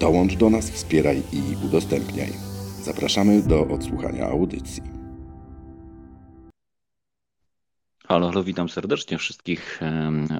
[0.00, 2.32] Dołącz do nas, wspieraj i udostępniaj.
[2.82, 4.82] Zapraszamy do odsłuchania audycji.
[8.06, 9.80] Halo, halo, witam serdecznie wszystkich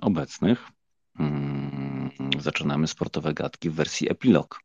[0.00, 0.68] obecnych.
[1.18, 4.60] Mm, Zaczynamy sportowe gadki w wersji epilog.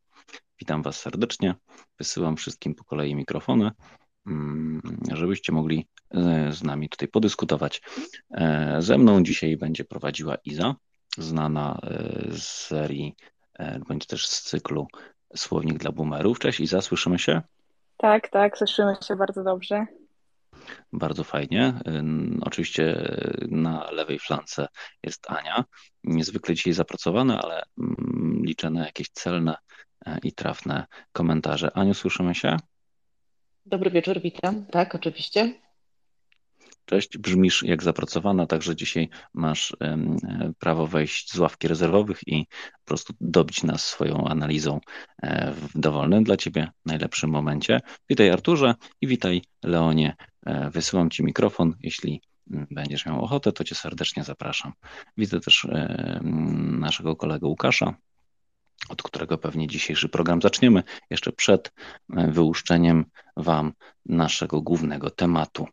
[0.60, 1.56] Witam Was serdecznie.
[2.00, 3.72] Wysyłam wszystkim po kolei mikrofony,
[4.28, 4.82] mm,
[5.14, 7.82] żebyście mogli e, z nami tutaj podyskutować.
[8.32, 10.76] E, Ze mną dzisiaj będzie prowadziła Iza,
[11.18, 13.16] znana e, z serii,
[13.60, 14.88] e, bądź też z cyklu
[15.36, 16.40] Słownik dla Boomerów.
[16.40, 17.42] Cześć Iza, słyszymy się?
[17.98, 19.86] Tak, tak, słyszymy się bardzo dobrze.
[20.94, 21.74] Bardzo fajnie.
[21.88, 22.84] Ym, Oczywiście
[23.44, 24.68] y, na lewej flance
[25.04, 25.64] jest Ania.
[26.04, 29.56] Niezwykle dzisiaj zapracowana, ale mm, liczę na jakieś celne
[30.06, 31.72] e, i trafne komentarze.
[31.78, 32.58] Aniu, słyszymy się?
[33.66, 34.66] Dobry wieczór, witam.
[34.66, 35.54] Tak, oczywiście.
[36.86, 39.76] Cześć, brzmisz jak zapracowana, także dzisiaj masz
[40.60, 44.80] prawo wejść z ławki rezerwowych i po prostu dobić nas swoją analizą
[45.22, 47.80] e, w dowolnym dla Ciebie najlepszym momencie.
[48.10, 50.16] Witaj Arturze i witaj Leonie.
[50.46, 54.74] E, Wysyłam Ci mikrofon, jeśli mm, będziesz miał ochotę, to Cię serdecznie zapraszam.
[55.18, 56.20] Widzę też e,
[56.80, 57.96] naszego kolegę Łukasza,
[58.90, 61.74] od którego pewnie dzisiejszy program zaczniemy, jeszcze przed
[62.10, 63.06] wyłuszczeniem
[63.38, 63.74] Wam
[64.06, 65.68] naszego głównego tematu.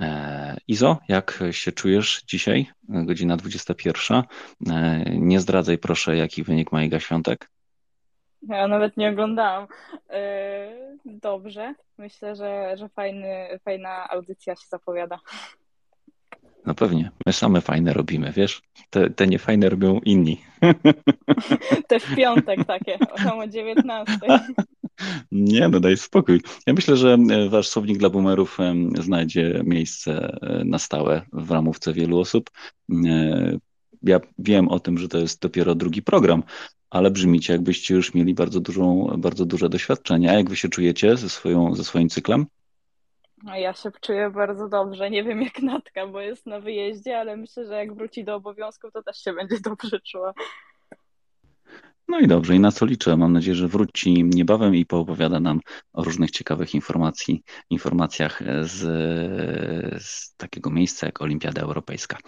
[0.00, 2.66] E, Izo, jak się czujesz dzisiaj?
[2.88, 4.22] Godzina 21.
[4.70, 7.50] E, Nie zdradzaj proszę, jaki wynik ma Iga Świątek.
[8.48, 9.66] Ja nawet nie oglądałam.
[9.92, 11.74] Yy, Dobrze.
[11.98, 15.18] Myślę, że, że fajny, fajna audycja się zapowiada.
[16.66, 18.62] No pewnie, my same fajne robimy, wiesz?
[18.90, 20.40] Te, te niefajne robią inni.
[21.88, 24.18] Te w piątek takie, tam o 19.
[25.32, 26.40] Nie, no daj spokój.
[26.66, 31.50] Ja myślę, że e, wasz słownik dla boomerów em, znajdzie miejsce e, na stałe w
[31.50, 32.50] ramówce wielu osób.
[33.06, 33.58] E,
[34.02, 36.42] Ja wiem o tym, że to jest dopiero drugi program,
[36.90, 40.30] ale brzmicie, jakbyście już mieli bardzo dużą, bardzo duże doświadczenie.
[40.30, 42.46] A jak wy się czujecie ze swoją, ze swoim cyklem?
[43.54, 45.10] Ja się czuję bardzo dobrze.
[45.10, 48.92] Nie wiem jak Natka, bo jest na wyjeździe, ale myślę, że jak wróci do obowiązków,
[48.92, 50.34] to też się będzie dobrze czuła.
[52.08, 53.16] No i dobrze, i na co liczę?
[53.16, 55.60] Mam nadzieję, że wróci niebawem i poopowiada nam
[55.92, 58.80] o różnych ciekawych informacji, informacjach z,
[60.04, 62.18] z takiego miejsca jak Olimpiada Europejska.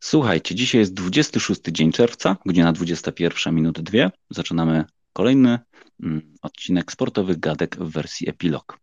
[0.00, 4.10] Słuchajcie, dzisiaj jest 26 dzień czerwca, godzina 21 minut 2.
[4.30, 5.58] Zaczynamy kolejny
[6.02, 8.78] mm, odcinek sportowych gadek w wersji epilog.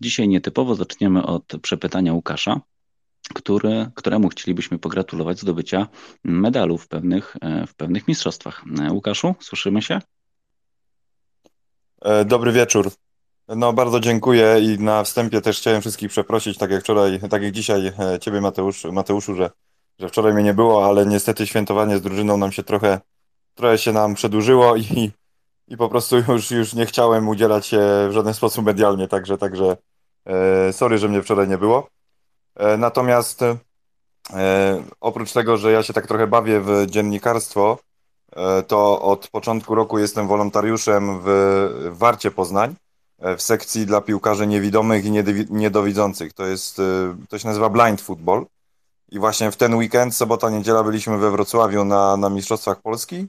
[0.00, 2.60] Dzisiaj nietypowo zaczniemy od przepytania Łukasza,
[3.34, 5.88] który, któremu chcielibyśmy pogratulować zdobycia
[6.24, 8.64] medalu w pewnych, e, w pewnych mistrzostwach.
[8.80, 9.98] E, Łukaszu, słyszymy się?
[12.02, 12.90] E, Dobry wieczór.
[13.48, 17.52] No, bardzo dziękuję i na wstępie też chciałem wszystkich przeprosić, tak jak wczoraj, tak jak
[17.52, 19.50] dzisiaj Ciebie Mateusz, Mateuszu, że,
[19.98, 23.00] że wczoraj mnie nie było, ale niestety świętowanie z drużyną nam się trochę,
[23.54, 25.10] trochę się nam przedłużyło i,
[25.68, 29.76] i po prostu już, już nie chciałem udzielać się w żaden sposób medialnie, także, także
[30.72, 31.88] sorry, że mnie wczoraj nie było.
[32.56, 33.56] E, natomiast e,
[35.00, 37.78] oprócz tego, że ja się tak trochę bawię w dziennikarstwo,
[38.36, 42.74] e, to od początku roku jestem wolontariuszem w Warcie Poznań
[43.36, 46.32] w sekcji dla piłkarzy niewidomych i niedowi- niedowidzących.
[46.32, 46.80] To jest,
[47.28, 48.46] to się nazywa Blind Football.
[49.08, 53.26] I właśnie w ten weekend, sobota, niedziela byliśmy we Wrocławiu na, na Mistrzostwach Polski,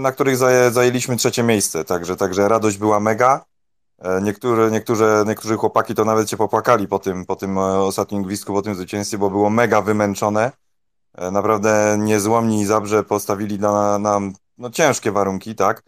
[0.00, 1.84] na których zaję, zajęliśmy trzecie miejsce.
[1.84, 3.44] Także, także radość była mega.
[3.98, 8.22] E, Niektóre, niektóre, niektórzy chłopaki to nawet się popłakali po tym, po tym e, ostatnim
[8.22, 10.52] gwizdku, po tym zwycięstwie, bo było mega wymęczone.
[11.14, 15.82] E, Naprawdę niezłomni i Zabrze postawili na nam no, ciężkie warunki, tak?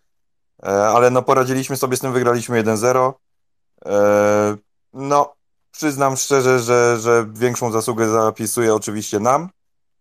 [0.95, 3.13] Ale no poradziliśmy sobie z tym, wygraliśmy 1-0.
[3.87, 4.57] E,
[4.93, 5.35] No,
[5.71, 9.49] przyznam szczerze, że, że większą zasługę zapisuję oczywiście nam,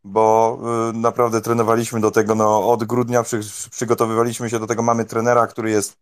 [0.04, 0.60] bo
[0.94, 3.40] naprawdę trenowaliśmy do tego, no od grudnia przy,
[3.72, 5.98] przygotowywaliśmy się do tego, mamy trenera, który jest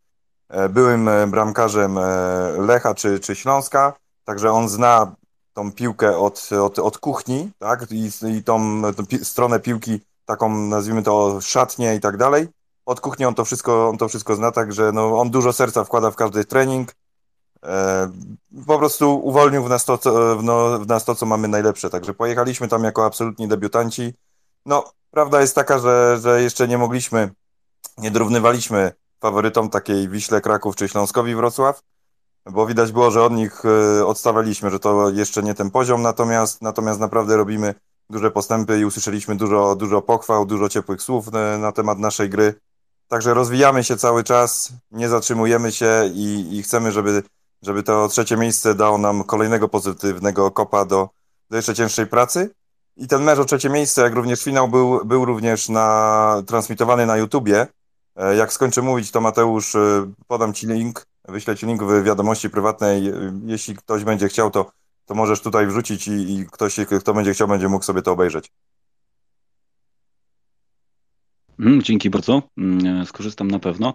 [0.70, 2.02] byłym e, bramkarzem e,
[2.58, 3.94] Lecha czy, czy Śląska,
[4.24, 5.16] także on zna
[5.54, 10.50] tą piłkę od, od, od kuchni, tak, i, i tą, tą pi stronę piłki, taką
[10.50, 12.48] nazwijmy to szatnię i tak dalej.
[12.86, 16.12] Od kuchni on to wszystko, on to wszystko zna, także no, on dużo serca wkłada
[16.12, 16.96] w każdy trening.
[17.64, 18.12] E,
[18.68, 21.90] po prostu uwolnił w nas, to, co, w, no, w nas to, co mamy najlepsze.
[21.90, 24.14] Także pojechaliśmy tam jako absolutni debiutanci.
[24.66, 27.32] No, prawda jest taka, że, że jeszcze nie mogliśmy,
[27.98, 28.92] nie dorównywaliśmy
[29.26, 31.82] faworytom takiej Wiśle Kraków czy Śląskowi Wrocław,
[32.46, 36.62] bo widać było, że od nich e, odstawaliśmy, że to jeszcze nie ten poziom, natomiast,
[36.62, 37.76] natomiast naprawdę robimy
[38.10, 42.54] duże postępy i usłyszeliśmy dużo, dużo pochwał, dużo ciepłych słów na, na temat naszej gry.
[43.08, 47.24] Także rozwijamy się cały czas, nie zatrzymujemy się i, i chcemy, żeby,
[47.62, 51.10] żeby to trzecie miejsce dało nam kolejnego pozytywnego kopa do,
[51.50, 52.50] do jeszcze cięższej pracy.
[52.98, 57.18] I ten mecz o trzecie miejsce, jak również finał, był, był również na, transmitowany na
[57.18, 57.68] YouTubie.
[58.16, 62.50] E, Jak skończę mówić, to Mateusz, e, podam Ci link, wyślę Ci link w wiadomości
[62.50, 63.08] prywatnej.
[63.08, 63.14] E,
[63.46, 64.72] Jeśli ktoś będzie chciał, to,
[65.06, 68.52] to możesz tutaj wrzucić i, i ktoś, kto będzie chciał, będzie mógł sobie to obejrzeć.
[71.60, 73.94] Mm, Dzięki bardzo, Mm, skorzystam na pewno.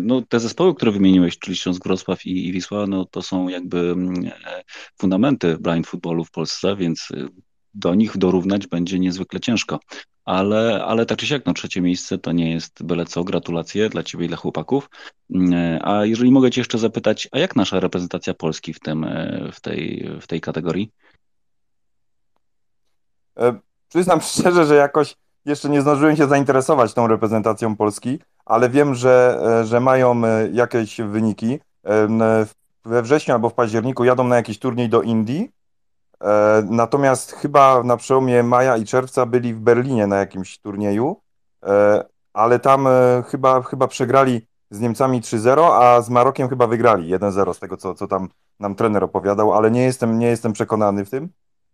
[0.00, 3.78] No, te zespoły, które wymieniłeś, czyli Śląsk Wrocław i, i Wisła, no, to są jakby
[3.78, 4.30] mm,
[5.00, 7.08] fundamenty blind footballu w Polsce, więc
[7.74, 9.80] do nich dorównać będzie niezwykle ciężko.
[10.24, 13.24] Ale, ale tak czy siak, no, trzecie miejsce to nie jest byle co.
[13.24, 14.90] Gratulacje dla Ciebie i dla chłopaków.
[15.34, 19.04] Mm, e, A jeżeli mogę Cię jeszcze zapytać, a jak nasza reprezentacja Polski w tym,
[19.04, 20.92] e, w tej, w tej kategorii?
[23.38, 23.54] E,
[23.88, 29.40] Przyznam szczerze, że jakoś jeszcze nie zdążyłem się zainteresować tą reprezentacją Polski, ale wiem, że,
[29.64, 30.22] że mają
[30.52, 31.58] jakieś wyniki.
[32.84, 35.50] We wrześniu albo w październiku jadą na jakiś turniej do Indii.
[36.22, 41.16] E, Natomiast chyba na przełomie maja i czerwca byli w Berlinie na jakimś turnieju,
[41.64, 47.14] E, ale tam e, chyba, chyba przegrali z Niemcami 3-0, a z Marokiem chyba wygrali
[47.14, 48.28] 1-0 z tego, co, co tam
[48.60, 51.28] nam trener opowiadał, ale nie jestem, nie jestem przekonany w tym.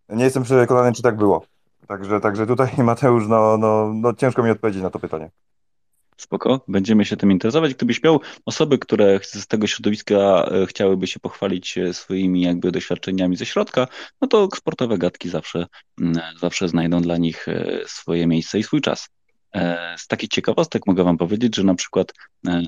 [0.09, 1.45] Nie jestem przekonany, czy tak było.
[1.87, 5.29] Także, także tutaj Mateusz, no, no, no ciężko mi odpowiedzieć na to pytanie.
[6.19, 7.73] Spoko, będziemy się tym interesować.
[7.73, 13.35] Gdybyś miał osoby, które z tego środowiska e, chciałyby się pochwalić e, swoimi jakby doświadczeniami
[13.35, 13.87] ze środka,
[14.21, 15.67] no to sportowe gadki zawsze,
[16.01, 19.09] mm, zawsze znajdą dla nich e, swoje miejsce i swój czas.
[19.97, 22.13] Z takich ciekawostek mogę Wam powiedzieć, że na przykład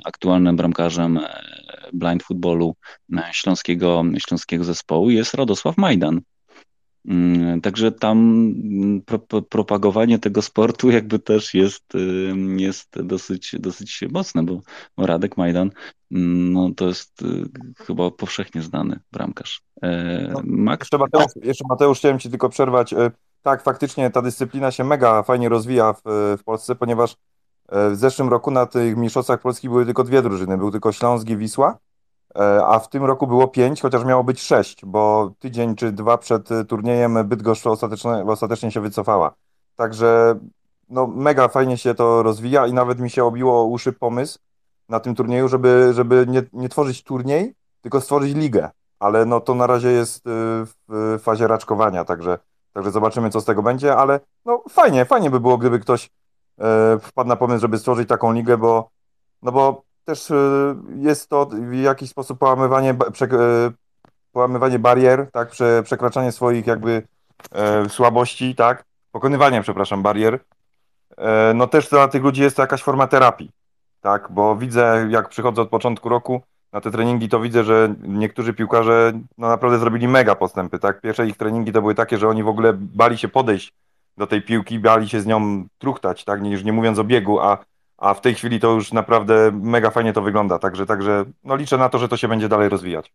[0.05, 1.19] aktualnym bramkarzem
[1.93, 2.75] blind footballu
[3.31, 6.21] śląskiego, śląskiego zespołu jest Radosław Majdan.
[7.05, 11.93] Mm, Także tam mm, pro, pro- propagowanie tego sportu jakby też jest,
[12.57, 14.61] jest dosyć, dosyć mocne, bo
[14.97, 15.71] Radek Majdan
[16.11, 17.25] mm, no, to jest y,
[17.85, 19.61] chyba powszechnie znany bramkarz.
[19.81, 20.79] E, No, Max?
[20.81, 22.93] Jeszcze Mateusz, jeszcze Mateusz, chciałem Ci tylko przerwać.
[22.93, 23.11] E,
[23.41, 26.01] Tak, faktycznie ta dyscyplina się mega fajnie rozwija w,
[26.39, 27.15] w Polsce, ponieważ
[27.69, 30.57] e, w zeszłym roku na tych mistrzostwach Polski były tylko dwie drużyny.
[30.57, 31.77] Był tylko Śląsk i Wisła,
[32.65, 36.51] a w tym roku było pięć, chociaż miało być sześć, bo tydzień czy dwa przed
[36.51, 39.33] e, turniejem Bydgoszcz ostatecznie, ostatecznie się wycofała.
[39.75, 40.39] Także
[40.89, 44.39] no, mega fajnie się to rozwija i nawet mi się obiło uszy pomysł
[44.89, 48.69] na tym turnieju, żeby, żeby nie, nie tworzyć turniej, tylko stworzyć ligę.
[48.99, 50.29] Ale no to na razie jest y,
[50.87, 52.37] w fazie raczkowania, także,
[52.73, 56.09] także zobaczymy, co z tego będzie, ale no fajnie, fajnie by było, gdyby ktoś
[56.59, 58.89] e, wpadł na pomysł, żeby stworzyć taką ligę, bo,
[59.41, 63.71] no bo też e, jest to w jakiś sposób połamywanie, e,
[64.31, 67.03] połamywanie barier, tak, prze, przekraczanie swoich jakby
[67.51, 70.39] e, słabości, tak, pokonywanie, przepraszam, barier.
[71.55, 73.51] No też dla tych ludzi jest to jakaś forma terapii,
[74.01, 78.53] tak, bo widzę, jak przychodzę od początku roku na te treningi, to widzę, że niektórzy
[78.53, 81.01] piłkarze no naprawdę zrobili mega postępy, tak?
[81.01, 83.73] Pierwsze ich treningi to były takie, że oni w ogóle bali się podejść
[84.17, 86.45] do tej piłki, bali się z nią truchtać, tak?
[86.45, 87.57] Już nie mówiąc o biegu, a,
[88.01, 91.77] a w tej chwili to już naprawdę mega fajnie to wygląda, także, także no liczę
[91.77, 93.11] na to, że to się będzie dalej rozwijać.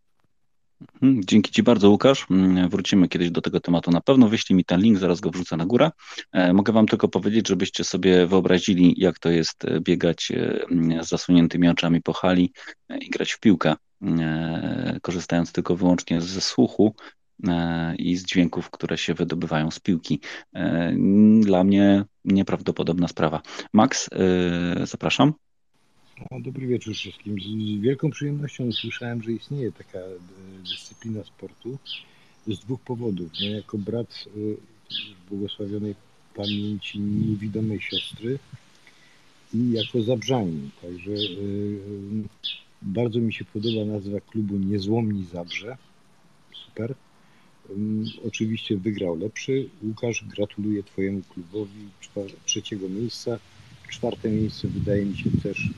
[1.01, 2.25] Mm, Dzięki Ci bardzo, Łukasz.
[2.31, 4.29] Mm, Wrócimy kiedyś do tego tematu na pewno.
[4.29, 5.91] Wyślij mi ten link, zaraz go wrzucę na górę.
[6.31, 11.03] E, Mogę Wam tylko powiedzieć, żebyście sobie wyobrazili, jak to jest e, biegać e, mm,
[11.03, 12.53] z zasuniętymi oczami po hali
[13.01, 13.75] i grać w piłkę,
[15.01, 16.95] korzystając tylko wyłącznie ze słuchu
[17.97, 20.19] i z dźwięków, które się wydobywają z piłki.
[20.53, 20.93] E,
[21.41, 23.41] Dla mnie nieprawdopodobna sprawa.
[23.73, 25.33] Max, e, zapraszam.
[26.39, 27.39] Dobry wieczór wszystkim.
[27.41, 30.17] Z wielką przyjemnością usłyszałem, że istnieje taka e,
[30.63, 31.77] dyscyplina sportu
[32.47, 33.31] z dwóch powodów.
[33.39, 34.29] Jako brat e,
[35.29, 35.95] błogosławionej
[36.35, 38.39] pamięci niewidomej siostry
[39.53, 40.69] i jako zabrzanin.
[40.81, 41.15] Także e,
[42.81, 45.77] bardzo mi się podoba nazwa klubu Niezłomni Zabrze.
[46.65, 46.95] Super.
[48.27, 49.69] Oczywiście wygrał lepszy.
[49.83, 51.89] Łukasz, gratuluję Twojemu klubowi
[52.45, 53.39] trzeciego miejsca.
[53.89, 55.69] Czwarte miejsce wydaje mi się też y,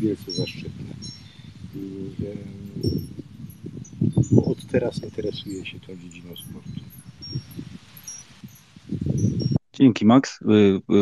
[0.00, 0.94] wielce zaszczytne.
[4.30, 6.80] Bo Od teraz interesuję się tą dziedziną sportu.
[9.72, 10.38] Dzięki, Max.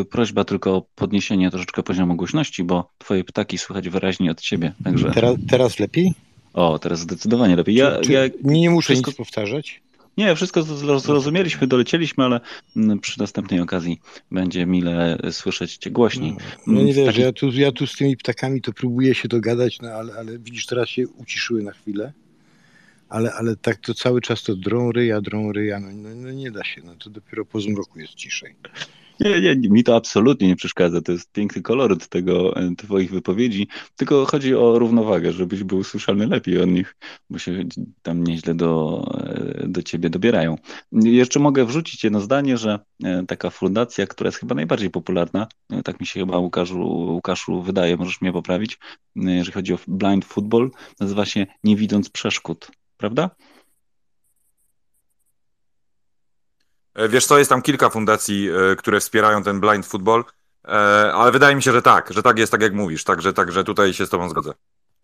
[0.00, 4.72] Y, Prośba tylko o podniesienie troszeczkę poziomu głośności, bo Twoje ptaki słychać wyraźnie od Ciebie.
[4.84, 6.14] Także, Teraz, teraz lepiej?
[6.52, 7.74] o, teraz zdecydowanie lepiej.
[7.74, 9.82] Ja, czy, czy ja nie muszę wszystko- nic powtarzać?
[10.18, 10.62] Nie, wszystko
[10.98, 12.40] zrozumieliśmy, dolecieliśmy, ale
[12.76, 16.32] mm, przy następnej okazji będzie mile słyszeć cię głośniej.
[16.32, 19.28] No, no nie wiesz, Taki- ja, tu, ja tu z tymi ptakami to próbuję się
[19.28, 22.12] dogadać, no ale, ale widzisz, teraz się uciszyły na chwilę.
[23.08, 26.50] Ale, ale tak to cały czas to drą ryja, drą ryja, no, no, no nie
[26.50, 28.54] da się, no to dopiero po zmroku jest ciszej.
[29.20, 31.00] Nie, nie, mi to absolutnie nie przeszkadza.
[31.00, 33.68] To jest piękny koloryt tego, e, Twoich wypowiedzi.
[33.96, 36.96] Tylko chodzi o równowagę, żebyś był słyszalny lepiej od nich,
[37.30, 37.64] bo się
[38.02, 39.04] tam nieźle do,
[39.62, 40.56] e, do Ciebie dobierają.
[40.92, 45.46] Jeszcze mogę wrzucić jedno zdanie, że e, taka fundacja, która jest chyba najbardziej popularna,
[45.84, 48.78] tak mi się chyba Łukaszu, Łukaszu wydaje, możesz mnie poprawić,
[49.16, 53.30] jeżeli chodzi o blind football, nazywa się Nie widząc przeszkód, prawda?
[53.30, 53.54] E,
[57.08, 60.24] Wiesz co, jest tam kilka fundacji, e, które wspierają ten blind football,
[60.64, 60.68] e,
[61.12, 63.94] ale wydaje mi się, że tak, że tak jest, tak jak mówisz, także, także tutaj
[63.94, 64.52] się z tobą zgodzę.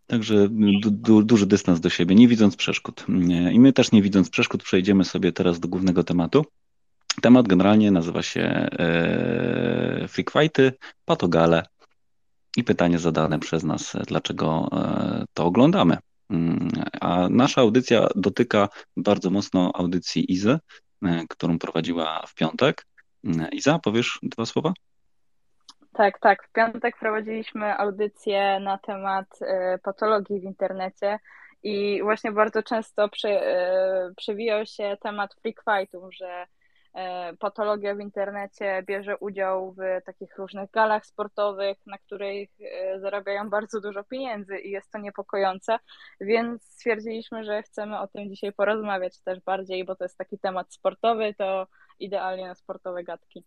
[0.06, 0.48] Także
[0.82, 3.04] du, du, duży dystans do siebie, nie widząc przeszkód.
[3.52, 6.44] I my też nie widząc przeszkód przejdziemy sobie teraz do głównego tematu.
[7.22, 10.72] Temat generalnie nazywa się e, freak fighty,
[11.04, 11.66] patogale
[12.56, 15.96] i pytanie zadane przez nas, dlaczego e, to oglądamy.
[16.30, 16.68] Mm,
[17.00, 20.58] A nasza audycja dotyka bardzo mocno audycji Izy, e,
[21.28, 22.86] którą prowadziła w piątek.
[23.24, 24.72] Mm, Iza, powiesz dwa słowa?
[25.92, 26.44] Tak, tak.
[26.48, 31.18] W piątek prowadziliśmy audycję na temat e, patologii w internecie
[31.62, 36.46] i właśnie bardzo często przy, e, przewijał się temat freak fightów, że e,
[37.38, 43.80] patologia w internecie bierze udział w takich różnych galach sportowych, na których e, zarabiają bardzo
[43.80, 45.78] dużo pieniędzy i jest to niepokojące,
[46.20, 50.74] więc stwierdziliśmy, że chcemy o tym dzisiaj porozmawiać też bardziej, bo to jest taki temat
[50.74, 51.66] sportowy, to
[51.98, 53.44] idealnie na sportowe gadki.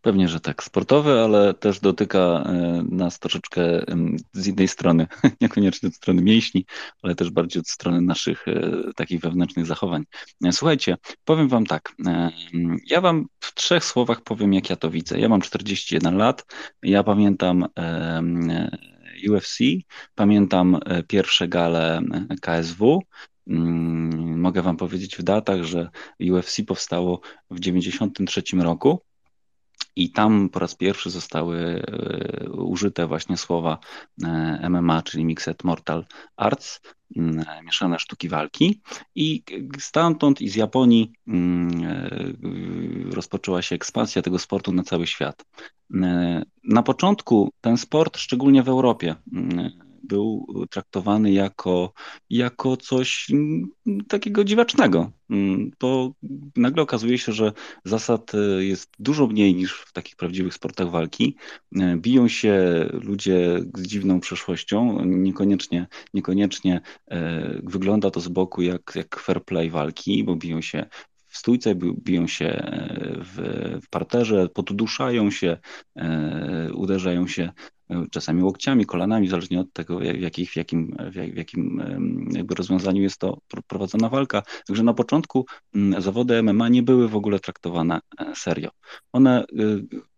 [0.00, 0.62] Pewnie, że tak.
[0.62, 3.62] Sportowy, ale też dotyka e, nas troszeczkę
[4.32, 5.06] z innej strony.
[5.40, 6.66] Niekoniecznie od strony mięśni,
[7.02, 10.04] ale też bardziej od strony naszych e, takich wewnętrznych zachowań.
[10.44, 11.92] E, Słuchajcie, powiem Wam tak.
[12.86, 15.20] Ja Wam w trzech słowach powiem, jak ja to widzę.
[15.20, 16.46] Ja mam 41 lat.
[16.82, 17.66] Ja pamiętam
[19.30, 19.58] UFC,
[20.14, 20.78] pamiętam
[21.08, 22.00] pierwsze gale
[22.40, 23.02] KSW.
[23.46, 25.90] Mm, Mogę Wam powiedzieć w datach, że
[26.20, 29.07] UFC powstało w 93 roku.
[29.98, 33.78] I tam po raz pierwszy zostały e, użyte właśnie słowa
[34.24, 36.04] e, MMA, czyli Mixed Mortal
[36.36, 36.80] Arts,
[37.16, 38.80] mm, mieszane sztuki walki.
[39.14, 39.42] I
[39.78, 45.44] stamtąd i z Japonii mm, e, rozpoczęła się ekspansja tego sportu na cały świat.
[45.94, 51.92] E, Na początku ten sport, szczególnie w Europie, mm, był traktowany jako,
[52.30, 53.68] jako coś mm,
[54.08, 55.12] takiego dziwacznego.
[55.30, 56.12] Mm, To
[56.56, 57.52] nagle okazuje się, że
[57.84, 61.36] zasad e, jest dużo mniej niż w takich prawdziwych sportach walki.
[61.76, 68.92] E, Biją się ludzie z dziwną przeszłością, niekoniecznie, niekoniecznie e, wygląda to z boku jak,
[68.94, 70.86] jak fair play walki, bo biją się
[71.28, 73.36] w stójce, bi- biją się e, w,
[73.82, 75.56] w parterze, poduduszają się,
[75.96, 77.52] e, uderzają się
[77.90, 81.82] e, czasami łokciami, kolanami, zależnie od tego, w, jakich, w jakim, w jak- w jakim
[82.32, 84.42] jakby rozwiązaniu jest to pr- prowadzona walka.
[84.66, 88.00] Także na początku mm, zawody MMA nie były w ogóle traktowane
[88.34, 88.70] serio.
[89.12, 89.44] One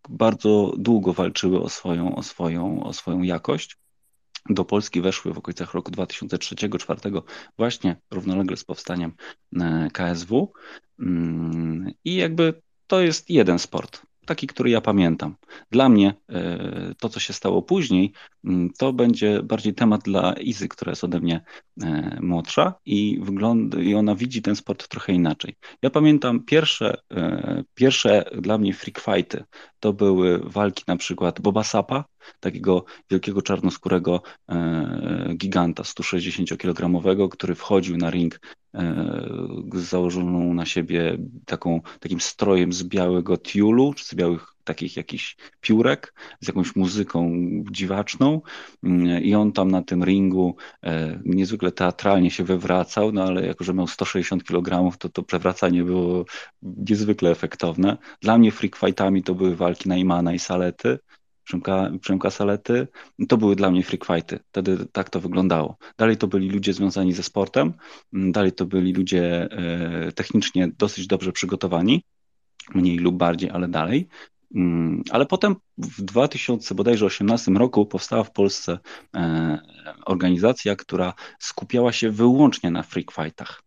[0.09, 3.77] bardzo długo walczyły o swoją, o swoją, o swoją jakość.
[4.49, 7.21] Do Polski weszły w okolicach roku 2003-2004,
[7.57, 9.13] właśnie równolegle z powstaniem
[9.59, 10.53] e, KSW.
[10.99, 15.35] Mm, I jakby to jest jeden sport, taki, który ja pamiętam.
[15.71, 18.13] Dla mnie e, to, co się stało później,
[18.45, 21.43] mm, to będzie bardziej temat dla Izy, która jest ode mnie
[21.81, 25.55] e, młodsza i wygląda, i ona widzi ten sport trochę inaczej.
[25.81, 26.97] Ja pamiętam pierwsze,
[27.73, 29.43] pierwsze dla mnie freak fighty,
[29.79, 32.05] to były walki na przykład Boba Sapa,
[32.39, 38.39] takiego wielkiego czarnoskórego e, giganta 160-kilogramowego, który wchodził na ring
[38.73, 38.79] e,
[39.73, 45.37] z założoną na siebie taką, takim strojem z białego tiulu, czy z białych takich jakichś
[45.61, 47.31] piórek, z jakąś muzyką
[47.71, 48.41] dziwaczną
[48.83, 53.63] Mm, i on tam na tym ringu e, niezwykle teatralnie się wywracał, no ale jako,
[53.63, 56.25] że miał 160 kg, to to przewracanie było
[56.61, 57.97] niezwykle efektowne.
[58.21, 60.99] Dla mnie freak fightami to były walki Najmana i Salety,
[61.51, 62.87] Przemka, Przemka Salety,
[63.29, 64.39] to były dla mnie freak fighty.
[64.51, 65.77] Wtedy tak to wyglądało.
[65.97, 67.73] Dalej to byli ludzie związani ze sportem,
[68.13, 72.03] mm, dalej to byli ludzie e, technicznie dosyć dobrze przygotowani,
[72.75, 74.07] mniej lub bardziej, ale dalej.
[74.55, 78.79] Mm, Ale potem w 2000 bodajże 18 roku powstała w Polsce
[79.15, 79.59] e,
[80.05, 83.63] organizacja, która skupiała się wyłącznie na freak fightach.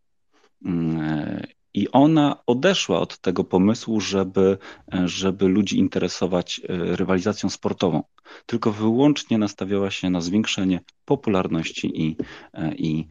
[1.74, 4.58] E, I ona odeszła od tego pomysłu, żeby,
[4.94, 8.02] e, żeby ludzi interesować e, rywalizacją sportową.
[8.46, 12.16] tylko wyłącznie nastawiała się na zwiększenie popularności i,
[12.76, 13.08] i,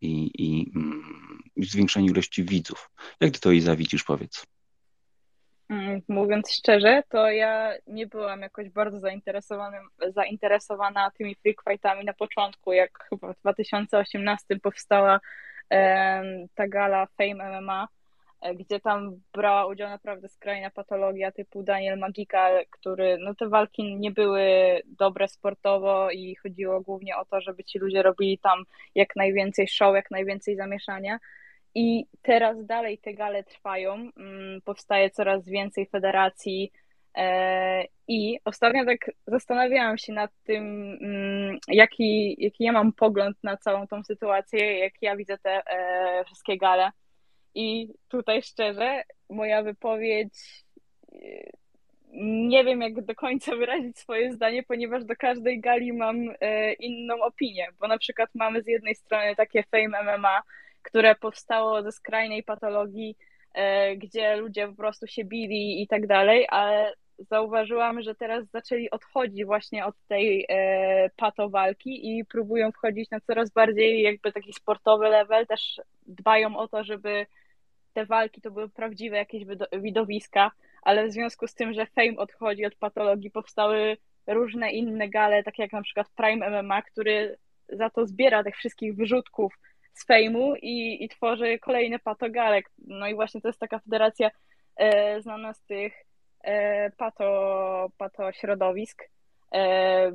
[0.00, 1.02] i, i, mm,
[1.56, 2.90] i zwiększenie ilości widzów.
[3.20, 4.46] Jak ty to i zawidzisz, powiedz?
[5.68, 9.00] Mm, mówiąc szczerze, to ja nie byłam jakoś bardzo
[10.14, 15.20] zainteresowana tymi freak fightami na początku, jak chyba w 2018 powstała
[16.54, 17.88] ta gala Fame MMA,
[18.40, 23.96] e, gdzie tam brała udział naprawdę skrajna patologia typu Daniel Magika, który, no te walki
[23.96, 24.42] nie były
[24.86, 29.94] dobre sportowo i chodziło głównie o to, żeby ci ludzie robili tam jak najwięcej show,
[29.94, 31.18] jak najwięcej zamieszania.
[31.74, 36.72] I teraz dalej te gale trwają, mm, powstaje coraz więcej federacji.
[37.16, 40.64] E, I ostatnio tak zastanawiałam się nad tym,
[41.02, 46.24] mm, jaki, jaki ja mam pogląd na całą tą sytuację, jak ja widzę te e,
[46.24, 46.90] wszystkie gale.
[47.54, 50.64] I tutaj szczerze, moja wypowiedź
[51.12, 51.18] e,
[52.16, 56.16] nie wiem, jak do końca wyrazić swoje zdanie, ponieważ do każdej gali mam
[56.80, 60.42] inną opinię, bo na przykład mamy z jednej strony takie Fame MMA,
[60.82, 63.16] które powstało ze skrajnej patologii,
[63.96, 69.44] gdzie ludzie po prostu się bili i tak dalej, ale zauważyłam, że teraz zaczęli odchodzić
[69.44, 75.46] właśnie od tej e, patowalki i próbują wchodzić na coraz bardziej jakby taki sportowy level,
[75.46, 77.26] też dbają o to, żeby
[77.92, 80.50] te walki to były prawdziwe jakieś widowiska,
[80.82, 85.62] ale w związku z tym, że fame odchodzi od patologii, powstały różne inne gale, takie
[85.62, 87.36] jak na przykład Prime MMA, który
[87.68, 89.58] za to zbiera tych wszystkich wyrzutków
[89.94, 92.70] z fejmu i, i tworzy kolejne patogalek.
[92.78, 94.30] No i właśnie to jest taka federacja
[94.76, 95.94] e, znana z tych
[96.96, 99.02] pato, pato środowisk.
[99.54, 100.12] E,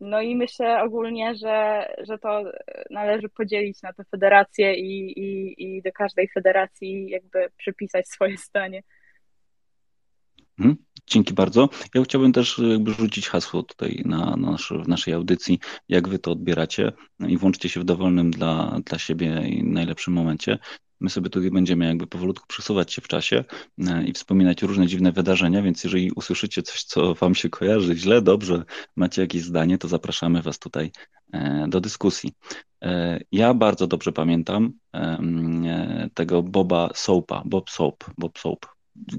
[0.00, 2.42] no i myślę ogólnie, że, że to
[2.90, 8.82] należy podzielić na te federacje i, i, i do każdej federacji jakby przypisać swoje zdanie.
[10.58, 10.76] Hmm?
[11.06, 11.68] Dzięki bardzo.
[11.94, 16.18] Ja chciałbym też jakby rzucić hasło tutaj na, na nasz, w naszej audycji, jak wy
[16.18, 20.58] to odbieracie no i włączcie się w dowolnym dla, dla siebie i najlepszym momencie.
[21.00, 23.44] My sobie tutaj będziemy jakby powolutku przesuwać się w czasie
[23.78, 28.22] e, i wspominać różne dziwne wydarzenia, więc jeżeli usłyszycie coś, co wam się kojarzy źle,
[28.22, 28.64] dobrze,
[28.96, 30.92] macie jakieś zdanie, to zapraszamy was tutaj
[31.32, 32.32] e, do dyskusji.
[32.82, 34.72] E, ja bardzo dobrze pamiętam
[36.14, 38.66] tego Boba Soapa, Bob Soap, Bob Soap,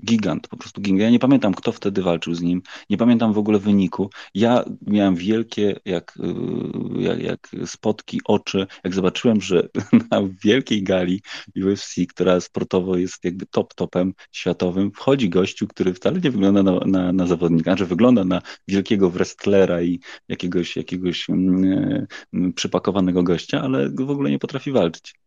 [0.05, 1.01] gigant, po prostu gigant.
[1.01, 4.09] Ja nie pamiętam, kto wtedy walczył z nim, nie pamiętam w ogóle wyniku.
[4.33, 9.69] Ja miałem wielkie, jak, y, jak, jak spotki, oczy, jak zobaczyłem, że
[10.11, 11.21] na wielkiej gali
[11.65, 16.79] UFC, która sportowo jest jakby top topem światowym, wchodzi gościu, który wcale nie wygląda na,
[16.85, 23.61] na, na zawodnika, że wygląda na wielkiego wrestlera i jakiegoś, jakiegoś mm, y, przypakowanego gościa,
[23.61, 25.20] ale w ogóle nie potrafi walczyć.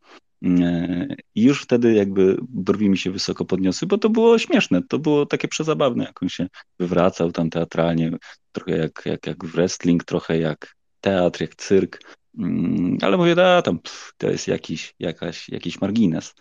[1.34, 5.26] I już wtedy jakby brwi mi się wysoko podniosły, bo to było śmieszne, to było
[5.26, 6.46] takie przezabawne, jak on się
[6.78, 8.10] wywracał tam teatralnie,
[8.52, 12.00] trochę jak, jak, jak wrestling, trochę jak teatr, jak cyrk,
[12.38, 16.34] mm, ale mówię, da, tam pff, to jest jakiś, jakaś, jakiś margines.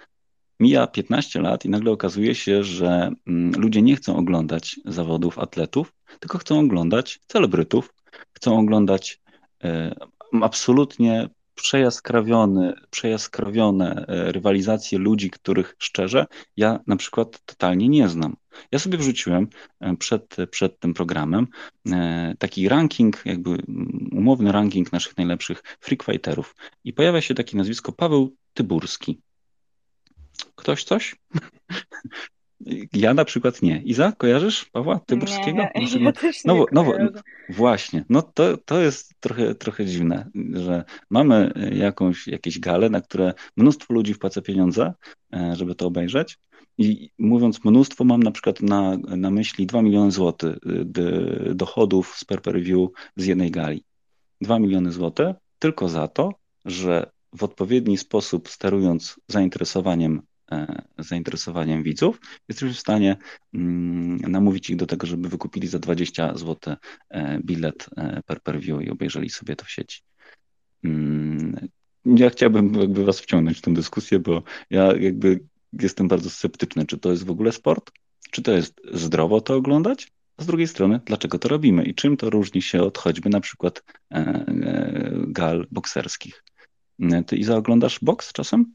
[0.59, 5.93] Mija 15 lat i nagle okazuje się, że mm, ludzie nie chcą oglądać zawodów atletów,
[6.19, 7.93] tylko chcą oglądać celebrytów,
[8.33, 9.21] chcą oglądać
[9.63, 9.95] e,
[10.41, 11.29] absolutnie
[12.89, 16.25] przejaskrawione e, rywalizacje ludzi, których szczerze
[16.57, 18.35] ja na przykład totalnie nie znam.
[18.71, 19.47] Ja sobie wrzuciłem
[19.79, 21.47] e, przed, przed tym programem
[21.91, 27.91] e, taki ranking, jakby mm, umowny ranking naszych najlepszych freakfighterów i pojawia się takie nazwisko
[27.91, 29.21] Paweł Tyburski.
[30.55, 31.15] Ktoś coś?
[32.93, 33.81] Ja na przykład nie.
[33.85, 35.57] Iza, kojarzysz Pawła Tyburskiego?
[35.57, 37.09] Nie, ja, ja też no, nie no, no,
[37.49, 43.33] Właśnie, no to, to jest trochę, trochę dziwne, że mamy jakąś, jakieś gale, na które
[43.57, 44.93] mnóstwo ludzi wpłaca pieniądze,
[45.33, 46.37] e, żeby to obejrzeć
[46.77, 52.25] i mówiąc mnóstwo, mam na przykład na, na myśli 2 miliony złotych y, dochodów z
[52.25, 53.83] per, per view z jednej gali.
[54.41, 56.29] 2 miliony złotych tylko za to,
[56.65, 60.21] że w odpowiedni sposób sterując zainteresowaniem
[60.97, 63.17] zainteresowaniem widzów, jesteśmy w stanie
[63.53, 66.75] mm, namówić ich do tego, żeby wykupili za 20 zł
[67.09, 70.01] e, bilet e, per per view i obejrzeli sobie to w sieci.
[70.83, 71.67] Mm,
[72.05, 75.39] ja chciałbym jakby was wciągnąć w tę dyskusję, bo ja jakby
[75.73, 77.91] jestem bardzo sceptyczny, czy to jest w ogóle sport,
[78.31, 82.17] czy to jest zdrowo to oglądać, a z drugiej strony, dlaczego to robimy i czym
[82.17, 83.83] to różni się od choćby na przykład
[85.27, 86.43] gal bokserskich.
[87.27, 88.73] Ty Iza oglądasz boks czasem?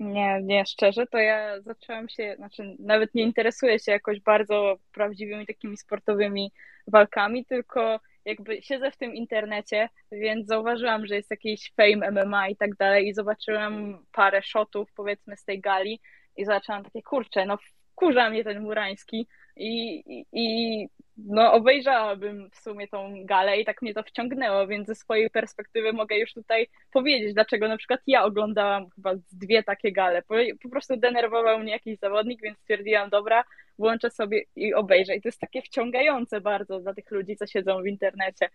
[0.00, 5.46] Nie, nie, szczerze, to ja zaczęłam się, znaczy nawet nie interesuję się jakoś bardzo prawdziwymi
[5.46, 6.52] takimi sportowymi
[6.86, 12.56] walkami, tylko jakby siedzę w tym internecie, więc zauważyłam, że jest jakiś fame MMA i
[12.56, 16.00] tak dalej i zobaczyłam parę shotów powiedzmy z tej gali
[16.36, 17.58] i zaczęłam takie, kurczę, no
[17.92, 20.88] wkurza mnie ten Murański i, i, i
[21.26, 25.92] no obejrzałabym w sumie tą galę i tak mnie to wciągnęło, więc ze swojej perspektywy
[25.92, 30.22] mogę już tutaj powiedzieć, dlaczego na przykład ja oglądałam chyba dwie takie gale.
[30.22, 33.44] Po, po prostu denerwował mnie jakiś zawodnik, więc stwierdziłam, dobra,
[33.78, 35.16] włączę sobie i obejrzę.
[35.16, 38.48] I to jest takie wciągające bardzo dla tych ludzi, co siedzą w internecie.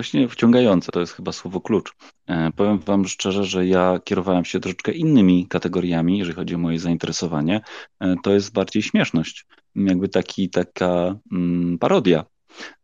[0.00, 1.92] Właśnie wciągające to jest chyba słowo klucz.
[2.26, 6.78] E, powiem Wam szczerze, że ja kierowałem się troszeczkę innymi kategoriami, jeżeli chodzi o moje
[6.78, 7.60] zainteresowanie.
[8.00, 12.20] E, to jest bardziej śmieszność, jakby taki, taka mm, parodia.
[12.20, 12.24] E,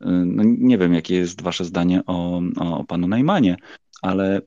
[0.08, 3.56] no, nie wiem, jakie jest Wasze zdanie o, o, o panu Najmanie,
[4.02, 4.40] ale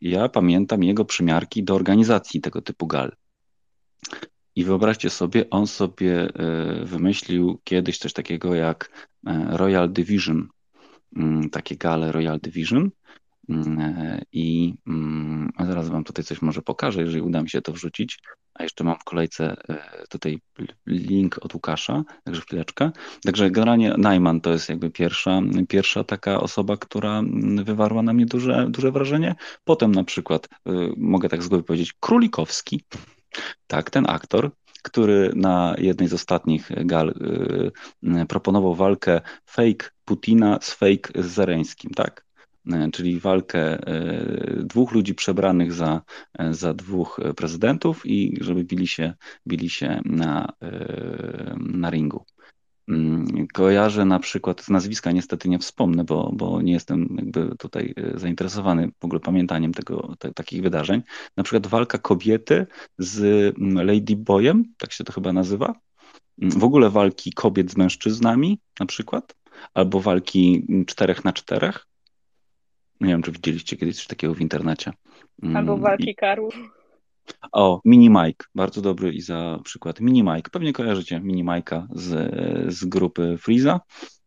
[0.00, 3.12] ja pamiętam jego przymiarki do organizacji tego typu gal.
[4.56, 6.28] I wyobraźcie sobie, on sobie
[6.82, 9.08] wymyślił kiedyś coś takiego jak
[9.50, 10.48] Royal Division,
[11.52, 12.90] takie gale Royal Division.
[13.48, 17.72] Mm, e, I mm, zaraz Wam tutaj coś może pokażę, jeżeli uda mi się to
[17.72, 18.18] wrzucić.
[18.54, 20.38] A jeszcze mam w kolejce e, tutaj
[20.86, 22.90] link od Łukasza, także chwileczkę.
[23.24, 27.22] Także generalnie Najman to jest jakby pierwsza, pierwsza taka osoba, która
[27.64, 29.34] wywarła na mnie duże, duże wrażenie.
[29.64, 32.84] Potem na przykład, e, mogę tak z głowy powiedzieć, Królikowski,
[33.66, 34.50] tak, ten aktor,
[34.82, 37.14] który na jednej z ostatnich gal
[38.22, 42.24] y, proponował walkę fake Putina z fake Zareńskim, tak?
[42.66, 46.02] Y, czyli walkę y, dwóch ludzi przebranych za,
[46.50, 49.14] za dwóch prezydentów i żeby bili się,
[49.46, 50.52] bili się na,
[51.56, 52.24] na ringu.
[52.88, 57.94] Mm, kojarzę na przykład, z nazwiska niestety nie wspomnę, bo, bo nie jestem jakby tutaj
[57.96, 61.02] e, zainteresowany w ogóle pamiętaniem tego, te, takich wydarzeń.
[61.36, 62.66] Na przykład walka kobiety
[62.98, 63.20] z
[63.58, 65.74] mm, Lady Boyem, tak się to chyba nazywa.
[66.42, 69.34] Mm, w ogóle walki kobiet z mężczyznami na przykład,
[69.74, 71.86] albo walki czterech na czterech.
[73.00, 74.92] Nie wiem, czy widzieliście kiedyś coś takiego w internecie.
[75.54, 76.77] Albo walki karów.
[77.52, 80.00] O, Mini Mike, bardzo dobry i za przykład.
[80.00, 82.34] Mini Mike, pewnie kojarzycie Mini Mike'a z,
[82.74, 83.80] z grupy Freeza.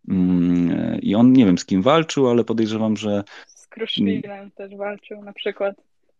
[0.09, 3.23] Mm, I on nie wiem z kim walczył, ale podejrzewam, że.
[3.47, 5.75] Z Kruszwilem też walczył na przykład.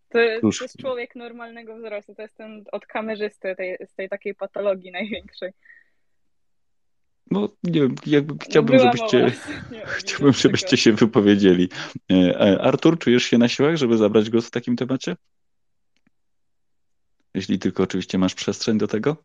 [0.09, 4.35] To, to, jest człowiek normalnego wzrostu, to jest ten od kamerzysty tej, z tej takiej
[4.35, 5.51] patologii największej.
[7.31, 9.31] No nie wiem, jakby chciałbym, żebyście,
[9.97, 11.69] chciałbym, żebyście się wypowiedzieli.
[12.11, 15.15] E, e, Artur, czujesz się na siłach, żeby zabrać głos w takim temacie?
[17.33, 19.15] Jeśli tylko oczywiście masz przestrzeń do tego.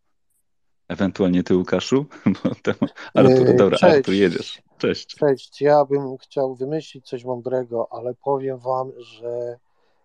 [0.89, 2.07] Ewentualnie ty, Łukaszu.
[3.15, 3.97] Artur, yy, dobra, Cześć.
[3.97, 4.63] Artur, jedziesz.
[4.79, 5.17] Cześć.
[5.17, 9.59] Cześć, ja bym chciał wymyślić coś mądrego, ale powiem wam, że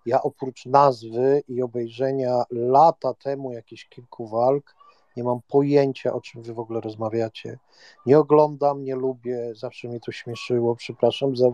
[0.06, 4.76] ja oprócz nazwy i obejrzenia lata temu jakichś kilku walk,
[5.18, 7.60] nie mam pojęcia, o czym wy w ogóle rozmawiacie.
[8.06, 11.46] Nie oglądam, nie lubię, zawsze mnie to śmieszyło, przepraszam, za,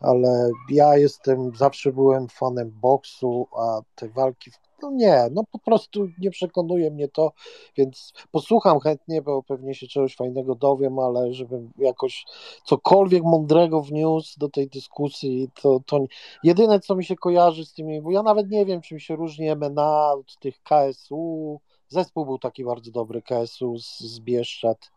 [0.00, 5.58] ale ja jestem, zawsze byłem fanem boksu, a te walki w no nie, no po
[5.58, 7.32] prostu nie przekonuje mnie to,
[7.76, 12.24] więc posłucham chętnie, bo pewnie się czegoś fajnego dowiem, ale żebym jakoś
[12.64, 16.04] cokolwiek mądrego wniósł do tej dyskusji, to, to
[16.42, 19.50] jedyne, co mi się kojarzy z tymi, bo ja nawet nie wiem, czym się różni
[19.56, 24.90] MNA od tych KSU, zespół był taki bardzo dobry, KSU z, z Bieszczad,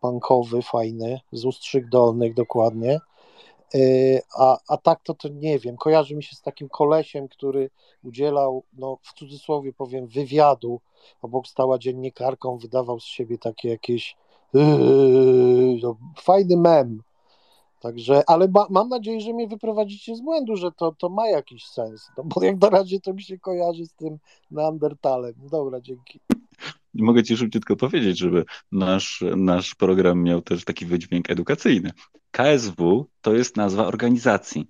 [0.00, 2.98] punkowy, fajny, z Ustrzyk Dolnych dokładnie,
[4.38, 5.76] a, a tak to, to nie wiem.
[5.76, 7.70] Kojarzy mi się z takim kolesiem, który
[8.04, 10.80] udzielał, no w cudzysłowie powiem, wywiadu.
[11.22, 14.16] Obok stała dziennikarką, wydawał z siebie takie jakieś
[14.54, 17.02] yy, no, fajny mem.
[17.80, 21.66] Także, ale ma, mam nadzieję, że mnie wyprowadzicie z błędu, że to, to ma jakiś
[21.66, 22.10] sens.
[22.16, 24.18] No bo jak na razie to mi się kojarzy z tym
[24.50, 25.34] Neandertalem.
[25.50, 26.20] Dobra, dzięki.
[26.94, 31.90] Mogę Ci szybciutko powiedzieć, żeby nasz, nasz program miał też taki wydźwięk edukacyjny.
[32.30, 34.66] KSW to jest nazwa organizacji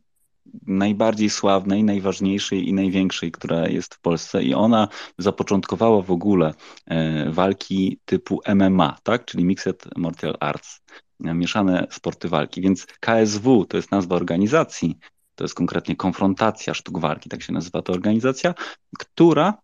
[0.67, 6.55] najbardziej sławnej, najważniejszej i największej, która jest w Polsce i ona zapoczątkowała w ogóle
[6.87, 9.25] e, walki typu MMA, tak?
[9.25, 10.81] czyli Mixed Martial Arts,
[11.25, 12.61] e, mieszane sporty walki.
[12.61, 14.99] Więc KSW to jest nazwa organizacji,
[15.35, 18.55] to jest konkretnie konfrontacja sztuk walki, tak się nazywa ta organizacja,
[18.99, 19.55] która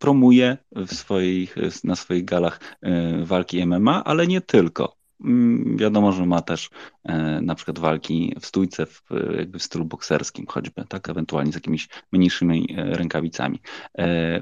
[0.00, 4.96] promuje w swoich, na swoich galach e, walki MMA, ale nie tylko.
[5.24, 6.70] Mm, wiadomo, że ma też
[7.04, 9.02] e, na przykład walki w stójce w,
[9.38, 13.60] jakby w stylu bokserskim choćby, tak, ewentualnie z jakimiś mniejszymi e, rękawicami.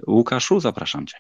[0.06, 1.18] Łukaszu, zapraszam Cię.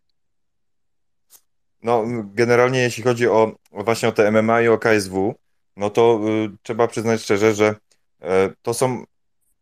[1.82, 5.34] No, generalnie jeśli chodzi o, właśnie o te MMA i o KSW,
[5.76, 7.74] no to y, trzeba przyznać szczerze, że
[8.22, 8.26] y,
[8.62, 9.04] to są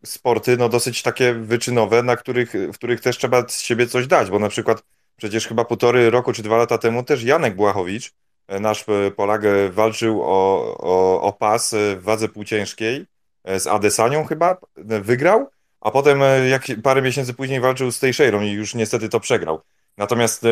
[0.05, 4.31] sporty no dosyć takie wyczynowe, na których, w których też trzeba z siebie coś dać,
[4.31, 4.83] bo na przykład
[5.17, 8.13] przecież chyba półtory roku czy dwa lata temu też Janek Błachowicz,
[8.49, 13.07] e, nasz e, Polak, e, walczył o, o, o pas w wadze półciężkiej
[13.59, 18.75] z Adesanią chyba, wygrał, a potem jak parę miesięcy później walczył z Teixeirą i już
[18.75, 19.61] niestety to przegrał.
[19.97, 20.43] Natomiast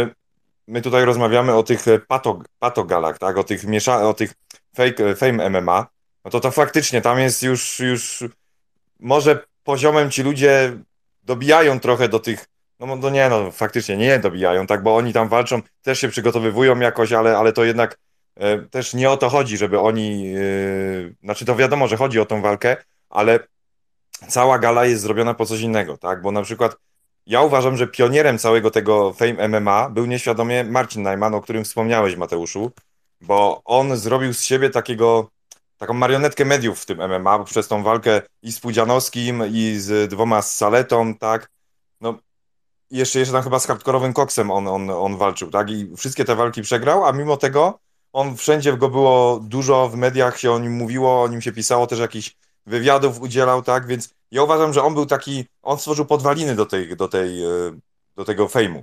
[0.68, 3.38] my tutaj rozmawiamy o tych patog, patogalach, tak?
[3.38, 4.34] O tych miesza, o tych
[4.76, 5.86] fake, fame MMA,
[6.24, 8.24] no to to faktycznie tam jest już, już
[9.04, 10.72] może poziomem ci ludzie
[11.22, 12.46] dobijają trochę do tych,
[12.80, 16.80] no, no nie no, faktycznie nie dobijają, tak, bo oni tam walczą, też się przygotowywują
[16.80, 17.98] jakoś, ale, ale to jednak
[18.36, 20.40] e, też nie o to chodzi, żeby oni, e,
[21.22, 22.76] znaczy to wiadomo, że chodzi o tą walkę,
[23.10, 23.38] ale
[24.28, 26.76] cała gala jest zrobiona po coś innego, tak, bo na przykład
[27.26, 32.16] ja uważam, że pionierem całego tego Fame MMA był nieświadomie Marcin Najman, o którym wspomniałeś,
[32.16, 32.72] Mateuszu,
[33.20, 35.30] bo on zrobił z siebie takiego,
[35.76, 40.42] taką marionetkę mediów w tym MMA, przez tą walkę i z Pudzianowskim, i z dwoma
[40.42, 41.50] z Saletą, tak,
[42.00, 42.18] no
[42.90, 46.36] jeszcze, jeszcze tam chyba z hardkorowym koksem on, on, on walczył, tak, i wszystkie te
[46.36, 47.78] walki przegrał, a mimo tego
[48.12, 51.86] on wszędzie go było dużo, w mediach się o nim mówiło, o nim się pisało,
[51.86, 56.54] też jakichś wywiadów udzielał, tak, więc ja uważam, że on był taki, on stworzył podwaliny
[56.54, 57.48] do, tej, do, tej, e,
[58.16, 58.82] do tego fejmu.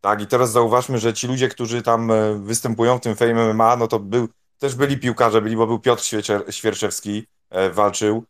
[0.00, 3.76] Tak, i teraz zauważmy, że ci ludzie, którzy tam e, występują w tym Fame MMA,
[3.76, 4.28] no to był,
[4.60, 6.02] też byli piłkarze, byli, bo był Piotr
[6.50, 8.24] Świerczewski, e, walczył.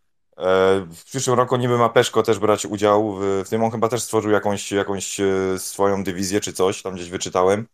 [0.96, 3.64] w przyszłym roku niby ma Peszko też brać udział w, w tym.
[3.64, 5.20] On chyba też stworzył jakąś, jakąś
[5.58, 7.66] swoją dywizję czy coś, tam gdzieś wyczytałem.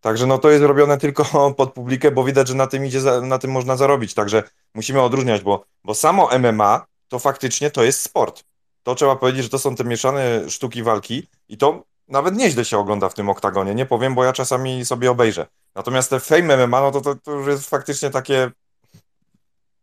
[0.00, 1.24] Także no to jest robione tylko
[1.56, 4.14] pod publikę, bo widać, że na tym idzie, na tym można zarobić.
[4.14, 4.42] Także
[4.74, 8.44] musimy odróżniać, bo, bo samo MMA to faktycznie to jest sport.
[8.82, 12.78] To trzeba powiedzieć, że to są te mieszane sztuki walki i to nawet nieźle się
[12.78, 15.46] ogląda w tym oktagonie, nie powiem, bo ja czasami sobie obejrzę.
[15.74, 18.50] Natomiast te Fame MMA, no to, to, to już jest faktycznie takie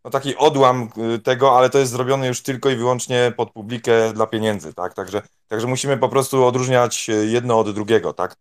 [0.06, 4.13] no taki odłam y, tego, ale to jest zrobione już tylko i wyłącznie pod publikę
[4.13, 4.93] dla pieniędzy, tak?
[4.93, 8.36] Także, także musimy po prostu odróżniać y, jedno od drugiego, tak?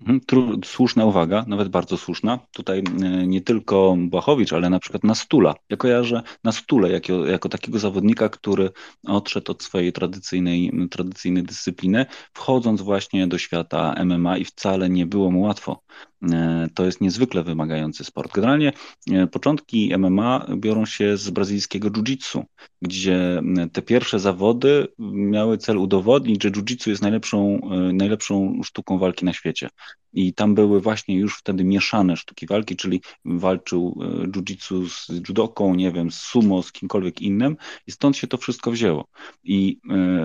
[0.00, 0.20] Mhm,
[0.64, 2.38] słuszna uwaga, nawet bardzo słuszna.
[2.52, 5.54] Tutaj e, nie tylko Błachowicz, ale na przykład Nastula.
[5.70, 8.70] Ja kojarzę Nastulę jako, jako takiego zawodnika, który
[9.06, 15.30] odszedł od swojej tradycyjnej, tradycyjnej dyscypliny, wchodząc właśnie do świata MMA i wcale nie było
[15.30, 15.82] mu łatwo.
[16.22, 18.32] E, to jest niezwykle wymagający sport.
[18.34, 18.72] Generalnie
[19.10, 22.42] e, początki MMA biorą się z brazylijskiego jiu-jitsu,
[22.82, 29.24] gdzie te pierwsze zawody miały cel udowodnić, że jiu-jitsu jest najlepszą, e, najlepszą sztuką walki
[29.24, 29.68] na świecie.
[30.12, 35.92] I tam były właśnie już wtedy mieszane sztuki walki, czyli walczył jiu-jitsu z judoką, nie
[35.92, 39.08] wiem, z sumo, z kimkolwiek innym i stąd się to wszystko wzięło.
[39.44, 39.78] I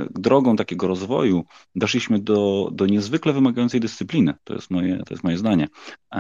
[0.10, 1.44] drogą takiego rozwoju
[1.76, 4.34] doszliśmy do, do niezwykle wymagającej dyscypliny.
[4.44, 5.68] To jest moje, to jest moje zdanie.
[6.16, 6.20] E,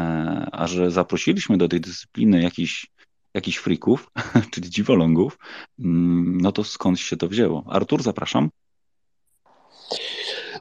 [0.51, 2.87] a że zaprosiliśmy do tej dyscypliny jakichś
[3.33, 4.11] jakichś frików,
[4.51, 5.37] czyli dziwolągów,
[5.79, 7.63] mm, no to skąd się to wzięło?
[7.67, 8.49] Artur, zapraszam.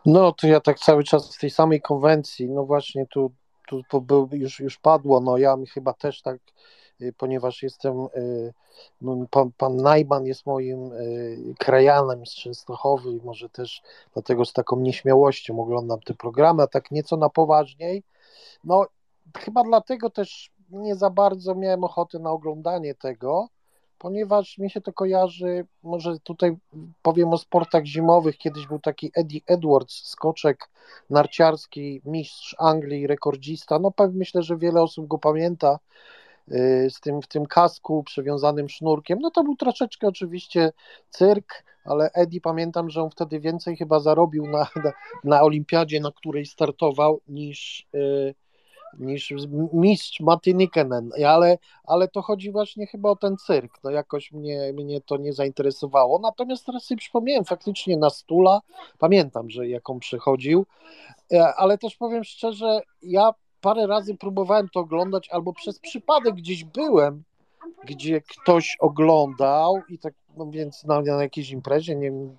[0.06, 3.32] No to ja tak cały czas z tej samej konwencji, no właśnie tu,
[3.68, 6.38] tu, tu już, już padło, no ja chyba też tak,
[7.00, 8.52] y, ponieważ jestem, y,
[9.00, 13.82] no, pan, pan Najman jest moim y, krajanem z Częstochowy i może też
[14.12, 18.02] dlatego z taką nieśmiałością oglądam te programy, a tak nieco na poważniej,
[18.64, 18.86] no
[19.38, 23.48] chyba dlatego też nie za bardzo miałem ochoty na oglądanie tego,
[23.98, 26.56] ponieważ mi się to kojarzy, może tutaj
[27.02, 30.68] powiem o sportach zimowych, kiedyś był taki Eddie Edwards, skoczek
[31.10, 35.78] narciarski, mistrz Anglii, rekordzista, no myślę, że wiele osób go pamięta,
[36.48, 40.72] y, z tym, w tym kasku przewiązanym sznurkiem, no to był troszeczkę oczywiście
[41.10, 44.92] cyrk, ale Eddie pamiętam, że on wtedy więcej chyba zarobił na, na,
[45.24, 48.34] na olimpiadzie, na której startował, niż, yy,
[48.98, 49.34] niż
[49.72, 54.72] mistrz Matti Nikkanen, ale, ale to chodzi właśnie chyba o ten cyrk, no jakoś mnie,
[54.72, 58.60] mnie to nie zainteresowało, natomiast teraz sobie przypomniałem faktycznie na Stula,
[58.98, 60.66] pamiętam, że jak on przychodził,
[61.32, 66.64] e, ale też powiem szczerze, ja parę razy próbowałem to oglądać, albo przez przypadek gdzieś
[66.64, 67.22] byłem,
[67.84, 72.36] gdzie ktoś oglądał i tak, no więc na, na jakiejś imprezie, nie wiem,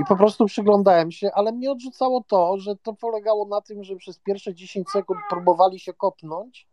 [0.00, 3.96] i po prostu przyglądałem się, ale mnie odrzucało to, że to polegało na tym, że
[3.96, 6.68] przez pierwsze 10 sekund próbowali się kopnąć,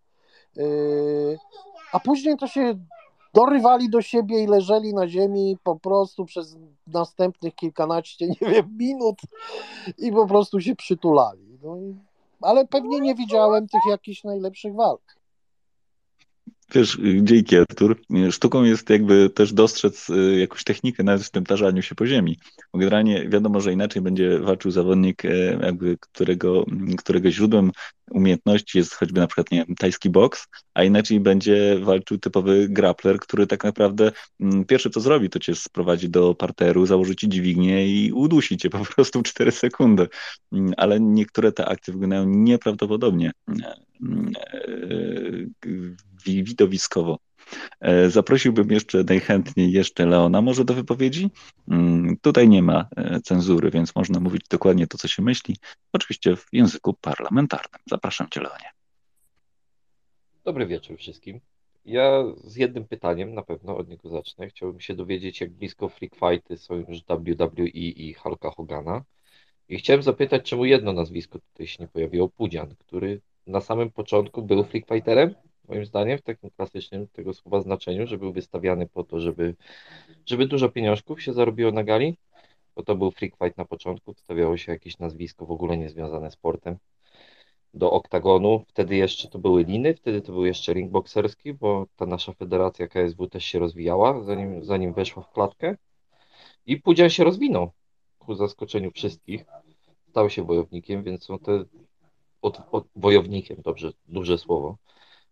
[0.55, 1.37] yy,
[1.93, 2.75] a później to się
[3.33, 9.17] dorywali do siebie i leżeli na ziemi po prostu przez następnych kilkanaście, nie wiem, minut
[9.97, 11.59] i po prostu się przytulali.
[11.63, 11.77] No
[12.41, 15.20] ale pewnie nie widziałem tych jakichś najlepszych walk.
[16.75, 17.99] Wiesz, dzięki Artur.
[18.31, 22.39] Sztuką jest jakby też dostrzec y, jakąś technikę nawet w tym tarzaniu się po ziemi.
[22.73, 25.29] Bo generalnie wiadomo, że inaczej będzie walczył zawodnik, e,
[25.61, 26.65] jakby którego,
[26.97, 27.71] którego źródłem
[28.11, 33.19] umiejętności jest choćby na przykład, nie wiem, tajski boks, a inaczej będzie walczył typowy grappler,
[33.19, 37.87] który tak naprawdę mm, pierwsze co zrobi, to cię sprowadzi do parteru, założy ci dźwignię
[37.87, 40.07] i udusi cię po prostu w 4 sekundy.
[40.51, 47.19] Mm, ale niektóre te akcje wyglądają nieprawdopodobnie mm, e, widowiskowo.
[47.79, 51.29] E, zaprosiłbym jeszcze najchętniej jeszcze Leona może do wypowiedzi.
[51.67, 55.57] Mm, tutaj nie ma e, cenzury, więc można mówić dokładnie to, co się myśli.
[55.93, 57.81] Oczywiście w języku parlamentarnym.
[57.89, 58.71] Zapraszam Cię, Leonie.
[60.43, 61.39] Dobry wieczór wszystkim.
[61.85, 64.49] Ja z jednym pytaniem, na pewno od niego zacznę.
[64.49, 69.03] Chciałbym się dowiedzieć, jak blisko freak fighty są już WWE i Hulka Hogana.
[69.69, 74.41] I chciałem zapytać, czemu jedno nazwisko tutaj się nie pojawiło, Pudzian, który na samym początku
[74.41, 75.35] był freak fighterem,
[75.67, 79.55] moim zdaniem, w takim klasycznym tego słowa znaczeniu, że był wystawiany po to, żeby,
[80.25, 82.17] żeby dużo pieniążków się zarobiło na gali,
[82.75, 86.33] bo to był freak fight na początku, wstawiało się jakieś nazwisko w ogóle niezwiązane z
[86.33, 86.77] sportem
[87.73, 88.65] do oktagonu.
[88.67, 92.87] Wtedy jeszcze to były liny, wtedy to był jeszcze ring bokserski, bo ta nasza federacja
[92.87, 95.77] KSW też się rozwijała, zanim, zanim weszła w klatkę.
[96.65, 97.71] I Pudzian się rozwinął
[98.19, 99.45] ku zaskoczeniu wszystkich.
[100.09, 101.63] Stał się wojownikiem, więc są te.
[102.41, 104.77] Od, od, wojownikiem, dobrze, duże słowo.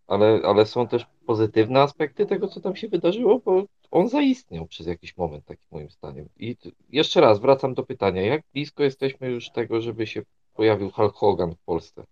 [0.10, 4.88] Ale, ale są też pozytywne aspekty tego, co tam się wydarzyło, bo on zaistniał przez
[4.88, 6.30] jakiś moment, takim moim zdaniem.
[6.38, 6.56] I
[6.90, 10.22] jeszcze raz wracam do pytania, jak blisko jesteśmy już tego, żeby się
[10.54, 12.04] pojawił Hulk Hogan w Polsce?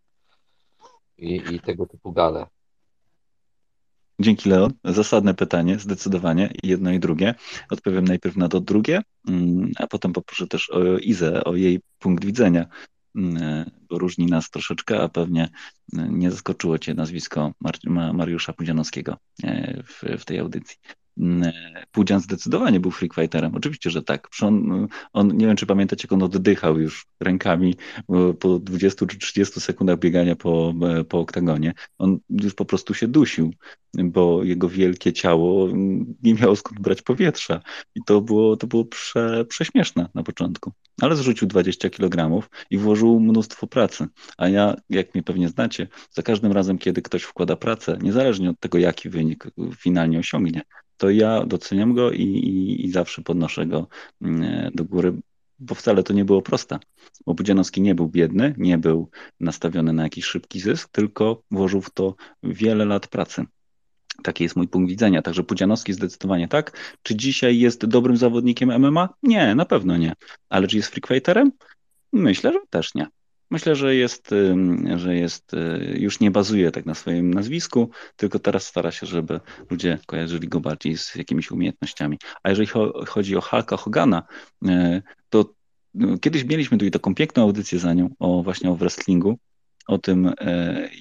[1.17, 2.47] i, i tego typu gale.
[4.19, 4.73] Dzięki Leon.
[4.83, 7.35] Zasadne pytanie, zdecydowanie, jedno i drugie.
[7.71, 12.25] Odpowiem najpierw na to drugie, mm, a potem poproszę też o Izę, o jej punkt
[12.25, 12.65] widzenia,
[13.89, 15.49] bo różni nas troszeczkę, a pewnie
[15.93, 17.51] mm, nie zaskoczyło Cię nazwisko
[18.13, 20.77] Mariusza Pudzianowskiego e, w, w tej audycji.
[21.19, 21.51] Mm,
[21.91, 23.55] Pudzian zdecydowanie był freakfighterem.
[23.55, 24.27] Oczywiście, że tak.
[24.41, 27.75] On, on, nie wiem, czy pamiętacie, jak on oddychał już rękami
[28.39, 30.73] po 20 czy 30 sekundach biegania po,
[31.09, 31.73] po oktagonie.
[31.97, 33.53] On już po prostu się dusił,
[33.93, 35.69] bo jego wielkie ciało
[36.23, 37.61] nie miało skąd brać powietrza.
[37.95, 40.71] I to było, to było prze, prześmieszne na początku.
[41.01, 44.07] Ale zrzucił 20 kg i włożył mnóstwo pracy.
[44.37, 48.59] A ja, jak mnie pewnie znacie, za każdym razem, kiedy ktoś wkłada pracę, niezależnie od
[48.59, 50.61] tego, jaki wynik finalnie osiągnie,
[50.97, 53.87] to ja doceniam go i, i, i zawsze podnoszę go
[54.21, 55.13] mm, do góry,
[55.59, 56.79] bo wcale to nie było proste.
[57.25, 61.89] Bo Budzianowski nie był biedny, nie był nastawiony na jakiś szybki zysk, tylko włożył w
[61.89, 63.45] to wiele lat pracy.
[64.23, 65.21] Taki jest mój punkt widzenia.
[65.21, 66.97] Także Pudzianowski zdecydowanie tak.
[67.03, 69.09] Czy dzisiaj jest dobrym zawodnikiem MMA?
[69.23, 70.13] Nie, na pewno nie.
[70.49, 71.51] Ale czy jest freakfighterem?
[72.13, 73.07] Myślę, że też nie.
[73.49, 74.29] Myślę, że jest,
[74.95, 79.39] że jest, y, już nie bazuje tak na swoim nazwisku, tylko teraz stara się, żeby
[79.69, 82.17] ludzie kojarzyli go bardziej z jakimiś umiejętnościami.
[82.43, 82.67] A jeżeli
[83.07, 84.23] chodzi o Hulka Hogana,
[84.65, 85.45] y, to
[85.95, 89.37] y, kiedyś mieliśmy tutaj taką piękną audycję za nią, o właśnie o wrestlingu,
[89.87, 90.33] o tym,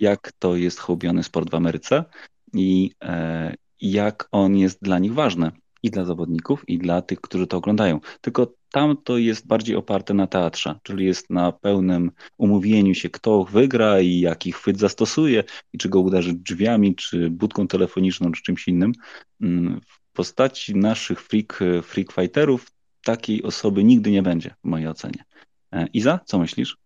[0.00, 2.04] jak to jest hołbiony sport w Ameryce
[2.52, 2.90] i
[3.80, 5.50] jak on jest dla nich ważny
[5.82, 8.00] i dla zawodników, i dla tych, którzy to oglądają.
[8.20, 13.44] Tylko tam to jest bardziej oparte na teatrze, czyli jest na pełnym umówieniu się, kto
[13.44, 18.68] wygra i jaki chwyt zastosuje, i czy go uderzy drzwiami, czy budką telefoniczną, czy czymś
[18.68, 18.92] innym.
[19.42, 22.66] Mm, w postaci naszych freak, freak fighterów
[23.04, 25.24] takiej osoby nigdy nie będzie, w mojej ocenie.
[25.72, 26.76] E, Iza, co myślisz?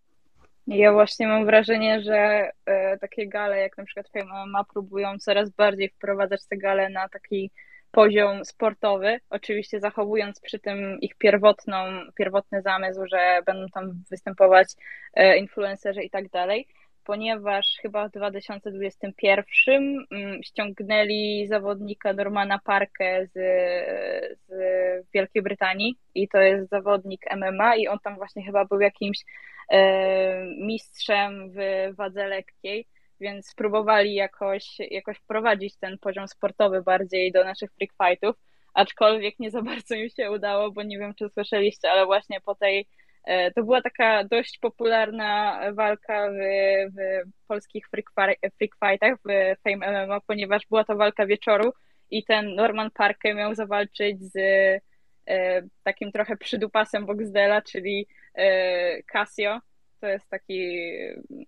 [0.66, 5.88] Ja właśnie mam wrażenie, że e, takie gale, jak na przykład MMA, próbują coraz bardziej
[5.88, 7.50] wprowadzać te gale na taki
[7.90, 11.76] poziom sportowy, oczywiście zachowując przy tym ich pierwotną,
[12.14, 14.68] pierwotny zamysł, że będą tam występować
[15.14, 16.66] e, influencerzy i tak dalej,
[17.05, 23.33] ponieważ chyba w 2021 mm, ściągnęli zawodnika Normana Parkę z,
[24.48, 24.53] z
[25.14, 29.18] Wielkiej Brytanii i to jest zawodnik MMA i on tam właśnie chyba był jakimś
[29.70, 31.57] e, mistrzem w
[31.96, 32.87] wadze lekkiej
[33.21, 38.37] więc próbowali jakoś, jakoś wprowadzić ten poziom sportowy bardziej do naszych freak fightów,
[38.75, 42.55] aczkolwiek nie za bardzo im się udało, bo nie wiem, czy słyszeliście, ale właśnie po
[42.55, 42.87] tej
[43.25, 46.35] e, to była taka dość popularna walka w,
[46.97, 48.11] w polskich freak,
[48.85, 51.73] fightach, w Fame MMA, ponieważ była to walka wieczoru
[52.11, 54.37] i ten Norman Parker miał zawalczyć z
[55.29, 59.61] e, takim trochę przydupasem Boxdela, czyli e, Casio,
[60.01, 60.89] to jest taki,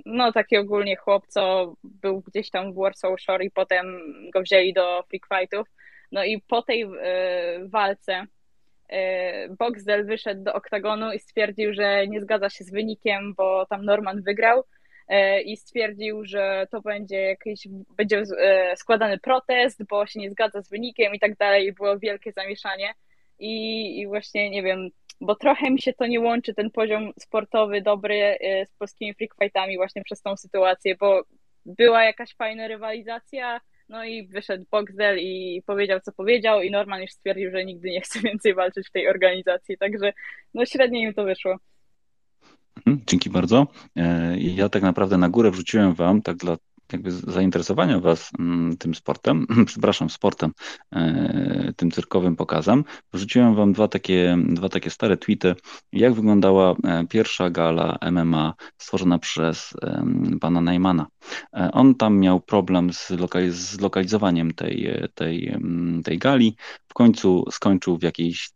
[0.07, 3.87] no taki ogólnie chłop, co był gdzieś tam w Warsaw Shore i potem
[4.33, 5.69] go wzięli do freak fightów.
[6.13, 6.89] No i po tej y,
[7.69, 8.27] walce
[8.93, 8.97] y,
[9.59, 14.23] Boxdel wyszedł do oktagonu i stwierdził, że nie zgadza się z wynikiem, bo tam Norman
[14.23, 14.61] wygrał
[15.11, 18.23] y, i stwierdził, że to będzie jakiś, będzie
[18.77, 22.95] składany protest, bo się nie zgadza z wynikiem i tak dalej było wielkie zamieszanie
[23.39, 24.89] i, i właśnie, nie wiem,
[25.23, 29.77] bo trochę mi się to nie łączy, ten poziom sportowy dobry y, z polskimi freakfightami
[29.77, 31.23] właśnie przez tą sytuację, bo
[31.67, 37.11] była jakaś fajna rywalizacja, no i wyszedł Boxdel i powiedział, co powiedział i Norman już
[37.11, 40.13] stwierdził, że nigdy nie chce więcej walczyć w tej organizacji, także
[40.55, 41.57] no średnio im to wyszło.
[42.77, 43.67] Mhm, dzięki bardzo.
[43.97, 46.57] E, ja tak naprawdę na górę wrzuciłem wam, tak dla
[46.93, 50.53] jakby zainteresowania Was mm, tym sportem, przepraszam, sportem,
[50.93, 55.55] e, tym cyrkowym pokazem, wrzuciłem Wam dwa takie, dwa takie stare tweety,
[55.93, 59.75] jak wyglądała e, pierwsza gala MMA stworzona przez
[60.41, 61.07] pana Neymana.
[61.57, 65.57] E, on tam miał problem z, lokaliz z lokalizowaniem tej, tej,
[66.05, 66.57] tej gali.
[66.89, 68.51] W końcu skończył w jakiejś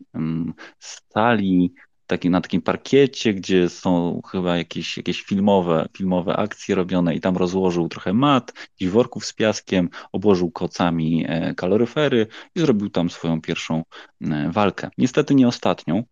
[0.79, 1.75] sali
[2.07, 7.37] taki, na takim parkiecie, gdzie są chyba jakieś, jakieś filmowe, filmowe akcje robione i tam
[7.37, 13.41] rozłożył trochę mat, jakichś worków z piaskiem, obłożył kocami e, kaloryfery i zrobił tam swoją
[13.41, 13.83] pierwszą
[14.21, 14.91] e, walkę.
[14.99, 16.03] Niestety nie ostatnią,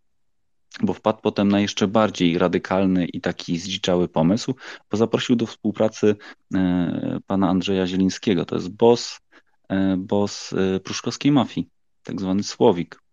[0.81, 4.55] bo wpadł potem na jeszcze bardziej radykalny i taki zdziczały pomysł,
[4.91, 6.15] bo zaprosił do współpracy
[6.53, 8.45] e, pana Andrzeja Zielińskiego.
[8.45, 9.19] To jest boss,
[9.97, 11.69] boss pruszkowskiej mafii,
[12.03, 13.04] tak zwany Słowik.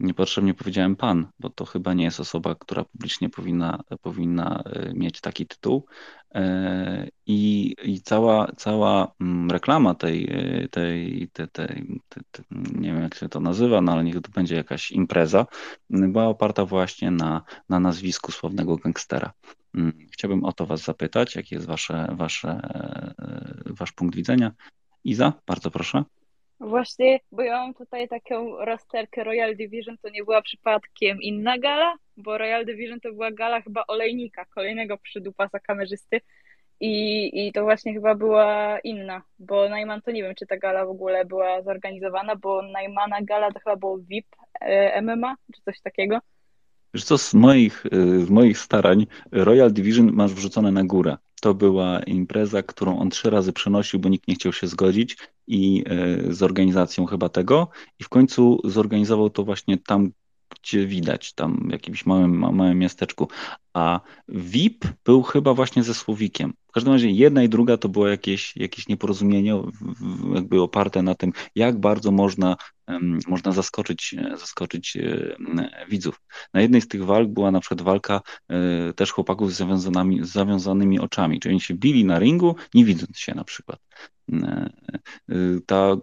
[0.00, 5.20] Niepotrzebnie powiedziałem pan, bo to chyba nie jest osoba, która publicznie powinna, powinna e, mieć
[5.20, 5.86] taki tytuł.
[6.34, 11.98] E, I, i cała, cała mm, reklama tej, e, tej, tej, tej,
[12.74, 15.46] nie wiem jak się to nazywa, no ale niech to będzie jakaś impreza,
[15.90, 19.32] była oparta właśnie na, na nazwisku sławnego gangstera.
[19.74, 22.60] Mm, chciałbym o to Was zapytać, jaki jest wasze, wasze,
[23.66, 24.52] Wasz punkt widzenia.
[25.04, 26.04] Iza, bardzo proszę.
[26.60, 31.94] Właśnie, bo ja mam tutaj taką rozterkę Royal Division, to nie była przypadkiem inna gala,
[32.16, 36.20] bo Royal Division to była gala chyba olejnika, kolejnego przydupasa kamerzysty
[36.80, 40.86] i, i to właśnie chyba była inna, bo Najman to nie wiem, czy ta gala
[40.86, 44.26] w ogóle była zorganizowana, bo Najmana gala to chyba było VIP
[44.60, 46.18] e, MMA, czy coś takiego.
[46.94, 51.16] Wiesz co, z moich, e, z moich starań Royal Division masz wrzucone na górę.
[51.40, 55.16] To była impreza, którą on trzy razy przenosił, bo nikt nie chciał się zgodzić
[55.46, 57.68] i e, z organizacją chyba tego.
[58.00, 60.12] I w końcu zorganizował to właśnie tam,
[60.50, 63.28] gdzie widać, tam w jakimś małym, małym miasteczku.
[63.74, 66.52] A VIP był chyba właśnie ze Słowikiem.
[66.68, 69.62] W każdym razie jedna i druga to było jakieś, jakieś nieporozumienie,
[70.34, 72.56] jakby oparte na tym, jak bardzo można,
[73.26, 75.36] można zaskoczyć, zaskoczyć e,
[75.88, 76.20] widzów.
[76.54, 80.32] Na jednej z tych walk była na przykład walka e, też chłopaków z zawiązanymi, z
[80.32, 83.80] zawiązanymi oczami, czyli oni się bili na ringu, nie widząc się na przykład.
[84.32, 84.70] E,
[85.66, 85.96] ta,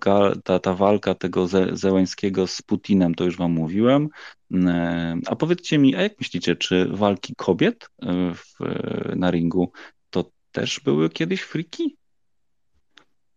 [0.43, 4.09] ta, ta walka tego Zełańskiego z Putinem, to już wam mówiłem.
[5.28, 7.89] A powiedzcie mi, a jak myślicie, czy walki kobiet
[8.36, 8.59] w,
[9.15, 9.71] na ringu
[10.53, 11.97] też były kiedyś friki?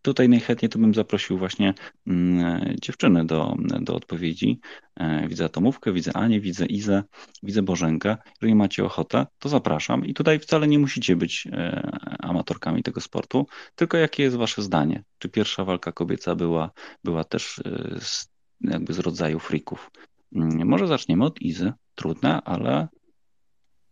[0.01, 1.73] Tutaj najchętniej to bym zaprosił właśnie
[2.07, 4.59] mm, dziewczyny do, do odpowiedzi.
[4.95, 7.03] E, widzę Atomówkę, widzę Anię, widzę Izę,
[7.43, 8.17] widzę Bożenkę.
[8.41, 10.05] Jeżeli macie ochotę, to zapraszam.
[10.05, 11.81] I tutaj wcale nie musicie być e,
[12.19, 15.03] amatorkami tego sportu, tylko jakie jest wasze zdanie?
[15.17, 16.71] Czy pierwsza walka kobieca była,
[17.03, 18.29] była też e, z,
[18.61, 19.91] jakby z rodzaju frików?
[20.35, 21.73] Mm, może zaczniemy od Izy.
[21.95, 22.87] Trudne, ale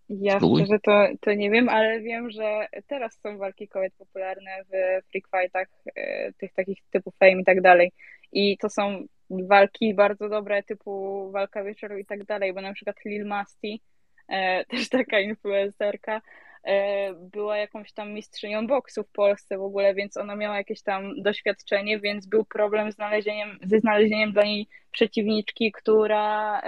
[0.09, 0.61] ja Spróbuj.
[0.61, 4.69] szczerze to, to nie wiem, ale wiem, że teraz są walki kobiet popularne w
[5.11, 7.91] freak fightach, e, tych takich typu fame i tak dalej.
[8.31, 12.95] I to są walki bardzo dobre, typu walka wieczoru i tak dalej, bo na przykład
[13.05, 13.81] Lil Masti,
[14.29, 16.21] e, też taka influencerka,
[16.63, 21.21] e, była jakąś tam mistrzynią boksu w Polsce w ogóle, więc ona miała jakieś tam
[21.21, 26.61] doświadczenie, więc był problem z znalezieniem, ze znalezieniem dla niej przeciwniczki, która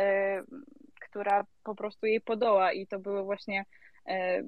[1.18, 3.66] która po prostu jej podoła i to było właśnie
[4.08, 4.44] e,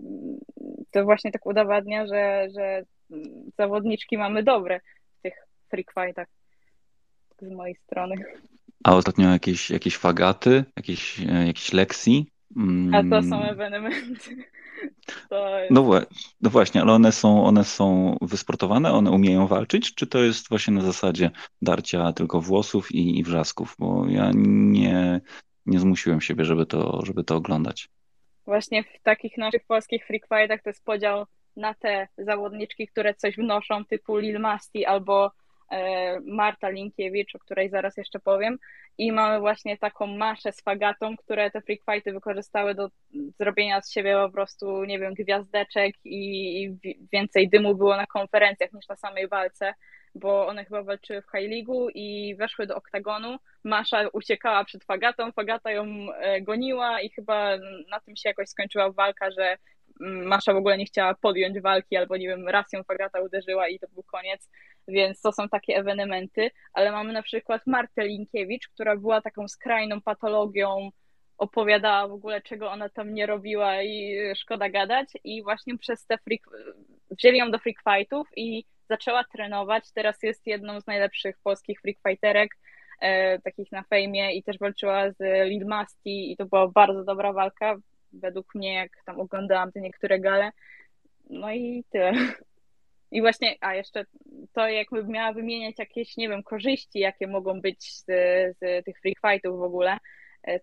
[0.92, 2.84] to właśnie tak udowadnia, że, że
[3.58, 4.80] zawodniczki mamy dobre
[5.20, 5.34] w tych
[5.70, 6.28] freak fightach
[7.42, 8.16] z mojej strony.
[8.84, 12.32] A ostatnio jakieś, jakieś fagaty, jakieś, e, jakieś lekcji?
[12.58, 12.96] Mm.
[12.96, 14.36] A to są ewenementy.
[15.32, 15.72] Jest...
[15.72, 15.90] No,
[16.42, 20.74] no, właśnie, ale one są, one są wysportowane, one umieją walczyć, czy to jest właśnie
[20.74, 23.76] na zasadzie darcia tylko włosów i, i wrzasków?
[23.80, 25.22] Bo ja nie,
[25.70, 27.90] nie zmusiłem siebie, żeby to, żeby to oglądać.
[28.46, 33.36] Właśnie w takich naszych polskich freak fightach to jest podział na te zawodniczki, które coś
[33.36, 35.32] wnoszą, typu Lil Masti albo
[36.26, 38.58] Marta Linkiewicz, o której zaraz jeszcze powiem.
[38.98, 42.90] I mamy właśnie taką maszę z fagatą, które te freak fighty wykorzystały do
[43.40, 46.76] zrobienia z siebie po prostu, nie wiem, gwiazdeczek i,
[47.14, 49.74] więcej dymu było na konferencjach niż na samej walce
[50.16, 53.38] bo one chyba walczyły w High League'u i weszły do oktagonu.
[53.64, 57.58] Masza uciekała przed Fagatą, Fagata ją e, goniła i chyba
[57.90, 59.58] na tym się jakoś skończyła walka, że
[60.02, 63.68] mm, Masza w ogóle nie chciała podjąć walki, albo nie wiem, raz ją Fagata uderzyła
[63.68, 64.50] i to był koniec,
[64.90, 70.02] więc to są takie ewenementy, ale mamy na przykład Martę Linkiewicz, która była taką skrajną
[70.02, 70.90] patologią,
[71.38, 76.18] opowiadała w ogóle, czego ona tam nie robiła i szkoda gadać i właśnie przez te
[76.18, 76.42] freak,
[77.12, 81.98] wzięli ją do freak fightów i zaczęła trenować, teraz jest jedną z najlepszych polskich freak
[82.08, 82.58] fighterek,
[83.02, 87.34] e, takich na fejmie i też walczyła z Lil Masti i to była bardzo dobra
[87.34, 87.76] walka,
[88.14, 90.52] według mnie, jak tam oglądałam te niektóre gale.
[91.30, 92.14] No i tyle.
[93.12, 94.06] I właśnie, a jeszcze
[94.54, 98.06] to jakbym miała wymieniać jakieś, nie wiem, korzyści, jakie mogą być z,
[98.60, 99.98] z tych freak fightów w ogóle,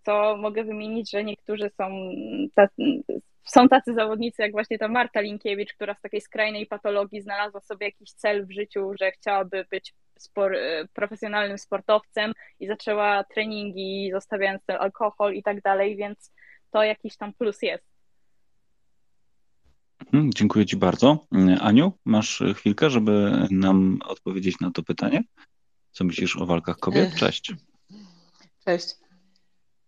[0.02, 2.10] to mogę wymienić, że niektórzy są
[3.46, 7.86] są tacy zawodnicy jak właśnie ta Marta Linkiewicz, która z takiej skrajnej patologii znalazła sobie
[7.86, 10.56] jakiś cel w życiu, że chciałaby być spor
[10.92, 16.32] profesjonalnym sportowcem i zaczęła treningi, zostawiając ten alkohol i tak dalej, więc
[16.70, 17.95] to jakiś tam plus jest.
[20.00, 21.26] Mhm, dziękuję Ci bardzo.
[21.60, 25.22] Aniu, masz chwilkę, żeby nam odpowiedzieć na to pytanie?
[25.92, 27.14] Co myślisz o walkach kobiet?
[27.14, 27.52] Cześć.
[28.64, 28.86] Cześć.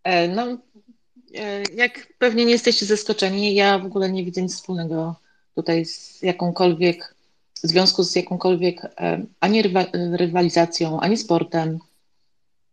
[0.05, 0.59] E, no,
[1.35, 5.15] e, jak pewnie nie jesteście zaskoczeni, ja w ogóle nie widzę nic wspólnego
[5.55, 7.15] tutaj z jakąkolwiek,
[7.65, 11.79] w związku z jakąkolwiek e, ani rywalizacją, ani sportem.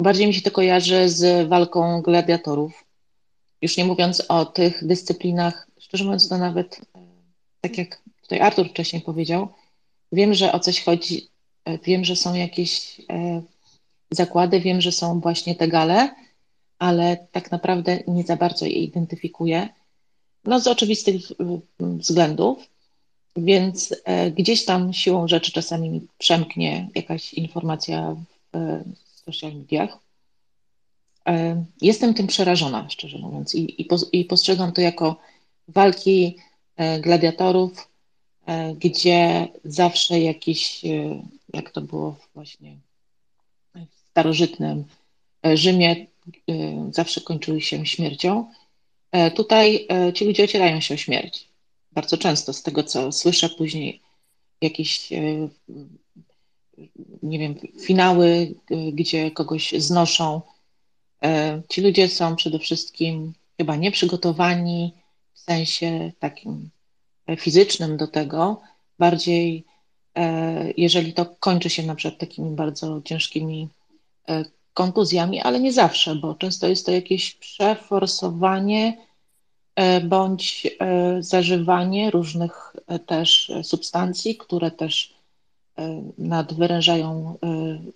[0.02, 2.86] Bardziej mi się to kojarzy z walką gladiatorów.
[3.62, 6.82] Już nie mówiąc o tych dyscyplinach, szczerze mówiąc, to nawet,
[7.70, 9.48] tak jak tutaj Artur wcześniej powiedział,
[10.12, 11.28] wiem, że o coś chodzi,
[11.84, 13.02] wiem, że są jakieś
[14.12, 16.16] zakłady, wiem, że są właśnie te gale,
[16.80, 19.70] ale tak naprawdę nie za bardzo je identyfikuję.
[20.44, 21.22] No z oczywistych
[21.80, 22.70] względów,
[23.36, 28.16] więc e, gdzieś tam siłą rzeczy czasami mi przemknie jakaś informacja
[28.54, 28.84] w
[29.26, 29.98] social mediach.
[31.28, 35.16] E, jestem tym przerażona, szczerze mówiąc, i, i, postrzegam to jako
[35.68, 36.55] walki e,
[37.00, 37.90] gladiatorów,
[38.76, 40.82] gdzie zawsze jakiś,
[41.54, 42.78] jak to było właśnie
[43.76, 44.86] w starożytnym
[45.54, 46.06] Rzymie,
[46.92, 48.52] zawsze kończyły się śmiercią.
[49.16, 51.48] E, tutaj e, ci ludzie ocierają się o śmierć.
[51.92, 54.02] Bardzo często, z tego co słyszę później,
[54.62, 55.48] jakieś, e,
[57.24, 58.56] nie wiem, finały,
[58.94, 60.42] gdzie kogoś znoszą.
[61.70, 64.94] Ci ludzie są przede wszystkim chyba nieprzygotowani
[65.36, 66.70] w sensie takim
[67.38, 68.62] fizycznym do tego.
[69.00, 69.66] Bardziej,
[70.78, 73.70] jeżeli to kończy się na przykład takimi bardzo ciężkimi
[74.76, 78.98] kontuzjami, ale nie zawsze, bo często jest to jakieś przeforsowanie
[79.76, 85.16] e, bądź e, zażywanie różnych e, też substancji, które też
[86.18, 87.38] nadwyrężają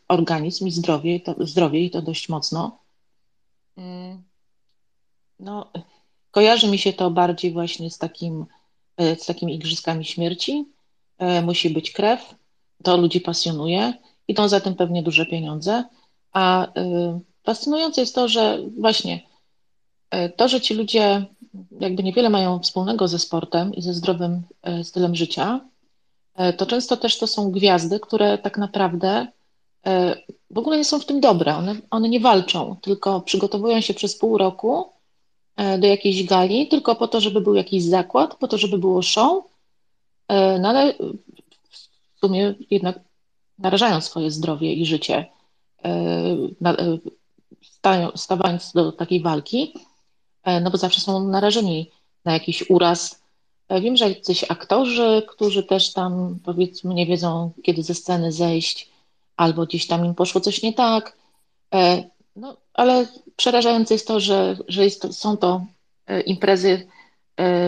[0.07, 2.77] organizm i zdrowie, to, zdrowie i to dość mocno.
[3.77, 4.23] Mm.
[5.39, 5.71] No,
[6.31, 8.45] kojarzy mi się to bardziej właśnie z, takim,
[8.97, 10.65] z takimi igrzyskami śmierci.
[11.43, 12.35] Musi być krew,
[12.83, 13.93] to ludzi pasjonuje,
[14.27, 15.83] idą za tym pewnie duże pieniądze.
[16.31, 16.69] A y,
[17.43, 19.29] fascynujące jest to, że właśnie
[20.35, 21.25] to, że ci ludzie
[21.79, 24.41] jakby niewiele mają wspólnego ze sportem i ze zdrowym
[24.83, 25.61] stylem życia,
[26.57, 29.27] to często też to są gwiazdy, które tak naprawdę
[30.51, 31.55] w ogóle nie są w tym dobre.
[31.55, 34.89] One, one nie walczą, tylko przygotowują się przez pół roku
[35.79, 39.43] do jakiejś gali, tylko po to, żeby był jakiś zakład, po to, żeby było show,
[40.59, 40.93] no ale
[42.15, 42.99] w sumie jednak
[43.57, 45.25] narażają swoje zdrowie i życie
[45.83, 46.99] E,
[47.85, 49.73] e, stawając do takiej walki,
[50.43, 51.91] e, no bo zawsze są narażeni
[52.25, 53.19] na jakiś uraz.
[53.81, 58.89] Wiem, że jacyś aktorzy, którzy też tam powiedzmy nie wiedzą, kiedy ze sceny zejść,
[59.37, 61.17] albo gdzieś tam im poszło coś nie tak.
[62.39, 65.65] No, ale przerażające jest to, że, że jest to, są to
[66.25, 66.87] imprezy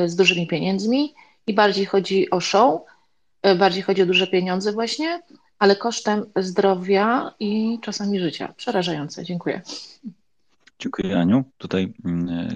[0.05, 1.13] z dużymi pieniędzmi
[1.47, 2.81] i bardziej chodzi o show,
[3.57, 5.21] bardziej chodzi o duże pieniądze właśnie,
[5.59, 8.53] ale kosztem zdrowia i czasami życia.
[8.57, 9.25] Przerażające.
[9.25, 9.61] Dziękuję.
[10.79, 11.43] Dziękuję Aniu.
[11.57, 11.93] Tutaj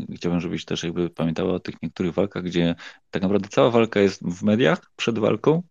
[0.09, 2.75] y, chciałbym, żebyś też jakby pamiętała o tych niektórych walkach, gdzie
[3.11, 5.63] tak naprawdę cała walka jest w mediach przed walką,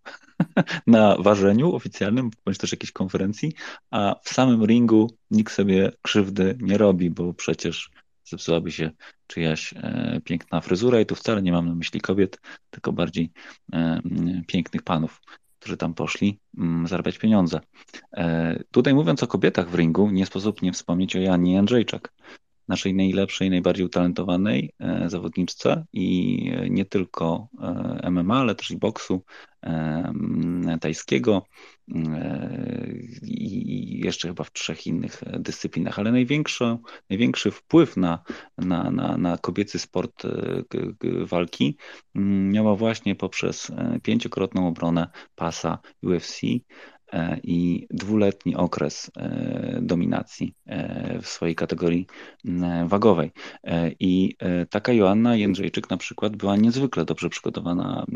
[0.87, 3.53] na ważeniu oficjalnym, bądź też jakiejś konferencji,
[3.91, 7.91] a w samym ringu nikt sobie krzywdy nie robi, bo przecież
[8.25, 8.91] zepsułaby się
[9.27, 12.41] czyjaś e, piękna fryzura i tu wcale nie mam na myśli kobiet,
[12.71, 13.33] tylko bardziej
[13.73, 14.01] e,
[14.47, 15.21] pięknych panów
[15.65, 17.61] którzy tam poszli mm, zarabiać pieniądze.
[18.13, 22.13] E, tutaj mówiąc o kobietach w ringu, nie sposób nie wspomnieć o Janie Andrzejczak,
[22.69, 27.49] naszej najlepszej, najbardziej utalentowanej e, zawodniczce i nie tylko
[28.03, 29.25] e, MMA, ale też i boksu
[30.81, 31.47] tajskiego
[33.23, 36.77] i jeszcze chyba w trzech innych dyscyplinach, ale największy,
[37.11, 38.23] największy wpływ na,
[38.59, 40.23] na, na, na kobiecy sport
[41.27, 41.77] walki
[42.15, 46.59] miała właśnie poprzez pięciokrotną obronę pasa UFC E,
[47.43, 52.07] i dwuletni okres e, dominacji e, w swojej kategorii
[52.87, 53.31] wagowej.
[54.01, 54.37] I
[54.71, 58.07] taka Joanna Jędrzejczyk na przykład była niezwykle dobrze przygotowana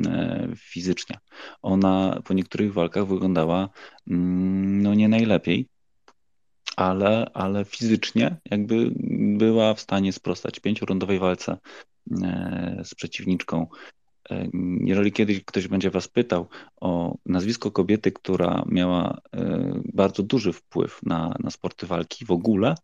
[0.57, 1.19] fizycznie.
[1.63, 3.69] Ona po niektórych walkach wyglądała
[4.07, 5.69] no nie najlepiej,
[6.77, 8.91] ale, ale fizycznie jakby
[9.39, 11.59] była w stanie sprostać pięciorundowej walce
[12.85, 13.98] z przeciwniczką E,
[14.81, 16.49] jeżeli kiedyś ktoś będzie Was pytał
[16.81, 22.75] o nazwisko kobiety, która miała e, bardzo duży wpływ na, na sporty walki w ogóle,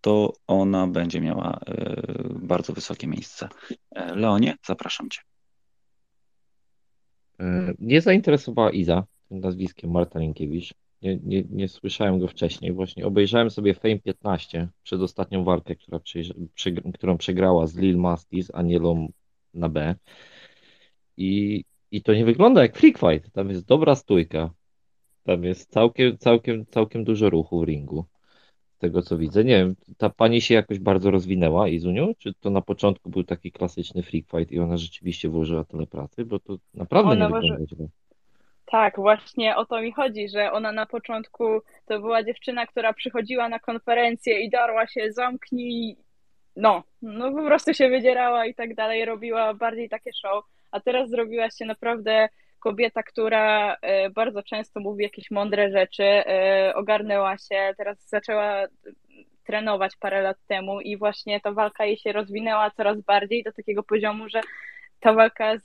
[0.00, 2.02] to ona będzie miała e,
[2.34, 3.48] bardzo wysokie miejsce.
[4.14, 5.20] Leonie, zapraszam Cię.
[7.78, 10.74] Mnie zainteresowała Iza tym nazwiskiem Marta Linkiewicz.
[11.02, 12.72] Nie, nie, nie słyszałem go wcześniej.
[12.72, 16.22] Właśnie obejrzałem sobie Fame 15 przed ostatnią walkę, która przy,
[16.54, 19.12] przy, którą przegrała z Lil Masti z Anielą
[19.54, 19.94] na B.
[21.16, 23.32] I, I to nie wygląda jak freak fight.
[23.32, 24.50] Tam jest dobra stójka.
[25.24, 28.04] Tam jest całkiem, całkiem, całkiem dużo ruchu w ringu.
[28.76, 29.44] Z tego co widzę.
[29.44, 32.14] Nie wiem, ta pani się jakoś bardzo rozwinęła Izuniu?
[32.18, 36.24] Czy to na początku był taki klasyczny freak fight i ona rzeczywiście włożyła tyle pracy?
[36.24, 37.86] Bo to naprawdę Ona nie może- wygląda źle.
[38.66, 41.44] Tak, właśnie o to mi chodzi, że ona na początku
[41.86, 45.96] to była dziewczyna, która przychodziła na konferencję i darła się, zamknij,
[46.56, 50.44] no, no po prostu się wydzierała i tak dalej, robiła bardziej takie show,
[50.74, 56.72] a teraz zrobiła się naprawdę kobieta, która e, bardzo często mówi jakieś mądre rzeczy, e,
[56.74, 58.66] ogarnęła się, teraz zaczęła
[59.44, 63.82] trenować parę lat temu i właśnie ta walka jej się rozwinęła coraz bardziej do takiego
[63.82, 64.40] poziomu, że
[65.00, 65.64] ta walka z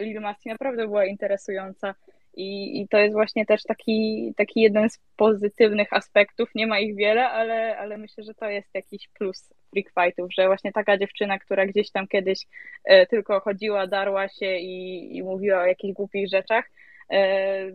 [0.00, 1.94] Lil Masti naprawdę była interesująca.
[2.36, 6.50] I, I to jest właśnie też taki, taki jeden z pozytywnych aspektów.
[6.54, 10.46] Nie ma ich wiele, ale, ale myślę, że to jest jakiś plus freak fightów, że
[10.46, 12.46] właśnie taka dziewczyna, która gdzieś tam kiedyś
[12.84, 16.70] e, tylko chodziła, darła się i, i mówiła o jakichś głupich rzeczach,
[17.10, 17.66] e,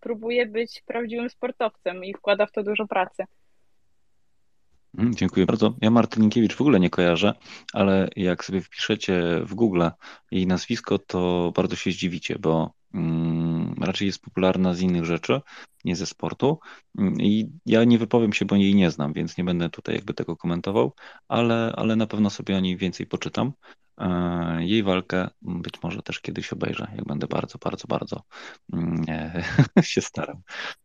[0.00, 3.24] próbuje być prawdziwym sportowcem i wkłada w to dużo pracy.
[4.98, 5.74] Mm, Dziękuję bardzo.
[5.80, 7.34] Ja Martyninkiewicz w ogóle nie kojarzę,
[7.72, 9.82] ale jak sobie wpiszecie w Google
[10.30, 12.77] jej nazwisko, to bardzo się zdziwicie, bo
[13.80, 15.40] raczej jest popularna z innych rzeczy,
[15.84, 16.58] nie ze sportu.
[16.98, 20.14] Mm, I ja nie wypowiem się, bo jej nie znam, więc nie będę tutaj jakby
[20.14, 20.92] tego komentował,
[21.28, 23.52] ale, ale na pewno sobie o niej więcej poczytam.
[23.98, 28.22] E, Jej walkę być może też kiedyś obejrzę, jak będę bardzo, bardzo, bardzo
[28.72, 29.42] mm, e,
[29.82, 30.40] się starał.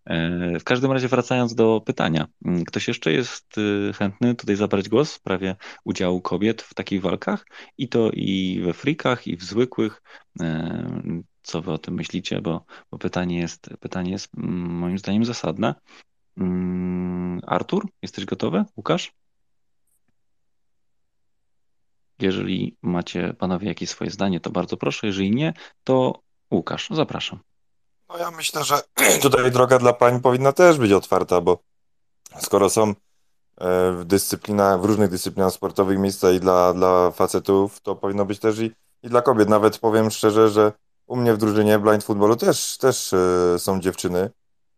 [0.05, 4.89] E, W każdym razie wracając do pytania, Mm, ktoś jeszcze jest y, chętny tutaj zabrać
[4.89, 7.45] głos w sprawie udziału kobiet w takich walkach?
[7.77, 10.01] I to i we frikach, i w zwykłych.
[11.43, 12.41] Co wy o tym myślicie?
[12.41, 15.75] Bo, bo pytanie jest, pytanie jest mm, moim zdaniem zasadne.
[16.37, 18.65] Mm, Artur, jesteś gotowy?
[18.77, 19.13] Łukasz?
[22.19, 25.07] Jeżeli macie panowie jakieś swoje zdanie, to bardzo proszę.
[25.07, 26.21] Jeżeli nie, to
[26.51, 27.39] Łukasz, zapraszam.
[28.09, 28.81] No ja myślę, że
[29.21, 31.59] tutaj droga dla pań powinna też być otwarta, bo
[32.39, 32.93] skoro są e,
[33.91, 38.59] w dyscyplinach, w różnych dyscyplinach sportowych miejsca i dla, dla facetów, to powinno być też
[38.59, 38.71] i,
[39.03, 39.49] i dla kobiet.
[39.49, 40.71] Nawet powiem szczerze, że
[41.07, 44.29] u mnie w drużynie blind footballu też, też e, są dziewczyny,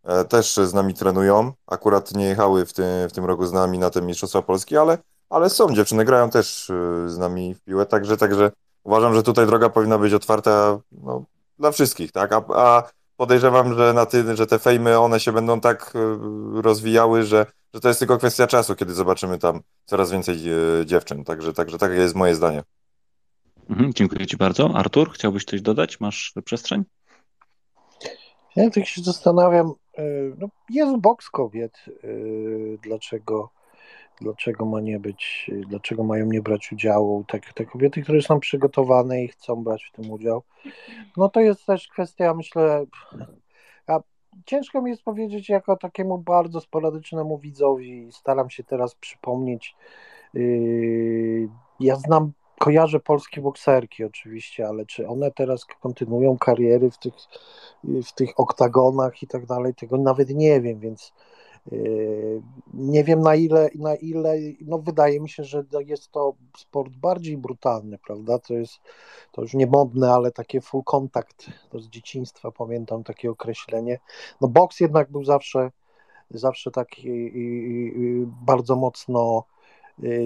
[0.03, 1.53] e, też z nami trenują.
[1.67, 4.97] Akurat nie jechały w tym, w tym roku z nami na te Mistrzostwa Polski, ale,
[5.29, 8.51] ale są dziewczyny, grają też e, z nami w piłę, także, także
[8.83, 11.23] uważam, że tutaj droga powinna być otwarta no,
[11.59, 12.33] dla wszystkich, tak?
[12.33, 12.83] A, a
[13.17, 15.93] podejrzewam, że, na ty, że te fejmy, one się będą tak
[16.53, 20.37] rozwijały, że, że to jest tylko kwestia czasu, kiedy zobaczymy tam coraz więcej
[20.85, 21.23] dziewczyn.
[21.23, 22.63] Także, także takie jest moje zdanie.
[23.69, 24.75] Mhm, dziękuję Ci bardzo.
[24.75, 25.99] Artur, chciałbyś coś dodać?
[25.99, 26.83] Masz przestrzeń?
[28.55, 33.49] Ja tak się zastanawiam, y, no jest boks kobiet, y, dlaczego,
[34.21, 39.23] dlaczego ma nie być, dlaczego mają nie brać udziału, tak, te kobiety, które są przygotowane
[39.23, 40.43] i chcą brać w tym udział,
[41.17, 42.85] no to jest też kwestia, myślę,
[43.87, 43.99] a
[44.45, 49.75] ciężko mi jest powiedzieć jako takiemu bardzo sporadycznemu widzowi, staram się teraz przypomnieć,
[50.35, 51.49] y,
[51.79, 57.13] ja znam kojarzę polskie bokserki oczywiście, ale czy one teraz kontynuują kariery w tych,
[57.83, 61.13] w tych oktagonach i tak dalej, tego nawet nie wiem, więc
[61.71, 62.41] yy,
[62.73, 67.37] nie wiem na ile, na ile, no wydaje mi się, że jest to sport bardziej
[67.37, 68.73] brutalny, prawda, to jest,
[69.31, 73.99] to już nie modne, ale takie full contact, to z dzieciństwa pamiętam takie określenie,
[74.41, 75.71] no boks jednak był zawsze,
[76.29, 77.31] zawsze taki
[78.45, 79.43] bardzo mocno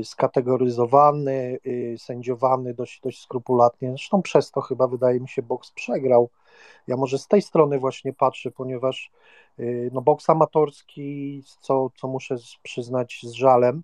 [0.03, 3.89] skategoryzowany, y, sędziowany dość, dość skrupulatnie.
[3.89, 6.29] Zresztą przez to chyba wydaje mi się boks przegrał.
[6.87, 9.11] Ja może z tej strony właśnie patrzę, ponieważ
[9.59, 13.83] y, no, boks amatorski, co, co muszę przyznać z żalem,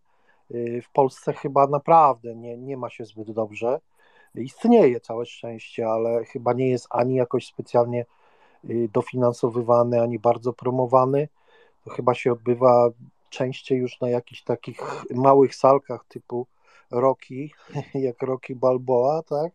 [0.51, 3.79] y, w Polsce chyba naprawdę nie, nie ma się zbyt dobrze.
[4.35, 8.05] Istnieje całe szczęście, ale chyba nie jest ani jakoś specjalnie
[8.69, 11.27] y, dofinansowywany, ani bardzo promowany.
[11.83, 12.89] To chyba się odbywa
[13.35, 16.47] częściej już na jakichś takich małych salkach typu
[16.91, 17.49] Rocky,
[18.07, 19.51] jak Rocky Balboa, tak?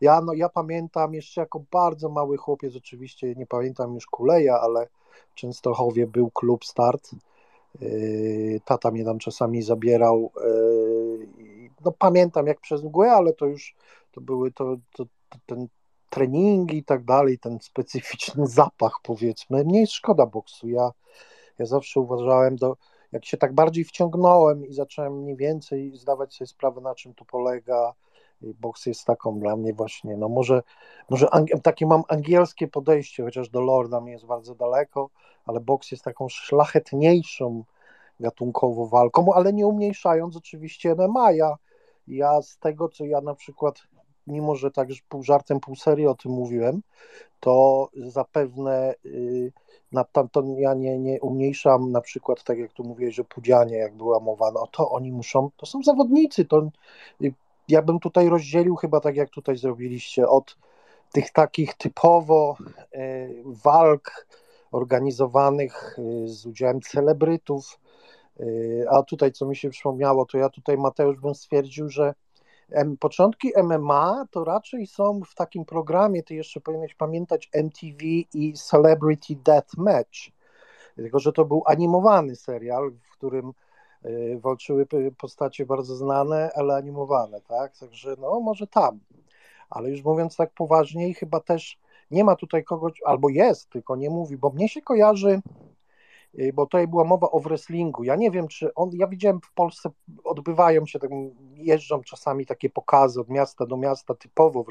[0.00, 4.86] Ja, no, ja pamiętam jeszcze jako bardzo mały chłopiec, oczywiście nie pamiętam już Kuleja, ale
[5.30, 7.10] w Częstochowie był klub Start.
[7.80, 10.30] Yy, Tata mnie tam czasami zabierał.
[10.44, 11.28] yy,
[11.84, 13.74] No pamiętam jak przez mgłę, ale to już
[14.12, 15.68] to były to, to, to ten
[16.10, 19.64] treningi i tak dalej, ten specyficzny zapach powiedzmy.
[19.64, 20.68] Mnie jest szkoda boksu.
[20.68, 20.90] Ja,
[21.58, 22.76] ja zawsze uważałem, do,
[23.14, 27.24] jak się tak bardziej wciągnąłem i zacząłem mniej więcej zdawać sobie sprawę, na czym to
[27.24, 27.94] polega,
[28.40, 30.62] boks jest taką dla mnie właśnie, no może,
[31.10, 31.28] może
[31.62, 35.10] takie mam angielskie podejście, chociaż do Lorda mi jest bardzo daleko,
[35.46, 37.64] ale boks jest taką szlachetniejszą
[38.20, 41.32] gatunkowo walką, ale nie umniejszając oczywiście MMA.
[41.32, 41.56] Ja,
[42.08, 43.82] ja z tego, co ja na przykład,
[44.26, 46.82] mimo że tak pół żartem, pół serii o tym mówiłem,
[47.40, 49.52] to zapewne y,
[49.92, 53.94] na tamto ja nie, nie umniejszam na przykład, tak jak tu mówiłeś, że Pudzianie, jak
[53.94, 56.70] była mowa, no to oni muszą, to są zawodnicy, to
[57.22, 57.32] y,
[57.68, 60.56] ja bym tutaj rozdzielił chyba tak jak tutaj zrobiliście, od
[61.12, 62.56] tych takich typowo
[62.94, 64.26] y, walk
[64.72, 67.78] organizowanych z udziałem celebrytów,
[68.90, 72.14] a tutaj co mi się przypomniało, to ja tutaj Mateusz bym stwierdził, że
[73.00, 78.04] Początki MMA to raczej są w takim programie, ty jeszcze powinieneś pamiętać MTV
[78.34, 80.18] i Celebrity Death Match,
[80.96, 83.52] tylko że to był animowany serial, w którym
[84.02, 84.86] e, walczyły
[85.18, 87.78] postacie bardzo znane, ale animowane, tak?
[87.78, 89.00] Także no może tam.
[89.70, 91.78] Ale już mówiąc tak poważniej, chyba też
[92.10, 95.73] nie ma tutaj kogoś, albo jest, tylko nie mówi, bo mnie się kojarzy Y,
[96.54, 98.04] bo tutaj była mowa o wrestlingu.
[98.04, 99.90] Ja nie wiem, czy on, ja widziałem w Polsce,
[100.24, 101.10] odbywają się, tak,
[101.54, 104.64] jeżdżą czasami takie pokazy od miasta do miasta, typowo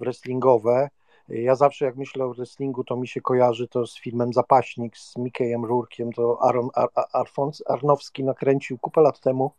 [0.00, 0.90] wrestlingowe.
[1.30, 4.96] Y, ja zawsze jak myślę o wrestlingu, to mi się kojarzy to z filmem Zapaśnik
[4.96, 7.26] z Mickeyem Rourkiem, to Aaron Ar
[7.66, 9.50] Arnowski nakręcił kupę lat temu.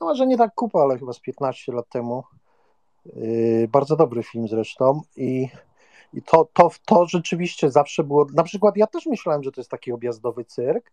[0.00, 2.24] No może nie tak kupę, ale chyba z 15 lat temu.
[3.06, 5.48] Yy, bardzo dobry film zresztą i
[6.14, 8.26] i to, to, to rzeczywiście zawsze było.
[8.34, 10.92] Na przykład ja też myślałem, że to jest taki objazdowy cyrk.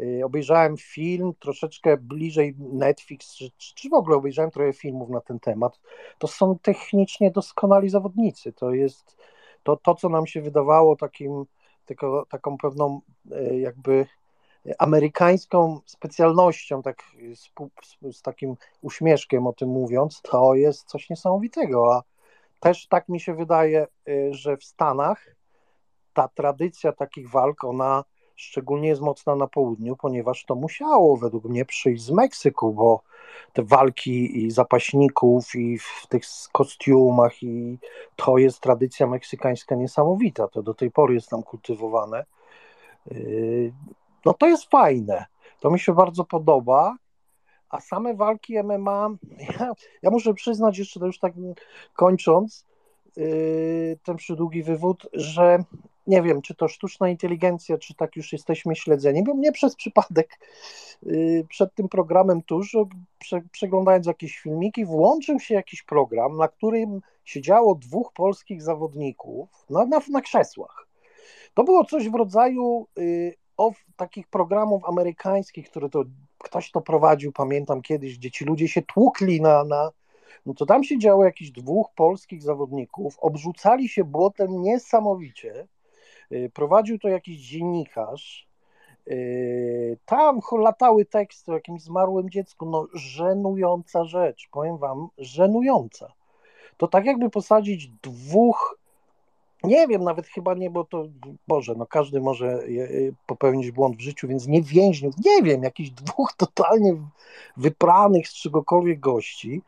[0.00, 5.40] Y, obejrzałem film troszeczkę bliżej Netflix, czy, czy w ogóle obejrzałem trochę filmów na ten
[5.40, 5.80] temat.
[6.18, 8.52] To są technicznie doskonali zawodnicy.
[8.52, 9.16] To jest
[9.62, 11.44] to, to co nam się wydawało takim,
[11.86, 13.00] tylko, taką pewną
[13.32, 14.06] y, jakby
[14.78, 17.02] amerykańską specjalnością, tak
[17.34, 17.40] z,
[17.86, 21.94] z, z, takim uśmieszkiem o tym mówiąc, to jest coś niesamowitego.
[21.94, 22.02] A
[22.60, 25.36] też tak mi się wydaje, y, że w Stanach
[26.12, 28.04] ta tradycja takich walk, ona
[28.36, 33.02] szczególnie jest mocna na południu, ponieważ to musiało według mnie przyjść z Meksyku, bo
[33.52, 37.78] te walki i zapaśników i w tych kostiumach i
[38.16, 42.24] to jest tradycja meksykańska niesamowita, to do tej pory jest tam kultywowane.
[43.12, 43.72] Y,
[44.24, 45.26] no to jest fajne,
[45.60, 46.96] to mi się bardzo podoba
[47.70, 49.10] a same walki MMA,
[49.58, 51.32] ja, ja muszę przyznać jeszcze, to już tak
[51.96, 52.66] kończąc
[53.16, 55.64] yy, ten przydługi wywód, że
[56.06, 60.38] nie wiem, czy to sztuczna inteligencja, czy tak już jesteśmy śledzeni, bo mnie przez przypadek
[61.02, 62.76] yy, przed tym programem tuż,
[63.18, 69.86] prze, przeglądając jakieś filmiki, włączył się jakiś program, na którym siedziało dwóch polskich zawodników na,
[69.86, 70.86] na, na krzesłach.
[71.54, 76.04] To było coś w rodzaju yy, o, takich programów amerykańskich, które to
[76.44, 79.90] ktoś to prowadził, pamiętam kiedyś, gdzie ci ludzie się tłukli na, na
[80.46, 85.66] no to tam się działo jakichś dwóch polskich zawodników, obrzucali się błotem niesamowicie,
[86.32, 88.48] y, prowadził to jakiś dziennikarz,
[89.08, 96.12] y, tam latały teksty o jakimś zmarłym dziecku, no żenująca rzecz, powiem wam, żenująca.
[96.76, 98.79] To tak jakby posadzić dwóch
[99.64, 101.04] nie wiem, nawet chyba nie, bo to,
[101.48, 102.66] Boże, no każdy może e,
[103.26, 106.96] popełnić błąd w życiu, więc nie więźniów, nie wiem, jakichś dwóch totalnie
[107.56, 109.62] wypranych z czegokolwiek gości.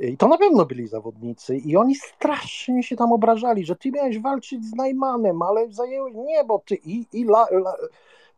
[0.00, 4.18] I to na pewno byli zawodnicy i oni strasznie się tam obrażali, że ty miałeś
[4.18, 7.76] walczyć z Najmanem, ale zajęłeś, nie, bo ty i, i la, la,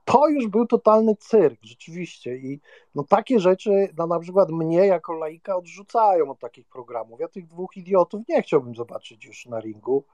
[0.05, 2.37] to już był totalny cyrk, rzeczywiście.
[2.37, 2.61] I
[2.95, 7.21] no takie rzeczy no, na przykład mnie jako laika odrzucają od takich programów.
[7.21, 10.05] Ja tych dwóch idiotów nie chciałbym zobaczyć już na ringu.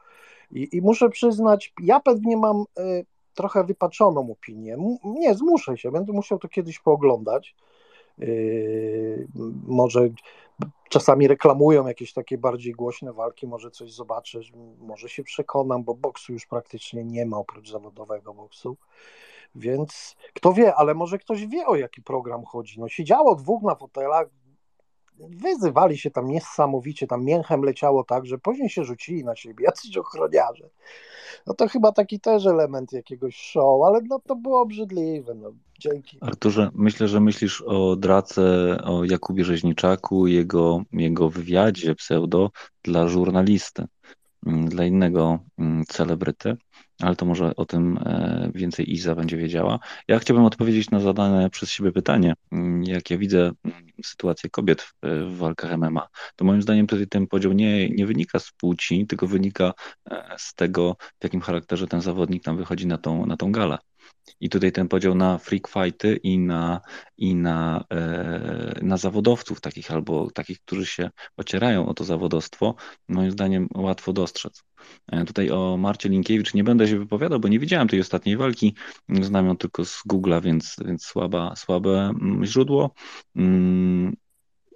[0.50, 4.74] I, i muszę przyznać, ja pewnie mam y, trochę wypaczoną opinię.
[4.74, 7.54] M nie, zmuszę się, będę musiał to kiedyś pooglądać.
[8.18, 9.28] Yy,
[9.66, 10.08] może
[10.88, 14.40] czasami reklamują jakieś takie bardziej głośne walki, może coś zobaczę,
[14.78, 18.76] może się przekonam, bo boksu już praktycznie nie ma oprócz zawodowego boksu.
[19.54, 22.80] Więc kto wie, ale może ktoś wie o jaki program chodzi.
[22.80, 24.28] No siedziało dwóch na fotelach,
[25.20, 29.96] wyzywali się tam niesamowicie, tam mięchem leciało tak, że później się rzucili na siebie jacyś
[29.96, 30.70] ochroniarze.
[31.46, 36.18] No to chyba taki też element jakiegoś show, ale no to było obrzydliwe, no dzięki.
[36.20, 38.42] Arturze, myślę, że myślisz o Drace,
[38.84, 42.50] o Jakubie Rzeźniczaku, jego, jego wywiadzie pseudo
[42.82, 43.84] dla żurnalisty,
[44.46, 46.56] mm, dla innego mm, celebryty,
[47.02, 49.78] ale to może o tym e, więcej Iza będzie wiedziała.
[50.08, 52.34] Ja chciałbym odpowiedzieć na zadane przez siebie pytanie.
[52.52, 53.50] Mm, jak ja widzę
[54.04, 58.52] sytuację kobiet w, w, walkach MMA, to moim zdaniem ten podział nie, nie wynika z
[58.52, 59.72] płci, tylko wynika
[60.36, 63.78] z tego, w jakim charakterze ten zawodnik tam wychodzi na tą, na tą galę.
[64.40, 66.80] I tutaj ten podział na freak fighty i na,
[67.16, 72.74] i na, e, na zawodowców takich albo takich, którzy się ocierają o to zawodowstwo,
[73.08, 74.64] moim zdaniem łatwo dostrzec.
[75.06, 78.74] E, tutaj o Marcie Linkiewicz nie będę się wypowiadał, bo nie widziałem tej ostatniej walki.
[79.08, 82.94] Znam ją tylko z Google'a, więc, więc słaba, słabe mm, źródło.
[83.36, 84.16] Mm,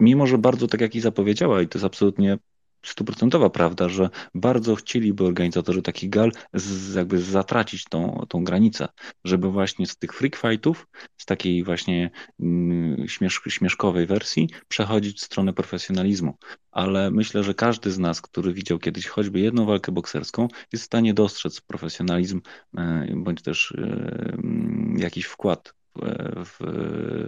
[0.01, 2.39] mimo, że bardzo, tak jak i zapowiedziała, i to jest absolutnie
[2.83, 8.89] stuprocentowa prawda, że bardzo chcieliby organizatorzy takich gal z, jakby zatracić tą, tą granicę,
[9.25, 12.11] żeby właśnie z tych freak fightów, z takiej właśnie
[12.41, 16.37] mm, śmiesz, śmieszkowej wersji przechodzić w stronę profesjonalizmu.
[16.71, 20.87] Ale myślę, że każdy z nas, który widział kiedyś choćby jedną walkę bokserską, jest w
[20.87, 22.41] stanie dostrzec profesjonalizm
[22.77, 24.37] e, bądź też e,
[24.97, 25.75] jakiś wkład
[26.45, 26.57] w,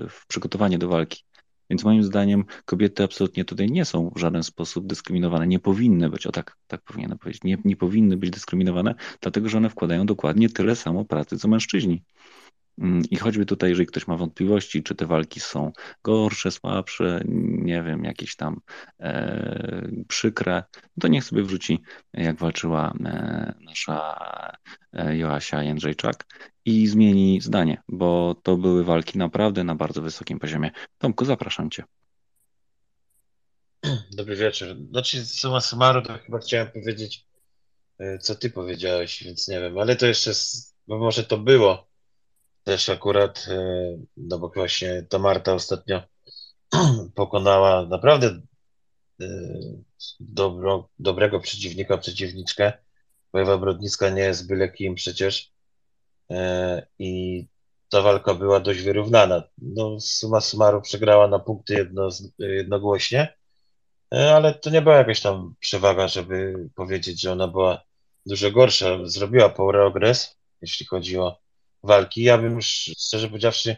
[0.09, 1.25] w przygotowanie do walki.
[1.71, 5.47] Więc moim zdaniem kobiety absolutnie tutaj nie są w żaden sposób dyskryminowane.
[5.47, 9.59] Nie powinny być, o tak, tak powinienem powiedzieć, nie, nie powinny być dyskryminowane, dlatego że
[9.59, 12.03] one wkładają dokładnie tyle samo pracy co mężczyźni.
[12.79, 17.83] Mm, I choćby tutaj, jeżeli ktoś ma wątpliwości, czy te walki są gorsze, słabsze, nie
[17.83, 18.61] wiem, jakieś tam
[19.01, 24.17] e, przykre, no to niech sobie wrzuci, jak walczyła e, nasza
[24.93, 26.25] e, Joasia Jędrzejczak
[26.65, 30.71] i zmieni zdanie, bo to były walki naprawdę na bardzo wysokim poziomie.
[30.99, 31.85] Tomku, zapraszam Cię.
[34.17, 34.69] Dobry wieczór.
[34.91, 37.27] Znaczy, suma summarum, to chyba chciałem powiedzieć,
[37.99, 40.33] e, co Ty powiedziałeś, więc nie wiem, ale to jeszcze,
[40.87, 41.87] bo może to było
[42.65, 46.03] też akurat, e, no bo właśnie to Marta ostatnio
[47.15, 48.41] pokonała naprawdę
[49.21, 49.27] e,
[50.21, 52.73] dobro, dobrego przeciwnika, przeciwniczkę.
[53.33, 55.54] Wojewa Brodnicka nie jest byle kim przecież
[56.99, 57.47] i
[57.89, 59.43] ta walka była dość wyrównana.
[59.59, 62.09] No, suma summarum przegrała na punkty jedno,
[62.39, 63.35] jednogłośnie,
[64.11, 67.85] ale to nie była jakaś tam przewaga, żeby powiedzieć, że ona była
[68.27, 68.99] dużo gorsza.
[69.05, 71.39] Zrobiła progres, jeśli chodzi o
[71.83, 72.23] walki.
[72.23, 72.67] Ja bym już,
[72.99, 73.77] szczerze powiedziawszy,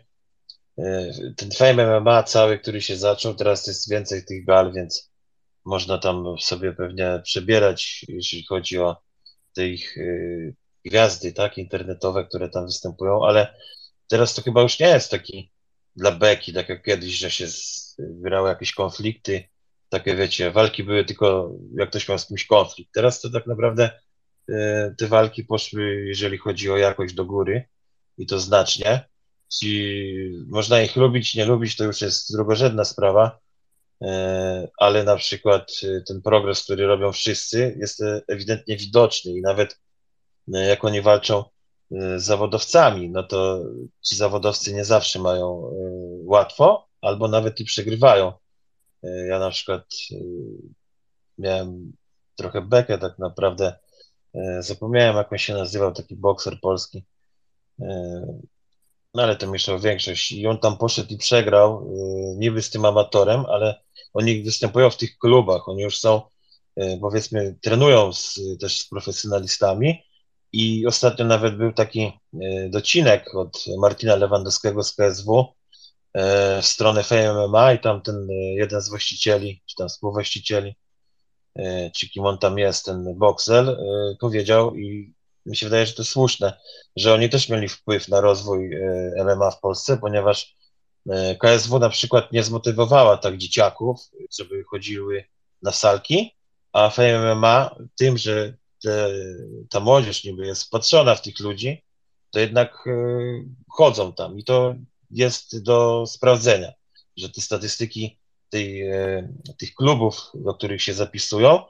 [0.78, 5.10] e, ten fame MMA cały, który się zaczął, teraz jest więcej tych gal, więc
[5.64, 8.96] można tam sobie pewnie przebierać, jeśli chodzi o
[9.58, 9.62] e,
[10.86, 13.54] gwiazdy, tak, internetowe, które tam występują, ale
[14.08, 15.52] teraz to chyba już nie jest taki
[15.96, 17.46] dla beki, tak jak kiedyś, że się
[17.98, 19.44] wyrały jakieś konflikty,
[19.88, 22.90] takie wiecie, walki były tylko jak ktoś miał z kimś konflikt.
[22.94, 23.90] Teraz to tak naprawdę
[24.48, 27.68] e, te walki poszły, jeżeli chodzi o jakość do góry
[28.18, 29.08] i to znacznie.
[29.52, 30.10] Ci,
[30.48, 33.38] można ich lubić, nie lubić, to już jest drugorzędna sprawa,
[34.02, 39.78] e, ale na przykład e, ten progres, który robią wszyscy, jest ewidentnie widoczny i nawet
[40.48, 41.44] jak oni walczą
[41.90, 43.64] z zawodowcami, no to
[44.02, 45.72] ci zawodowcy nie zawsze mają
[46.24, 48.32] łatwo, albo nawet i przegrywają.
[49.02, 49.84] Ja na przykład
[51.38, 51.92] miałem
[52.36, 53.76] trochę bekę tak naprawdę,
[54.58, 57.04] zapomniałem jak on się nazywał, taki bokser polski,
[59.14, 60.32] no ale to mieszał większość.
[60.32, 61.90] I on tam poszedł i przegrał,
[62.36, 63.80] niby z tym amatorem, ale
[64.14, 66.22] oni występują w tych klubach, oni już są,
[67.00, 70.02] powiedzmy, trenują z, też z profesjonalistami
[70.52, 75.44] i ostatnio nawet był taki y, docinek od Martina Lewandowskiego z KSW
[76.62, 80.76] w stronę FMMA i tam ten jeden z właścicieli, czy tam współwłaścicieli,
[81.96, 83.78] czy kim on tam jest, ten Boxel,
[84.20, 85.14] powiedział i
[85.46, 86.60] mi się wydaje, że to słuszne,
[86.96, 90.56] że oni też mieli wpływ na rozwój e, MMA w Polsce, ponieważ
[91.10, 94.00] e, KSW na przykład nie zmotywowała tak dzieciaków,
[94.38, 95.24] żeby chodziły
[95.62, 96.34] na salki,
[96.72, 98.56] a FMMA tym, że
[98.86, 99.10] te,
[99.70, 101.84] ta młodzież niby jest patrzona w tych ludzi,
[102.30, 102.92] to jednak e,
[103.68, 104.74] chodzą tam i to
[105.10, 106.72] jest do sprawdzenia,
[107.16, 108.18] że te statystyki
[108.50, 108.90] tej,
[109.58, 111.62] tych klubów, do których się zapisują,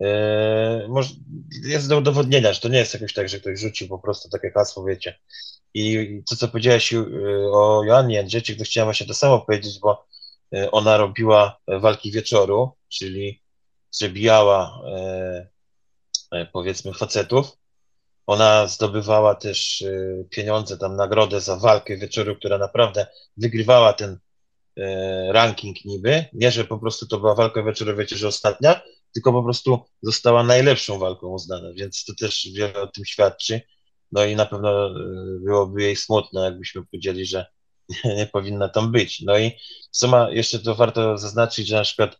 [0.00, 1.02] Yy,
[1.64, 4.50] jest do udowodnienia, że to nie jest jakoś tak, że ktoś rzucił po prostu takie
[4.50, 5.18] hasło, wiecie.
[5.74, 6.94] I to, co powiedziałeś
[7.52, 10.06] o Joannie Jędrzejczyk, to chciałem właśnie to samo powiedzieć, bo
[10.72, 13.42] ona robiła walki wieczoru, czyli
[13.90, 14.80] przebijała
[16.52, 17.56] powiedzmy facetów.
[18.26, 19.84] Ona zdobywała też
[20.30, 23.06] pieniądze, tam nagrodę za walkę wieczoru, która naprawdę
[23.36, 24.18] wygrywała ten
[25.30, 26.24] ranking niby.
[26.32, 28.80] Nie, że po prostu to była walka wieczoru, wiecie, że ostatnia,
[29.14, 33.60] tylko po prostu została najlepszą walką uznana, więc to też wiele o tym świadczy.
[34.12, 34.94] No i na pewno e,
[35.44, 37.46] byłoby jej smutno, jakbyśmy powiedzieli, że
[38.18, 39.20] nie powinna tam być.
[39.20, 39.52] No i
[39.92, 42.18] suma, jeszcze to warto zaznaczyć, że na przykład e,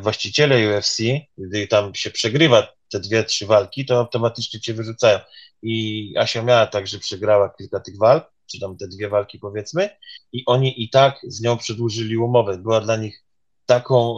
[0.00, 0.98] właściciele UFC,
[1.38, 5.18] gdy tam się przegrywa te dwie, trzy walki, to automatycznie cię wyrzucają.
[5.62, 9.90] I Asia miała tak, że przegrała kilka tych walk czy tam te dwie walki powiedzmy,
[10.32, 12.58] i oni i tak z nią przedłużyli umowę.
[12.58, 13.24] Była dla nich
[13.66, 14.14] taką,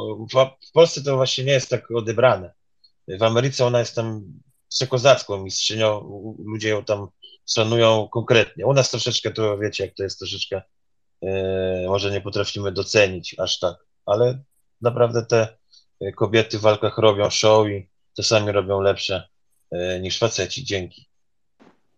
[0.66, 2.52] w Polsce to właśnie nie jest tak odebrane.
[3.08, 4.24] W Ameryce ona jest tam
[4.68, 6.00] przekozacką mistrzynią,
[6.44, 7.08] ludzie ją tam
[7.46, 8.66] szanują konkretnie.
[8.66, 10.62] U nas troszeczkę to, wiecie, jak to jest troszeczkę,
[11.22, 13.76] e, może nie potrafimy docenić aż tak,
[14.06, 14.42] ale
[14.80, 15.58] naprawdę te
[16.16, 19.28] kobiety w walkach robią show i czasami robią lepsze
[19.70, 20.64] e, niż faceci.
[20.64, 21.08] Dzięki.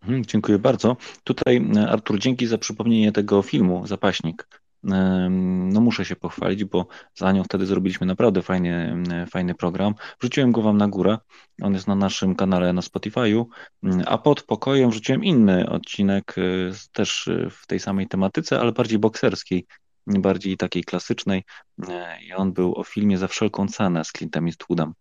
[0.02, 0.96] Mhm, dziękuję bardzo.
[1.24, 4.48] Tutaj e, Artur, dzięki za przypomnienie tego filmu Zapaśnik.
[4.82, 9.94] No muszę się pochwalić, bo z Anią wtedy zrobiliśmy naprawdę fajny, fajny program.
[10.20, 11.18] Wrzuciłem go wam na górę.
[11.62, 13.44] On jest na naszym kanale na Spotify'u,
[14.06, 16.42] a pod pokojem wrzuciłem inny odcinek e,
[16.92, 19.66] też w tej samej tematyce, ale bardziej bokserskiej,
[20.18, 21.44] bardziej takiej klasycznej.
[22.28, 24.92] I on był o filmie za wszelką cenę z Clintem Eastwoodem.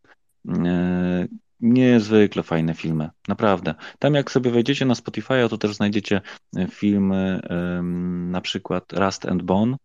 [1.59, 3.75] Niezwykle fajne filmy, naprawdę.
[3.99, 6.21] Tam jak sobie wejdziecie na Spotify, to też znajdziecie
[6.57, 7.39] e, filmy
[8.31, 9.77] na przykład Rust and Bone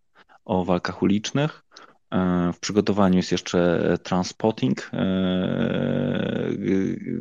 [0.44, 1.64] o walkach ulicznych.
[2.14, 5.04] E, w przygotowaniu jest jeszcze Transpotting, e,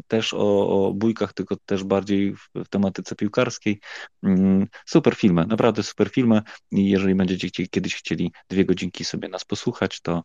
[0.08, 3.80] też o, o bójkach, tylko też bardziej w, w tematyce piłkarskiej.
[4.24, 6.42] Mm, super filmy, naprawdę super filmy
[6.72, 10.24] jeżeli będziecie kiedyś chcieli dwie godzinki sobie nas posłuchać, to,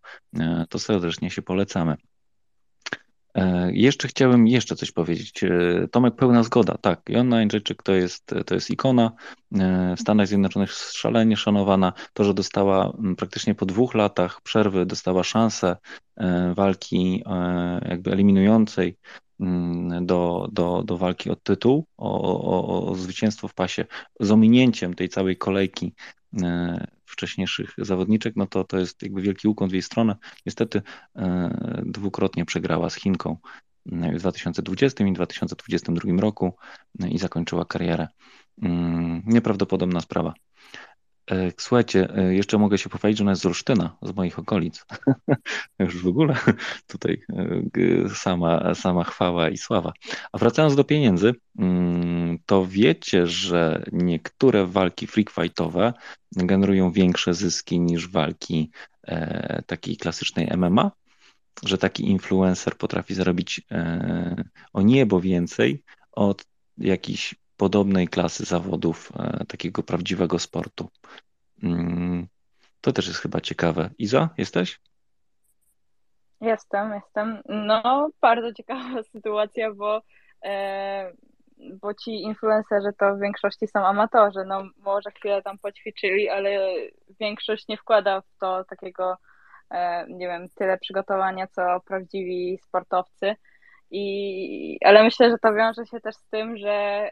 [0.69, 1.97] to serdecznie się polecamy.
[3.35, 5.45] E, jeszcze chciałem jeszcze coś powiedzieć.
[5.45, 6.79] E, Tomek, pełna zgoda.
[6.79, 9.13] Tak, Jonna Jędrzejczyk to jest, to jest ikona
[9.55, 11.93] e, w Stanach Zjednoczonych szalenie szanowana.
[12.13, 15.77] To, że dostała praktycznie po dwóch latach przerwy, dostała szansę
[16.55, 17.25] walki
[17.89, 18.97] jakby eliminującej
[20.03, 23.87] do, do, do walki o tytuł, o, o, o zwycięstwo w pasie,
[24.21, 25.95] z ominięciem tej całej kolejki
[27.09, 30.17] wcześniejszych zawodniczek, no to to jest jakby wielki ukłon w jej stronę.
[30.47, 30.83] Niestety
[31.17, 33.37] e, dwukrotnie przegrała z Chinką
[33.93, 36.53] e, w 2020 i 2022 roku
[37.01, 38.09] e, i zakończyła karierę.
[38.63, 40.35] Mm, nieprawdopodobna sprawa.
[41.31, 44.85] E, słuchajcie, e, jeszcze mogę się pochwalić, że ona jest z Olsztyna, z moich okolic.
[45.79, 46.37] Już w ogóle
[46.87, 47.23] tutaj
[48.07, 49.93] e, sama, sama chwała i sława.
[50.33, 55.93] A wracając do pieniędzy, mm, to wiecie, że niektóre walki freak fightowe
[56.37, 58.71] generują większe zyski niż walki
[59.67, 60.91] takiej klasycznej MMA?
[61.65, 63.61] Że taki influencer potrafi zarobić
[64.73, 66.45] o niebo więcej od
[66.79, 70.89] jakichś podobnej klasy zawodów, e, takiego prawdziwego sportu.
[71.63, 72.27] Mm,
[72.81, 73.91] to też jest chyba ciekawe.
[73.99, 74.81] Iza, jesteś?
[76.41, 77.43] Jestem, jestem.
[77.49, 80.03] No, bardzo ciekawa sytuacja, bo,
[80.45, 81.13] e,
[81.81, 84.45] bo ci influencerzy to w większości są amatorzy.
[84.47, 86.51] No, może chwilę tam poćwiczyli, ale
[87.21, 89.17] większość nie wkłada w to takiego,
[89.71, 93.35] e, nie wiem, tyle przygotowania, co prawdziwi sportowcy.
[93.91, 97.11] I, ale myślę, że to wiąże się też z tym, że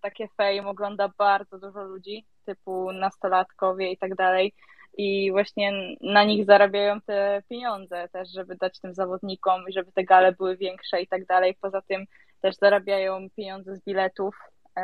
[0.00, 4.54] takie fame ogląda bardzo dużo ludzi, typu nastolatkowie i tak dalej.
[4.98, 10.32] I właśnie na nich zarabiają te pieniądze też, żeby dać tym zawodnikom, żeby te gale
[10.32, 11.56] były większe i tak dalej.
[11.60, 12.04] Poza tym
[12.40, 14.36] też zarabiają pieniądze z biletów,
[14.78, 14.82] y,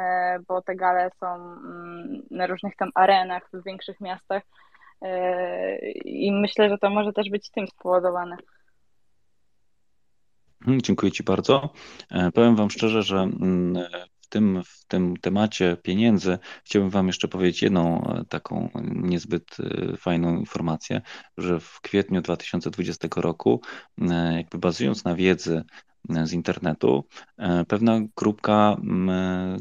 [0.48, 1.58] bo te gale są y,
[2.30, 4.42] na różnych tam arenach w większych miastach.
[5.02, 8.36] E, I myślę, że to może też być tym spowodowane.
[10.68, 11.72] Mhm, dziękuję Ci bardzo.
[12.10, 13.74] E, powiem Wam szczerze, że mm,
[14.20, 19.96] w tym, w tym temacie pieniędzy chciałbym Wam jeszcze powiedzieć jedną e, taką niezbyt e,
[19.96, 21.00] fajną informację,
[21.38, 23.60] że w kwietniu 2020 roku,
[24.36, 25.62] jakby bazując na wiedzy
[26.24, 27.04] z internetu,
[27.68, 28.76] pewna grupka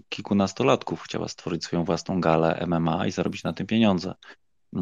[0.09, 4.13] kilkunastolatków chciała stworzyć swoją własną galę MMA i zarobić na tym pieniądze.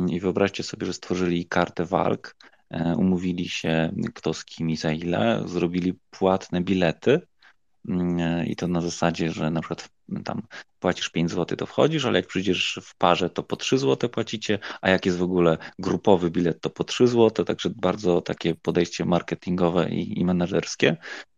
[0.10, 2.55] I wyobraźcie sobie, że stworzyli kartę walk, E,
[2.98, 7.22] umówili się kto z kim i za ile, zrobili płatne bilety
[7.90, 9.90] mm, e, i to na zasadzie, że na przykład
[10.26, 10.42] tam
[10.80, 14.60] płacisz 5 zł, to wchodzisz, ale jak przyjdziesz w parze, to po 3 zł płacicie,
[14.82, 19.06] a jak jest w ogóle grupowy bilet, to po 3 zł, także bardzo takie podejście
[19.06, 20.98] marketingowe i, i menedżerskie.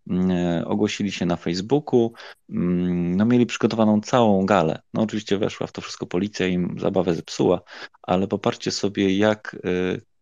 [0.10, 2.14] Mm, e, ogłosili się na Facebooku,
[2.50, 4.82] mm, no mieli przygotowaną całą galę.
[4.94, 7.62] No oczywiście weszła w to wszystko policja im zabawę zepsuła,
[8.04, 9.56] ale poparcie sobie, jak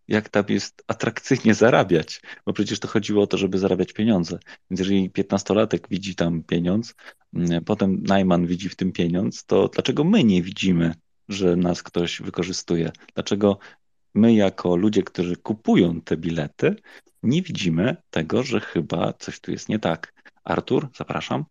[0.07, 4.39] jak tam jest atrakcyjnie zarabiać, bo przecież to chodziło o to, żeby zarabiać pieniądze.
[4.69, 6.95] Więc jeżeli piętnastolatek widzi tam pieniądz,
[7.33, 10.95] mm, potem Najman widzi w tym pieniądz, to dlaczego my nie widzimy,
[11.29, 12.91] że nas ktoś wykorzystuje?
[13.13, 13.57] Dlaczego
[14.13, 16.75] my jako ludzie, którzy kupują te bilety,
[17.23, 20.13] nie widzimy tego, że chyba coś tu jest nie tak?
[20.43, 21.45] Artur, zapraszam.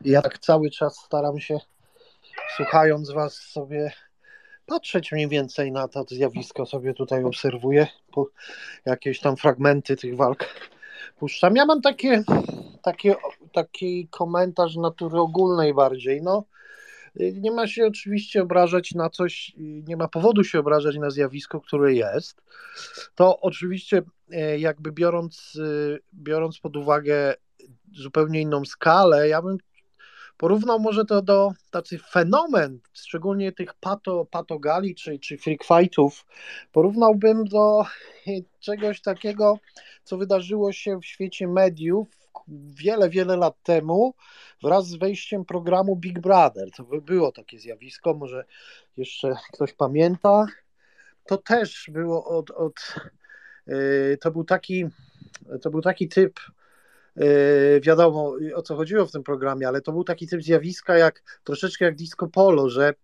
[0.00, 1.58] Ja tak cały czas staram się,
[2.56, 3.92] słuchając Was sobie
[4.66, 7.86] patrzeć mniej więcej na to zjawisko, sobie tutaj obserwuję,
[8.86, 10.44] jakieś tam fragmenty tych walk
[11.18, 11.56] puszczam.
[11.56, 12.22] Ja mam takie,
[12.82, 13.14] takie
[13.52, 16.22] taki komentarz natury ogólnej bardziej.
[16.22, 16.44] No,
[17.16, 21.94] nie ma się oczywiście obrażać na coś, nie ma powodu się obrażać na zjawisko, które
[21.94, 22.42] jest.
[23.14, 25.58] To oczywiście e, jakby biorąc,
[25.94, 27.34] e, biorąc pod uwagę
[27.92, 29.58] zupełnie inną skalę, ja bym
[30.42, 36.26] porównał może to do tacy fenomen, szczególnie tych pato, patogali czy, czy freak fightów,
[36.72, 37.82] porównałbym do
[38.60, 39.58] czegoś takiego,
[40.04, 42.08] co wydarzyło się w świecie mediów
[42.82, 44.14] wiele, wiele lat temu
[44.62, 46.70] wraz z wejściem programu Big Brother.
[46.76, 48.44] To by było takie zjawisko, może
[48.96, 50.46] jeszcze ktoś pamięta.
[51.26, 52.94] To też było od, od
[53.66, 54.86] yy, to był taki
[55.62, 56.40] to był taki typ
[57.80, 61.84] wiadomo o co chodziło w tym programie, ale to był taki typ zjawiska jak troszeczkę
[61.84, 62.94] jak disco polo, że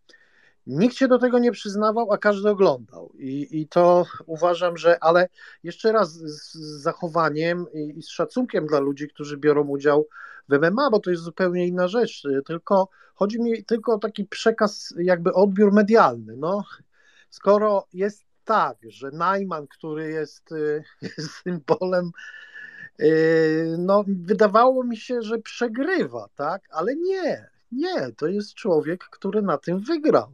[0.66, 3.12] nikt się do tego nie przyznawał, a każdy oglądał.
[3.18, 5.28] I, i to uważam, że, ale
[5.62, 6.52] jeszcze raz z,
[6.82, 10.08] zachowaniem i, i, z szacunkiem dla ludzi, którzy biorą udział
[10.48, 12.22] w MMA, bo to jest zupełnie inna rzecz.
[12.46, 16.36] Tylko chodzi mi tylko o taki przekaz, jakby odbiór medialny.
[16.36, 16.64] No,
[17.30, 20.50] skoro jest tak, że Najman, który jest,
[21.02, 22.57] jest symbolem Yy,
[23.78, 29.58] no, wydawało mi się, że przegrywa, tak, ale nie, nie, to jest człowiek, który na
[29.58, 30.30] tym wygrał.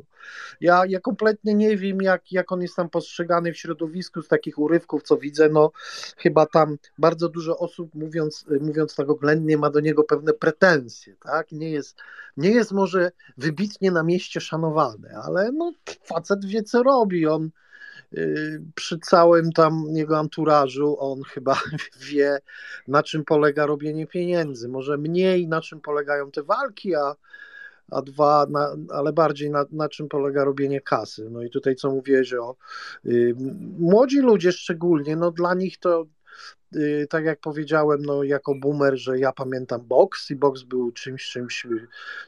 [0.60, 4.58] Ja, ja kompletnie nie wiem, jak, jak on jest tam postrzegany w środowisku z takich
[4.58, 5.48] urywków, co widzę.
[5.48, 5.72] No,
[6.16, 11.16] chyba tam bardzo dużo osób, mówiąc, mówiąc tak oględnie, ma do niego pewne pretensje.
[11.16, 11.52] Tak?
[11.52, 11.96] Nie, jest,
[12.36, 15.72] nie jest może wybitnie na mieście szanowany, ale no,
[16.04, 17.26] facet wie, co robi.
[17.26, 17.50] On
[18.74, 21.58] przy całym tam jego anturażu on chyba
[22.10, 22.38] wie,
[22.88, 24.68] na czym polega robienie pieniędzy.
[24.68, 27.14] Może mniej na czym polegają te walki, a,
[27.90, 31.30] a dwa, na, ale bardziej na, na czym polega robienie kasy.
[31.30, 32.56] No i tutaj co mówię, że o,
[33.06, 33.34] y,
[33.78, 36.23] młodzi ludzie szczególnie, no dla nich to Y,
[37.10, 41.66] tak jak powiedziałem, no jako boomer, że ja pamiętam boks i boks był czymś, czymś,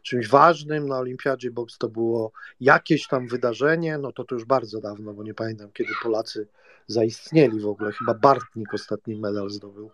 [0.03, 0.89] czymś ważnym.
[0.89, 5.23] Na olimpiadzie boks to było jakieś tam wydarzenie, no to to już bardzo dawno, bo
[5.23, 6.49] nie pamiętam kiedy Polacy
[6.87, 7.93] zaistnieli w ogóle.
[7.93, 9.91] Chyba Bartnik ostatni medal zdobył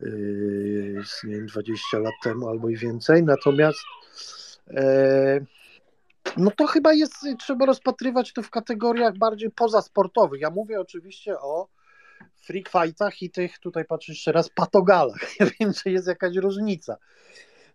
[0.00, 3.22] yy, nie wiem, 20 lat temu albo i więcej.
[3.22, 3.80] Natomiast
[4.70, 5.40] e,
[6.36, 10.40] no to chyba jest, trzeba rozpatrywać to w kategoriach bardziej pozasportowych.
[10.40, 11.68] Ja mówię oczywiście o
[12.40, 15.20] freak fightach i tych, tutaj patrzę jeszcze raz, patogalach.
[15.40, 16.96] Ja wiem, że jest jakaś różnica.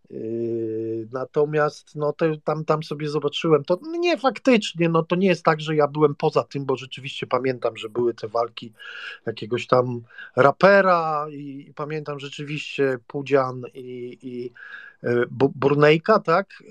[0.09, 5.61] Yy, natomiast no tam, tam sobie zobaczyłem, to nie faktycznie, no to nie jest tak,
[5.61, 8.73] że ja byłem poza tym, bo rzeczywiście pamiętam, że były te walki
[9.25, 10.01] jakiegoś tam
[10.35, 14.51] rapera i, i pamiętam rzeczywiście Pudzian i, i
[15.05, 16.63] E, tak,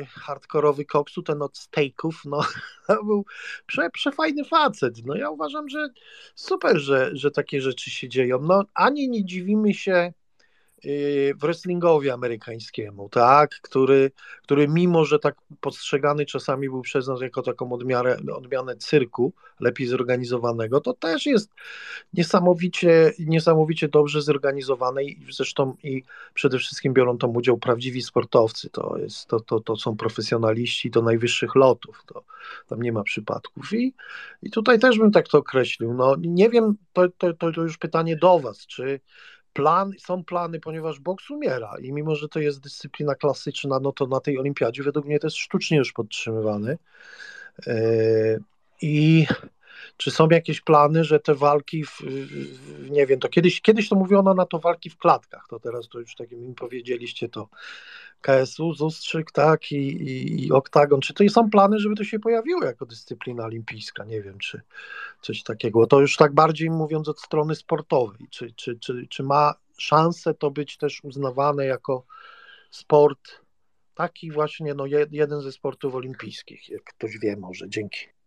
[0.00, 2.40] e, hardkorowy koksu, ten od steaków, no
[3.06, 3.24] był
[3.66, 5.88] prze, przefajny facet, no ja uważam, że
[6.34, 10.12] super, że, że takie rzeczy się dzieją, no ani nie dziwimy się
[11.36, 14.10] wrestlingowi amerykańskiemu, tak, który,
[14.42, 19.86] który mimo, że tak postrzegany czasami był przez nas jako taką odmiarę, odmianę cyrku, lepiej
[19.86, 21.50] zorganizowanego, to też jest
[22.14, 26.02] niesamowicie, niesamowicie dobrze zorganizowany i zresztą i
[26.34, 31.02] przede wszystkim biorą tam udział prawdziwi sportowcy, to, jest, to, to, to są profesjonaliści do
[31.02, 32.24] najwyższych lotów, to
[32.66, 33.72] tam nie ma przypadków.
[33.72, 33.94] I,
[34.42, 38.16] i tutaj też bym tak to określił, no nie wiem, to, to, to już pytanie
[38.16, 39.00] do Was, czy
[39.52, 44.06] plan, są plany, ponieważ boks umiera i mimo, że to jest dyscyplina klasyczna, no to
[44.06, 46.78] na tej olimpiadzie według mnie to jest sztucznie już podtrzymywany.
[47.66, 47.74] E,
[48.82, 49.26] I
[49.96, 52.00] czy są jakieś plany, że te walki, w,
[52.90, 55.98] nie wiem, to kiedyś, kiedyś to mówiono na to walki w klatkach, to teraz to
[55.98, 57.48] już tak mi powiedzieliście, to
[58.20, 61.00] KSU, Zustrzyk, tak, i, i, i Oktagon.
[61.00, 64.04] Czy to są plany, żeby to się pojawiło jako dyscyplina olimpijska?
[64.04, 64.60] Nie wiem, czy
[65.20, 65.86] coś takiego.
[65.86, 68.26] To już tak bardziej mówiąc od strony sportowej.
[68.30, 72.04] Czy, czy, czy, czy ma szansę to być też uznawane jako
[72.70, 73.40] sport
[73.94, 77.68] taki właśnie, no jeden ze sportów olimpijskich, jak ktoś wie może.
[77.68, 78.19] Dzięki.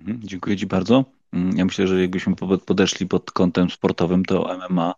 [0.00, 1.04] Mhm, dziękuję Ci bardzo.
[1.32, 2.34] Mm, ja myślę, że jakbyśmy
[2.66, 4.94] podeszli pod kątem sportowym, to MMA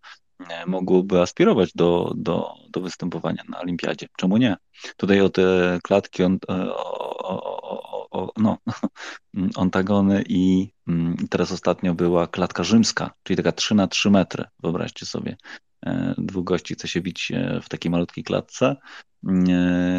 [0.48, 4.08] e, mogłoby aspirować do, do, do występowania na olimpiadzie.
[4.16, 4.56] Czemu nie?
[4.96, 8.58] Tutaj o te klatki, on, e, o, o, o, no,
[9.56, 14.44] ontagony i mm, teraz ostatnio była klatka rzymska, czyli taka 3 na 3 metry.
[14.62, 15.36] Wyobraźcie sobie,
[15.86, 17.32] e, dwóch gości chce się bić
[17.62, 18.76] w takiej malutkiej klatce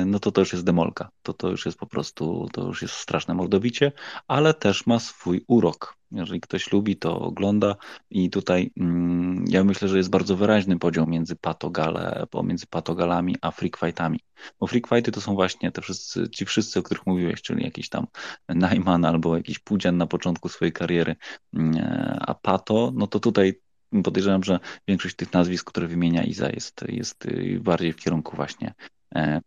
[0.06, 1.10] no to to już jest demolka.
[1.24, 3.92] To to już jest po prostu, to już jest straszne mordobicie,
[4.28, 5.98] ale też ma swój urok.
[6.12, 7.76] Jeżeli ktoś lubi, to ogląda
[8.10, 13.52] i tutaj mm, ja myślę, że jest bardzo wyraźny podział między patogale, pomiędzy patogalami a
[13.52, 14.20] freakfightami.
[14.60, 18.08] Bo freakfighty to są właśnie te wszyscy, ci wszyscy, o których mówiłeś, czyli jakiś tam
[18.50, 21.16] Najman albo jakiś Pudzian na początku swojej kariery,
[21.54, 21.76] mm,
[22.20, 23.62] a pato, no to tutaj
[24.04, 27.28] podejrzewam, że większość tych nazwisk, które wymienia Iza, jest, jest
[27.60, 28.74] bardziej w kierunku właśnie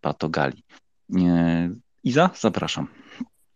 [0.00, 0.62] patogali.
[2.04, 2.88] Iza, zapraszam.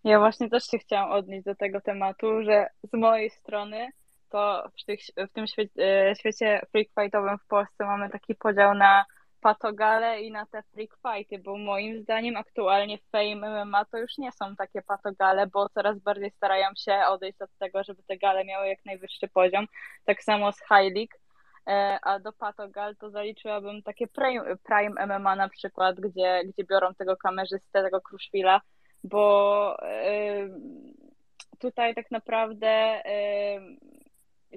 [0.04, 3.88] Ja właśnie też się chciałam odnieść do tego tematu, że z mojej strony
[4.30, 5.00] to w, tych,
[5.30, 9.04] w tym świecie, świecie freak fightowym w Polsce mamy taki podział na
[9.42, 14.32] patogale i na te freak fighty, bo moim zdaniem aktualnie Fame MMA to już nie
[14.32, 18.68] są takie patogale, bo coraz bardziej starają się odejść od tego, żeby te gale miały
[18.68, 19.66] jak najwyższy poziom.
[20.04, 21.21] Tak samo z High League, e,
[22.02, 24.06] a do patogal to zaliczyłabym takie
[24.64, 28.60] Prime, MMA na przykład, gdzie, gdzie biorą tego kamerzystę, tego Kruszwila,
[29.05, 30.48] bo e,
[31.59, 33.60] tutaj tak naprawdę e,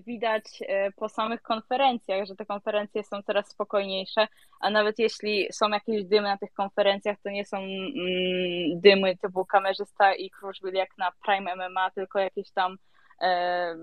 [0.02, 4.28] widać e, po samych konferencjach, że te konferencje są coraz spokojniejsze,
[4.60, 9.46] a nawet jeśli są jakieś dymy na tych konferencjach, to nie są mm, dymy typu
[9.46, 12.78] kamerzysta i Kruszwil jak na Prime MMA, tylko jakieś tam
[13.22, 13.76] e,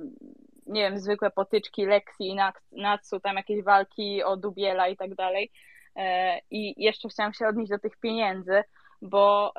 [0.67, 2.37] nie wiem, zwykłe potyczki Lexi i
[2.73, 5.53] Natsu, tam jakieś walki o Dubiela i tak dalej.
[5.97, 8.63] E, I jeszcze chciałam się odnieść do tych pieniędzy,
[9.03, 9.53] bo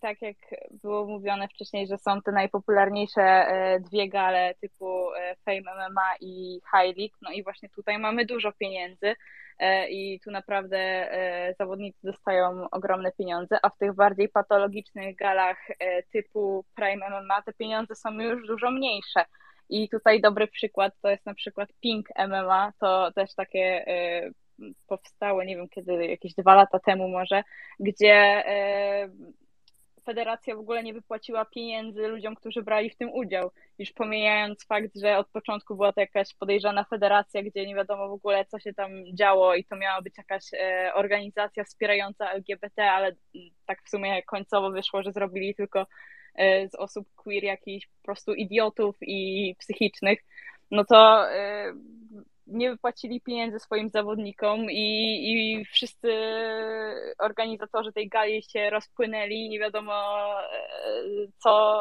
[0.00, 0.36] tak jak
[0.70, 6.60] było mówione wcześniej, że są te najpopularniejsze e, dwie gale typu e, Fame MMA i
[6.72, 9.14] High League, no i właśnie tutaj mamy dużo pieniędzy
[9.58, 11.10] e, i tu naprawdę
[11.58, 15.58] zawodnicy dostają ogromne pieniądze, a w tych bardziej patologicznych galach
[16.12, 19.24] typu Prime MMA te pieniądze są już dużo mniejsze.
[19.70, 23.84] I tutaj dobry przykład to jest na przykład Pink MMA, to też takie
[24.86, 27.42] powstało, nie wiem kiedy, jakieś dwa lata temu może,
[27.80, 28.44] gdzie
[30.04, 33.50] federacja w ogóle nie wypłaciła pieniędzy ludziom, którzy brali w tym udział.
[33.78, 38.12] Już pomijając fakt, że od początku była to jakaś podejrzana federacja, gdzie nie wiadomo w
[38.12, 43.12] ogóle, co się tam działo i to miała być jakaś e, organizacja wspierająca LGBT, ale
[43.66, 45.86] tak w sumie końcowo wyszło, że zrobili tylko e,
[46.70, 50.18] z osób queer jakichś po prostu idiotów i psychicznych.
[50.70, 51.72] No to e,
[52.46, 56.08] nie wypłacili pieniędzy swoim zawodnikom i, i wszyscy
[57.18, 59.92] organizatorzy tej gali się rozpłynęli nie wiadomo
[60.42, 60.46] e,
[61.38, 61.80] co,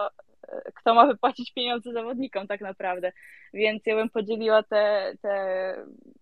[0.76, 3.12] kto ma wypłacić pieniądze zawodnikom tak naprawdę.
[3.54, 5.76] Więc ja bym podzieliła te, te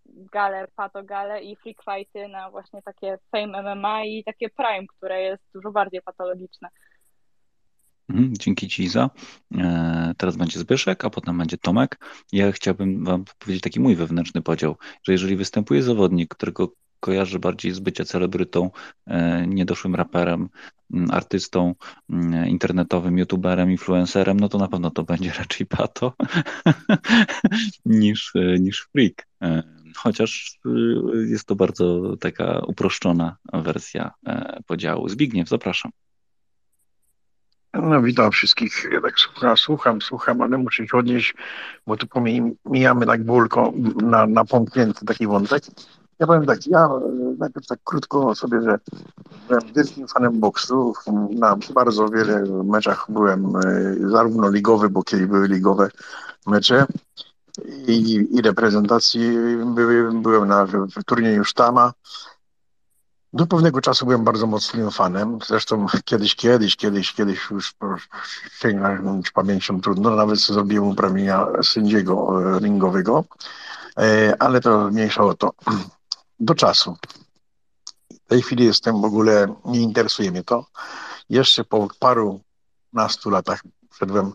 [0.05, 5.43] gale, patogale i freak fighty na właśnie takie Fame MMA i takie Prime, które jest
[5.53, 6.69] dużo bardziej patologiczne.
[8.09, 9.09] Mhm, dzięki Ci za.
[9.55, 11.99] E, teraz będzie Zbyszek, a potem będzie Tomek.
[12.31, 17.71] Ja chciałbym Wam powiedzieć taki mój wewnętrzny podział, że jeżeli występuje zawodnik, którego kojarzy bardziej
[17.71, 18.71] z bycia celebrytą,
[19.07, 20.49] e, niedoszłym raperem,
[21.09, 21.75] artystą,
[22.47, 26.13] internetowym, youtuberem, influencerem, no to na pewno to będzie raczej pato
[27.85, 29.27] niż, e, niż freak.
[29.95, 30.59] Chociaż
[31.29, 34.11] jest to bardzo taka uproszczona wersja
[34.65, 35.09] podziału.
[35.09, 35.91] Zbigniew, zapraszam.
[37.81, 38.89] No witam wszystkich.
[38.91, 41.35] Ja tak słucham, słucham, słucham, ale muszę się odnieść,
[41.87, 45.63] bo tu pomijamy tak bulko na, napomknięty taki wątek.
[46.19, 46.89] Ja powiem tak, ja
[47.37, 48.79] najpierw tak krótko sobie, że
[49.47, 50.93] byłem wielkim fanem boksu.
[51.29, 53.61] Na bardzo wiele meczach byłem e,
[54.09, 55.89] zarówno ligowy, bo kiedyś były ligowe
[56.47, 56.85] mecze
[57.87, 59.37] i, i reprezentacji
[60.13, 61.93] byłem na w turnieju Sztama
[63.33, 65.39] do pewnego czasu byłem bardzo mocnym fanem.
[65.47, 67.75] Zresztą kiedyś, kiedyś, kiedyś, kiedyś już
[68.59, 73.23] sięgnąć pamięcią trudno, nawet zrobiłem uprawnienia sędziego e, ringowego,
[73.99, 75.51] e, ale to mniejsza o to.
[76.39, 76.97] Do czasu.
[78.25, 80.65] W tej chwili jestem w ogóle, nie interesuje mnie to.
[81.29, 82.39] Jeszcze po paru
[82.93, 84.33] nastu latach wszedłem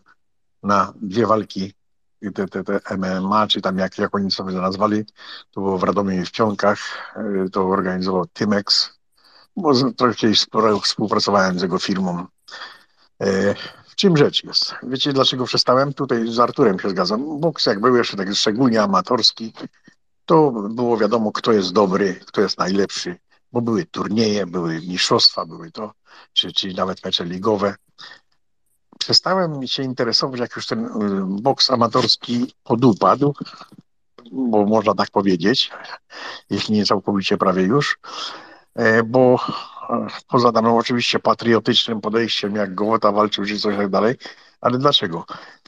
[0.62, 1.74] na dwie walki
[2.30, 5.04] te, te, te MMA, czy tam jak, jak oni sobie nazwali,
[5.50, 6.78] to było w Radomiu i w Pionkach,
[7.46, 8.98] y, to organizował Tymex,
[9.56, 10.46] bo trochę kiedyś
[10.82, 12.26] współpracowałem z jego firmą.
[13.22, 13.54] Y,
[13.88, 14.74] w czym rzecz jest?
[14.82, 15.94] Wiecie, dlaczego przestałem?
[15.94, 17.40] Tutaj z Arturem się zgadzam.
[17.40, 19.52] Boks jak był jeszcze taki szczególnie amatorski,
[20.26, 23.16] to było wiadomo, kto jest dobry, kto jest najlepszy,
[23.52, 25.92] bo były turnieje, były mistrzostwa, były to,
[26.32, 27.74] czy, czy nawet mecze ligowe
[28.98, 30.90] przestałem się interesować, jak już ten y,
[31.42, 33.34] boks amatorski podupadł,
[34.32, 35.70] bo można tak powiedzieć,
[36.50, 37.98] jeśli nie całkowicie prawie już,
[38.74, 39.38] e, bo
[39.90, 44.16] e, poza daną oczywiście patriotycznym podejściem, jak Gołota walczył, czy coś tak dalej,
[44.60, 45.24] ale dlaczego?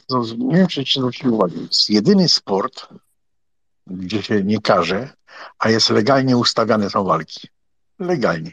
[0.09, 2.87] No, nie wiem, czy zwrócili uwagę, jest jedyny sport,
[3.87, 5.13] gdzie się nie każe,
[5.59, 7.47] a jest legalnie ustawiane są walki.
[7.99, 8.51] Legalnie.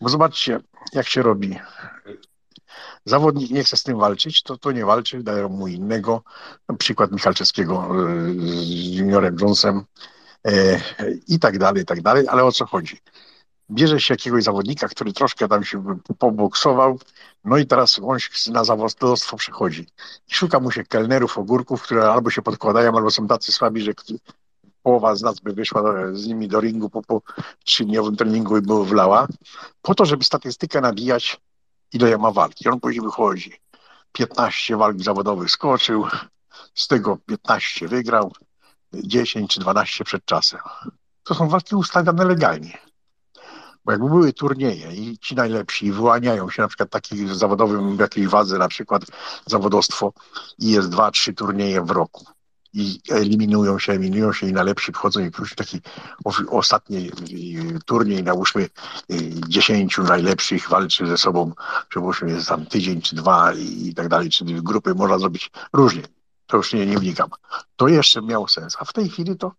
[0.00, 0.60] Bo zobaczcie,
[0.92, 1.58] jak się robi
[3.08, 6.22] zawodnik nie chce z tym walczyć, to, to nie walczy, dają mu innego.
[6.68, 8.30] Na przykład Michalczewskiego e,
[8.64, 9.84] z juniorem Jonesem
[10.46, 10.80] e,
[11.28, 12.26] i tak dalej, i tak dalej.
[12.28, 13.00] Ale o co chodzi?
[13.70, 16.98] bierze się jakiegoś zawodnika, który troszkę tam się poboksował,
[17.44, 18.18] no i teraz on
[18.52, 19.86] na zawodowstwo przechodzi.
[20.28, 23.92] I szuka mu się kelnerów, ogórków, które albo się podkładają, albo są tacy słabi, że
[24.82, 25.82] połowa z nas by wyszła
[26.12, 27.22] z nimi do ringu po, po
[27.64, 29.28] trzydniowym treningu i by wlała,
[29.82, 31.40] po to, żeby statystykę nabijać,
[31.92, 32.68] ile ma walki.
[32.68, 33.52] On później wychodzi.
[34.12, 36.06] 15 walk zawodowych skoczył,
[36.74, 38.32] z tego 15 wygrał,
[38.92, 40.60] 10 czy 12 przed czasem.
[41.22, 42.78] To są walki ustawiane legalnie.
[43.84, 48.26] Bo jakby były turnieje i ci najlepsi wyłaniają się na przykład takich zawodowym w jakiejś
[48.26, 49.02] wadze, na przykład
[49.46, 50.12] zawodowstwo
[50.58, 52.37] i jest dwa, trzy turnieje w roku
[52.72, 55.80] i eliminują się, eliminują się i najlepsi wchodzą i później taki
[56.48, 57.10] ostatni
[57.86, 58.68] turniej, nałóżmy
[59.48, 61.52] dziesięciu najlepszych walczy ze sobą,
[61.88, 66.02] przypuśćmy jest tam tydzień czy dwa i, tak dalej, czy grupy można zrobić różnie.
[66.46, 67.30] To już nie, nie wnikam.
[67.76, 69.52] To jeszcze miało sens, a w tej chwili to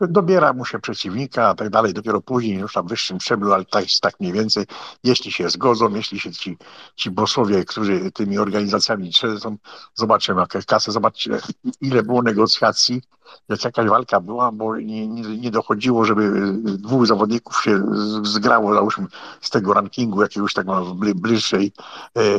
[0.00, 3.84] dobiera mu się przeciwnika, a tak dalej, dopiero później już na wyższym szczeblu, ale tak,
[4.02, 4.64] tak mniej więcej,
[5.04, 6.56] jeśli się zgodzą, jeśli się ci,
[6.96, 9.56] ci bossowie, którzy tymi organizacjami są,
[9.94, 11.30] zobaczą jakie kasy, zobaczcie
[11.80, 13.02] ile było negocjacji,
[13.48, 17.82] jak jakaś walka była, bo nie, nie, nie dochodziło, żeby dwóch zawodników się
[18.22, 19.06] zgrało, załóżmy,
[19.40, 20.66] z tego rankingu jakiegoś tak
[21.14, 21.72] bliższej
[22.16, 22.38] e, e,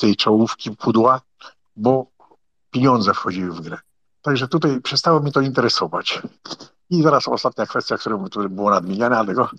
[0.00, 1.20] tej czołówki pudła,
[1.76, 2.06] bo
[2.70, 3.78] pieniądze wchodziły w grę.
[4.28, 6.22] Także tutaj przestało mnie to interesować.
[6.90, 8.18] I teraz ostatnia kwestia, która
[8.48, 9.50] było nadmieniana, tego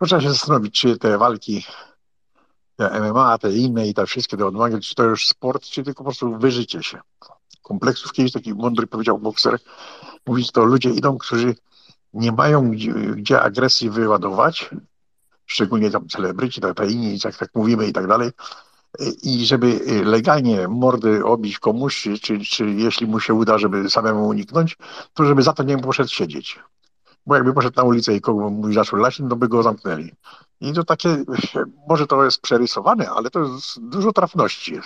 [0.00, 1.66] no, trzeba się zastanowić, czy te walki
[2.76, 5.98] te MMA, te inne i te wszystkie te odwagi, czy to już sport, czy tylko
[5.98, 7.00] po prostu wyżycie się.
[7.62, 9.58] Kompleksów kiedyś taki mądry powiedział bokser,
[10.26, 11.54] mówić to ludzie idą, którzy
[12.12, 14.70] nie mają gdzie, gdzie agresji wyładować,
[15.46, 18.30] szczególnie tam celebryci, tak inni, jak tak mówimy i tak dalej,
[19.22, 24.76] i żeby legalnie mordy obić komuś, czy, czy, jeśli mu się uda, żeby samemu uniknąć,
[25.14, 26.58] to żeby za to nie poszedł siedzieć.
[27.26, 30.12] Bo jakby poszedł na ulicę i kogo mu zaczął lać, to by go zamknęli.
[30.60, 31.24] I to takie,
[31.88, 34.80] może to jest przerysowane, ale to jest dużo trafności.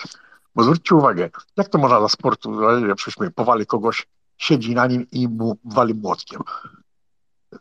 [0.55, 2.57] Bo zwróćcie uwagę, jak to można za sportu,
[2.95, 4.07] przyszmy, powali kogoś,
[4.37, 6.41] siedzi na nim i mu wali młotkiem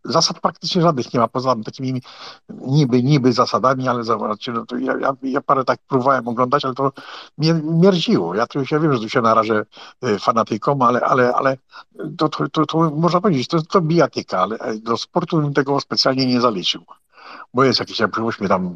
[0.04, 2.02] zasad praktycznie żadnych nie ma, poza takimi
[2.48, 6.74] niby, niby zasadami, ale zobaczcie, no to ja, ja, ja parę tak próbowałem oglądać, ale
[6.74, 6.92] to
[7.38, 8.34] mnie mierziło.
[8.34, 9.64] Ja, tu, ja wiem, że tu się narażę
[10.04, 11.56] y, fanatykom, ale, ale, ale
[12.18, 16.26] to, to, to, to można powiedzieć, to, to bijatyka, ale do sportu bym tego specjalnie
[16.26, 16.84] nie zaliczył
[17.54, 18.74] bo jest jakieś, jak przypuśćmy tam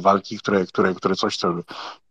[0.00, 1.54] walki, które, które, które coś, co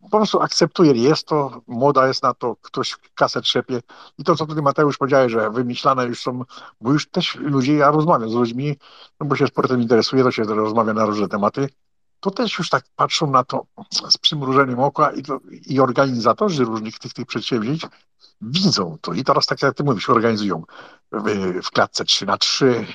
[0.01, 3.81] po prostu akceptuje, jest to, moda jest na to, ktoś kasę trzepie
[4.17, 6.43] i to, co tutaj Mateusz powiedział, że wymyślane już są,
[6.81, 8.75] bo już też ludzie, ja rozmawiam z ludźmi,
[9.19, 11.69] no bo się sportem interesuje, to się rozmawia na różne tematy,
[12.19, 13.65] to też już tak patrzą na to
[14.09, 17.85] z przymrużeniem oka i, to, i organizatorzy różnych tych, tych przedsięwzięć
[18.41, 19.13] widzą to.
[19.13, 20.63] I teraz tak jak ty mówisz, organizują
[21.11, 22.85] w, w klatce 3 na 3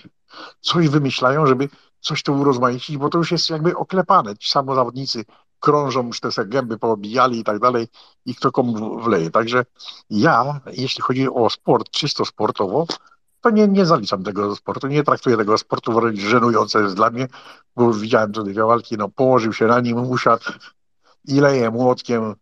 [0.61, 1.69] coś wymyślają, żeby
[2.07, 4.37] coś tu urozmaicić, bo to już jest jakby oklepane.
[4.37, 5.25] Ci samo zawodnicy
[5.61, 7.89] krążą, już te gęby poobijali i tak dalej
[8.27, 9.31] i kto komu wleje.
[9.31, 9.65] Także
[10.11, 12.87] ja, jeśli chodzi o sport, czysto sportowo,
[13.41, 17.29] to nie, nie zaliczam tego sportu, nie traktuję tego sportu wręcz żenujące jest dla mnie,
[17.77, 20.45] bo widziałem tutaj dwie walki, no położył się na nim, usiadł
[21.25, 22.35] i leje młotkiem,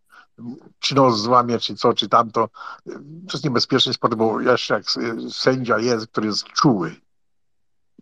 [0.79, 2.49] czy nos złamie, czy co, czy tamto.
[2.85, 4.85] To jest niebezpieczny sport, bo jeszcze jak
[5.31, 6.97] sędzia jest, który jest czuły,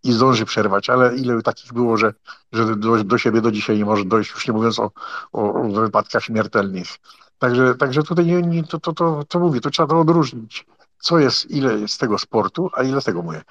[0.04, 2.14] i zdąży przerwać, ale ile takich było, że,
[2.52, 4.90] że do, do siebie do dzisiaj nie może dojść, już nie mówiąc o,
[5.32, 6.88] o, o wypadkach śmiertelnych.
[7.38, 10.66] Także, także tutaj nie, nie, to, to, to, to mówię, to trzeba to odróżnić.
[10.98, 13.42] Co jest, ile jest tego sportu, a ile tego mówię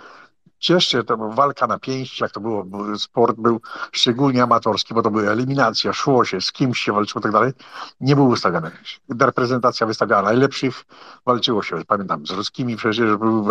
[0.61, 2.65] cieszcie, to walka na pięści, jak to było,
[2.97, 3.61] sport był
[3.91, 7.51] szczególnie amatorski, bo to była eliminacja, szło się, z kimś się walczyło i tak dalej,
[7.99, 8.71] nie był ustawiany.
[9.19, 10.85] Reprezentacja wystawiała najlepszych,
[11.25, 13.47] walczyło się, pamiętam, z ruskimi przecież, był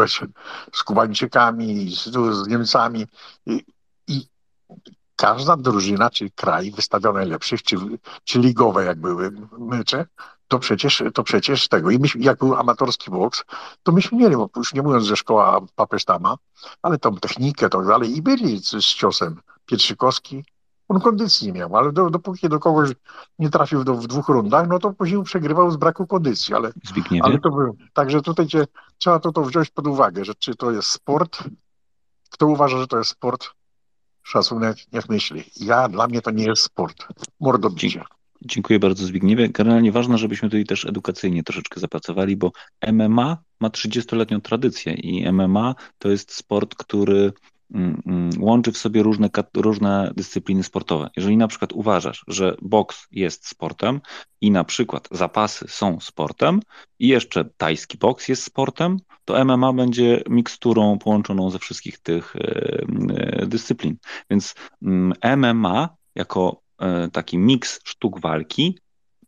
[0.73, 2.05] z Kubańczykami, z,
[2.37, 3.07] z Niemcami
[3.47, 3.65] i,
[4.09, 4.29] i
[5.17, 7.77] każda drużyna, czy kraj wystawiał najlepszych, czy,
[8.25, 10.07] czy ligowe, jak były mecze,
[10.51, 11.91] to przecież, to przecież tego.
[11.91, 13.45] I myśmy, jak był amatorski boks,
[13.83, 16.37] to myśmy mieli, bo już nie mówiąc, że szkoła Papesztama,
[16.83, 19.41] ale tą technikę, tak dalej, i byli z, z ciosem.
[19.67, 20.45] Pietrzykowski,
[20.89, 22.91] on kondycji nie miał, ale do, dopóki do kogoś
[23.39, 26.73] nie trafił do, w dwóch rundach, no to później przegrywał z braku kondycji, ale,
[27.23, 28.67] ale to był, także tutaj cię,
[28.99, 31.39] trzeba to, to wziąć pod uwagę, że czy to jest sport,
[32.31, 33.47] kto uważa, że to jest sport,
[34.23, 35.45] szacunek, niech myśli.
[35.57, 37.07] Ja, dla mnie to nie jest sport.
[37.41, 38.05] Mordobicie.
[38.43, 39.49] Dziękuję bardzo Zbigniewie.
[39.49, 42.53] Generalnie ważne, żebyśmy tutaj też edukacyjnie troszeczkę zapracowali, bo
[42.93, 47.33] MMA ma 30-letnią tradycję i MMA to jest sport, który
[47.75, 51.11] mm, mm, łączy w sobie różne, różne dyscypliny sportowe.
[51.17, 54.01] Jeżeli na przykład uważasz, że boks jest sportem
[54.41, 56.61] i na przykład zapasy są sportem
[56.99, 62.41] i jeszcze tajski boks jest sportem, to MMA będzie miksturą połączoną ze wszystkich tych e,
[63.09, 63.97] e, dyscyplin.
[64.31, 64.55] Więc
[65.37, 66.63] MMA mm, jako
[67.13, 68.79] taki miks sztuk walki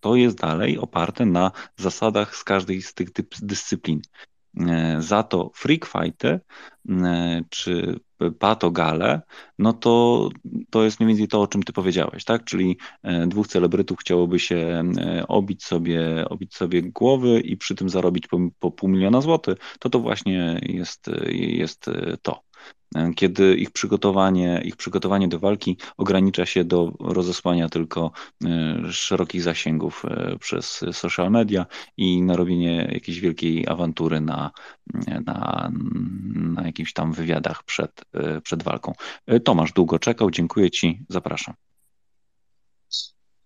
[0.01, 3.09] to jest dalej oparte na zasadach z każdej z tych
[3.43, 4.01] dyscyplin.
[4.61, 6.41] E, za to freak fighty
[6.89, 8.01] e, czy
[8.39, 9.23] patogale,
[9.59, 10.29] no to
[10.71, 12.45] to jest mniej więcej to, o czym ty powiedziałeś, tak?
[12.45, 14.83] Czyli e, dwóch celebrytów chciałoby się
[15.29, 19.91] obić sobie, obić sobie głowy i przy tym zarobić po, po pół miliona złotych, to
[19.91, 21.91] to właśnie jest, jest
[22.23, 22.43] to
[23.17, 28.11] kiedy ich przygotowanie, ich przygotowanie do walki ogranicza się do rozesłania tylko
[28.45, 31.67] e, szerokich zasięgów e, przez social media
[31.97, 34.51] i narobienie jakiejś wielkiej awantury na,
[35.27, 35.71] na,
[36.35, 38.93] na jakichś tam wywiadach przed, e, przed walką.
[39.45, 41.55] Tomasz długo czekał, dziękuję Ci, zapraszam.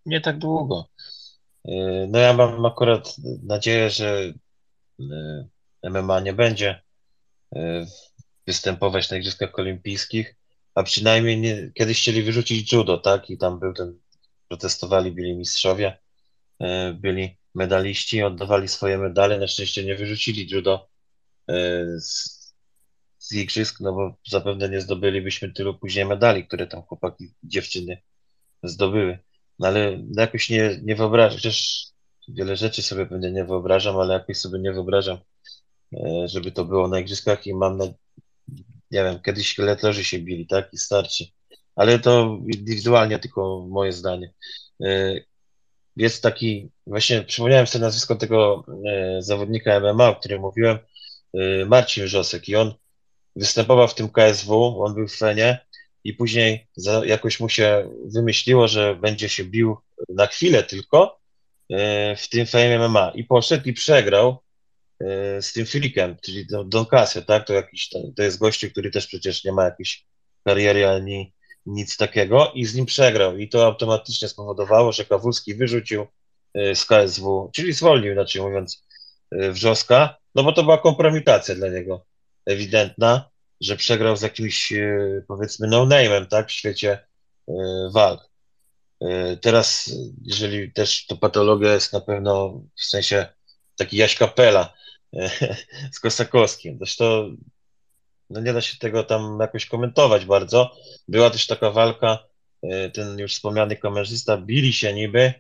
[0.07, 0.85] Nie tak długo.
[2.09, 4.33] No ja mam akurat nadzieję, że
[5.83, 6.83] MMA nie będzie
[8.47, 10.37] występować na Igrzyskach Olimpijskich,
[10.75, 13.31] a przynajmniej nie, kiedyś chcieli wyrzucić judo, tak?
[13.31, 13.99] I tam był ten,
[14.49, 15.99] protestowali, byli mistrzowie,
[16.61, 19.39] e, byli medaliści, oddawali swoje medale.
[19.39, 20.89] Na szczęście nie wyrzucili judo
[21.49, 22.37] e, z,
[23.19, 28.03] z igrzysk, no bo zapewne nie zdobylibyśmy tylu później medali, które tam chłopaki, dziewczyny
[28.63, 29.19] zdobyły.
[29.59, 31.87] No ale jakoś nie, nie wyobrażam, chociaż
[32.29, 35.19] wiele rzeczy sobie pewnie nie wyobrażam, ale jakoś sobie nie wyobrażam,
[35.93, 37.85] e, żeby to było na igrzyskach i mam, na,
[38.91, 41.25] nie wiem, kiedyś szkieletorzy się bili, tak, i starczy.
[41.77, 44.33] Ale to indywidualnie tylko moje zdanie.
[44.85, 45.21] E,
[45.97, 50.79] jest taki, właśnie przypomniałem sobie nazwisko tego e, zawodnika MMA, o którym mówiłem,
[51.35, 52.49] e, Marcin Wrzosek.
[52.49, 52.75] I on
[53.37, 55.67] występował w tym KSW, on był w Fenie
[56.05, 56.69] i później
[57.05, 59.77] jakoś mu się wymyśliło, że będzie się bił
[60.09, 61.21] na chwilę tylko
[62.17, 64.39] w tym Fame MMA i poszedł i przegrał
[65.41, 67.47] z tym Filikiem, czyli Don Casio, tak?
[67.47, 70.07] To, jakiś, to jest gościu, który też przecież nie ma jakiejś
[70.45, 71.33] kariery ani
[71.67, 73.39] nic takiego i z nim przegrał.
[73.39, 76.07] I to automatycznie spowodowało, że Kawulski wyrzucił
[76.55, 78.87] e, z KSW, czyli zwolnił, inaczej mówiąc,
[79.31, 82.05] e, Wrzoska, no bo to była kompromitacja dla niego
[82.47, 84.73] ewidentna, że przegrał z jakimś,
[85.29, 87.07] powiedzmy, no-name'em, tak, w świecie
[87.95, 88.31] walk.
[89.41, 89.91] Teraz,
[90.23, 93.27] jeżeli też to patologia jest na pewno w sensie
[93.77, 94.73] taki Jaś Kapela,
[95.93, 96.79] z Kosakowskim.
[96.79, 97.37] Zresztą
[98.31, 100.77] no nie da się tego tam jakoś komentować bardzo.
[101.09, 102.19] Była też taka walka,
[102.63, 105.33] e, ten już wspomniany kamerzysta bili się niby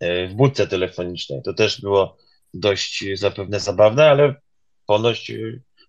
[0.00, 1.42] e, w budce telefonicznej.
[1.42, 2.16] To też było
[2.54, 4.34] dość zapewne zabawne, ale
[4.86, 5.34] ponoć e,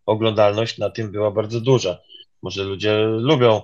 [0.06, 2.00] oglądalność na tym była bardzo duża.
[2.42, 3.62] Może ludzie lubią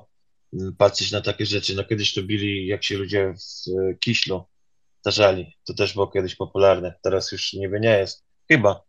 [0.77, 1.75] patrzeć na takie rzeczy.
[1.75, 4.45] No kiedyś to bili, jak się ludzie w Kiślu
[5.01, 5.57] zdarzali.
[5.67, 6.93] To też było kiedyś popularne.
[7.01, 8.25] Teraz już niby nie jest.
[8.51, 8.83] Chyba.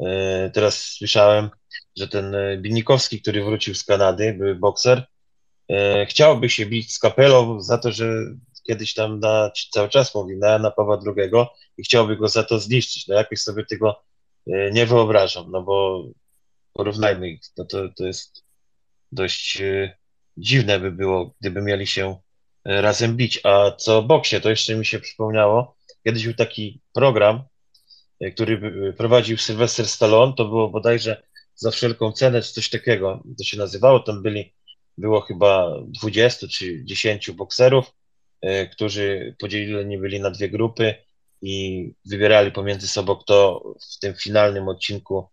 [0.00, 1.50] E, teraz słyszałem,
[1.96, 5.06] że ten e, Binikowski, który wrócił z Kanady, były bokser,
[5.68, 8.24] e, chciałby się bić z kapelą za to, że
[8.66, 11.30] kiedyś tam na, cały czas mówi na Jana Pawła II
[11.78, 13.08] i chciałby go za to zniszczyć.
[13.08, 14.02] No jakoś sobie tego
[14.46, 16.04] nie wyobrażam, no bo
[16.72, 18.44] porównajmy ich, no to, to jest
[19.12, 19.62] dość
[20.36, 22.16] dziwne by było, gdyby mieli się
[22.64, 23.40] razem bić.
[23.44, 27.44] A co boksie, to jeszcze mi się przypomniało, kiedyś był taki program,
[28.22, 31.22] E, który e, prowadził Sylwester Stallone, to było bodajże
[31.54, 34.00] za wszelką cenę, coś takiego to się nazywało.
[34.00, 34.54] Tam byli,
[34.98, 37.92] było chyba 20 czy 10 bokserów,
[38.40, 40.94] e, którzy podzieleni byli na dwie grupy
[41.42, 43.62] i wybierali pomiędzy sobą, kto
[43.96, 45.28] w tym finalnym odcinku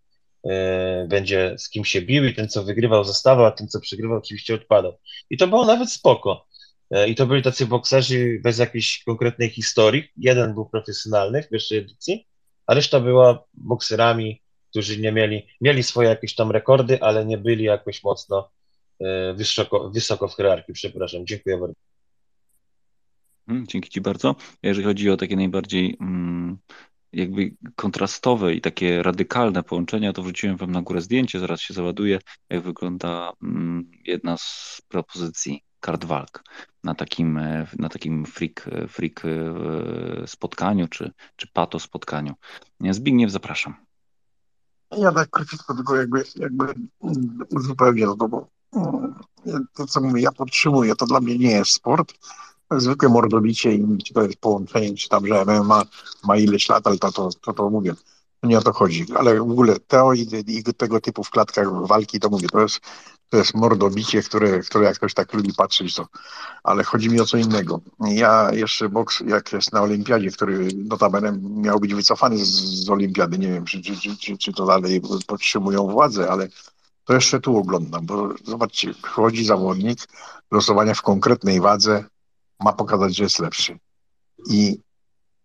[1.07, 4.53] będzie z kim się bił i ten, co wygrywał, zostawał, a ten, co przegrywał, oczywiście
[4.53, 4.97] odpadał.
[5.30, 6.47] I to było nawet spoko.
[7.07, 10.03] I to byli tacy bokserzy bez jakiejś konkretnej historii.
[10.18, 12.28] Jeden był profesjonalny w pierwszej edycji,
[12.68, 17.64] a reszta była bokserami, którzy nie mieli, mieli swoje jakieś tam rekordy, ale nie byli
[17.64, 18.52] jakoś mocno
[18.99, 20.74] e, wysoko, wysoko w hierarchii.
[20.74, 21.76] Przepraszam, dziękuję bardzo.
[23.48, 24.36] Hmm, dzięki Ci bardzo.
[24.64, 26.57] Jeżeli chodzi o takie najbardziej mm,
[27.14, 32.20] jakby kontrastowe i takie radykalne połączenia, to wrzuciłem Wam na górę zdjęcie, zaraz się załaduje,
[32.49, 36.43] jak wygląda mm, jedna z propozycji kart walk
[36.84, 42.34] na takim, e, na takim freak, e, freak e, spotkaniu czy, czy pato spotkaniu.
[42.91, 43.76] Zbigniew, zapraszam.
[44.97, 46.65] Ja tak króciutko tylko jakby, jakby
[47.49, 49.15] uzupełnię to, bo mm,
[49.73, 52.14] to co mówię, ja podtrzymuję, to dla mnie nie jest sport.
[52.72, 55.84] Zwykłe mordobicie i czy to jest połączenie, czy tam, że MMA
[56.23, 57.93] ma ileś lat, ale to, to, to, to mówię,
[58.43, 59.06] nie o to chodzi.
[59.15, 62.80] Ale w ogóle teorii i tego typu w klatkach walki, to mówię, to jest
[63.30, 66.07] to jest mordobicie, które, które jak ktoś tak lubi patrzeć, to,
[66.64, 67.81] ale chodzi mi o co innego.
[67.99, 72.49] Ja jeszcze boks, jak jest na olimpiadzie, który notabene miał być wycofany z,
[72.85, 76.47] z olimpiady, nie wiem, czy, czy, czy, czy to dalej podtrzymują władzę, ale
[77.06, 79.99] to jeszcze tu oglądam, bo zobaczcie, wchodzi zawodnik,
[80.51, 82.06] losowania w konkretnej wadze,
[82.60, 83.80] ma pokazać, że jest lepszy.
[84.49, 84.80] I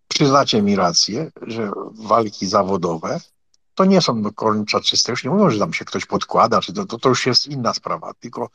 [0.09, 3.21] przyznacie mi rację, że walki zawodowe
[3.75, 5.13] to nie są do końca czyste.
[5.13, 7.75] Już nie mówią, że tam się ktoś podkłada, czy to, to, to już jest inna
[7.75, 8.15] sprawa.
[8.15, 8.51] Tylko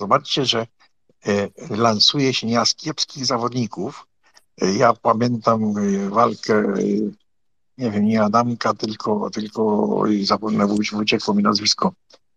[0.00, 0.66] zobaczcie, że
[1.26, 4.06] e, lansuje się nieraz kiepskich zawodników.
[4.60, 6.74] E, ja pamiętam e, walkę,
[7.78, 11.92] nie wiem, nie Adamka, tylko, tylko zapomnę, wyciekło mi nazwisko,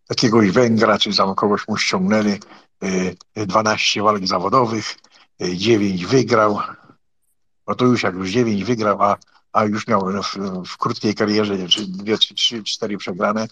[0.10, 2.40] jakiegoś Węgra, czy tam kogoś mu ściągnęli.
[3.36, 4.96] E, 12 walk zawodowych,
[5.40, 6.60] 9 wygrał.
[7.68, 9.18] No to już jak już 9 wygrał, a
[9.54, 11.58] a już miał w, w krótkiej karierze
[11.88, 13.48] dwie, czy trzy, cztery przegrane,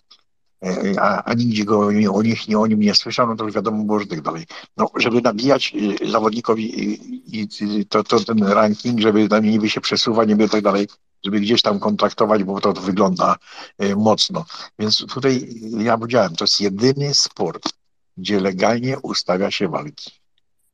[0.65, 3.43] e, a, a nigdzie go nie, o nich, nie o nim nie słyszał, no to
[3.43, 4.45] już wiadomo było, że tak dalej.
[4.77, 9.81] No, żeby nabijać e, zawodnikowi i, i to, to ten ranking, żeby tam niby się
[9.81, 10.87] przesuwa, niby tak dalej,
[11.25, 13.35] żeby gdzieś tam kontraktować, bo to wygląda
[13.77, 14.45] e, mocno.
[14.79, 17.73] Więc tutaj ja powiedziałem, to jest jedyny sport,
[18.17, 20.11] gdzie legalnie ustawia się walki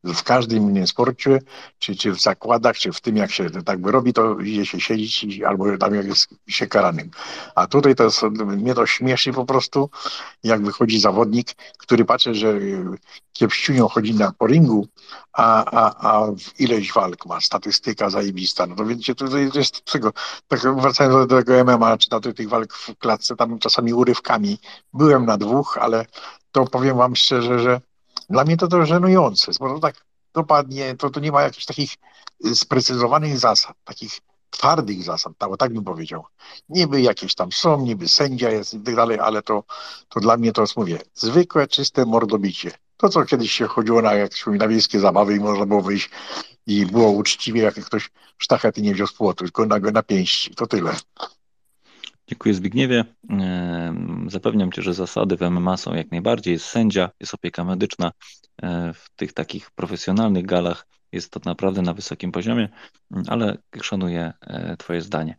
[0.04, 1.40] w każdym innym sporcie,
[1.80, 4.80] czy, czy w zakładach, czy w tym, jak się tak by robi, to idzie się
[4.82, 7.12] siedzieć albo tam jak jest się karanym.
[7.56, 9.90] A tutaj to jest, mnie to śmieszy po prostu,
[10.44, 11.48] jak wychodzi zawodnik,
[11.78, 12.54] który patrzy, że
[13.34, 14.88] kiepściunią chodzi na po ringu,
[15.34, 16.28] a, a, a
[16.60, 18.68] ileś walk ma, statystyka zajebista.
[18.68, 20.14] No to wiecie, to jest tego,
[20.48, 24.58] tak wracając do tego MMA, czy na tych walk w klatce, tam czasami urywkami.
[24.94, 26.06] Byłem na dwóch, ale
[26.52, 27.82] to powiem wam szczerze, że
[28.30, 31.94] dla mnie to to żenujące, bo to tak dopadnie, to, to nie ma jakichś takich
[32.46, 34.20] y, sprecyzowanych zasad, takich
[34.50, 36.26] twardych zasad, tak, tak bym powiedział.
[36.70, 39.64] Niby jakieś tam są, niby sędzia jest i tak dalej, ale to,
[40.10, 42.72] to dla mnie to jest, mówię, zwykłe, czyste mordobicie.
[42.98, 46.10] To, co kiedyś się chodziło na jakieś na wiejskie zabawy i można było wyjść
[46.68, 50.56] i było uczciwie, jak ktoś sztachety nie wziął z płotu, tylko na, na pięści.
[50.56, 50.96] To tyle.
[52.34, 53.06] Dziękuję Zbigniewie.
[54.28, 56.54] Zapewniam Cię, że zasady w MMA są jak najbardziej.
[56.54, 58.12] Jest sędzia, jest opieka medyczna.
[58.62, 62.70] E, w tych takich profesjonalnych galach jest to naprawdę na wysokim poziomie,
[63.28, 65.36] ale szanuję e, Twoje zdanie.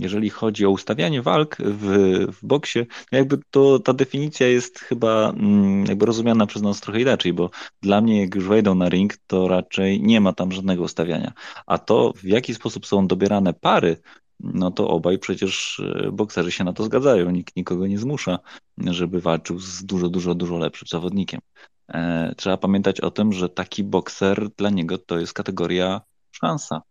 [0.00, 1.86] Jeżeli chodzi o ustawianie walk w,
[2.32, 7.32] w boksie, jakby to ta definicja jest chyba mm, jakby rozumiana przez nas trochę inaczej,
[7.32, 7.50] bo
[7.82, 11.32] dla mnie jak już wejdą na ring, to raczej nie ma tam żadnego ustawiania.
[11.66, 13.96] A to w jaki sposób są dobierane pary,
[14.40, 17.30] no to obaj przecież e, bokserzy się na to zgadzają.
[17.30, 18.38] Nikt nikogo nie zmusza,
[18.78, 21.40] żeby walczył z dużo, dużo, dużo lepszym zawodnikiem.
[21.88, 26.00] E, trzeba pamiętać o tym, że taki bokser dla niego to jest kategoria
[26.30, 26.82] szansa.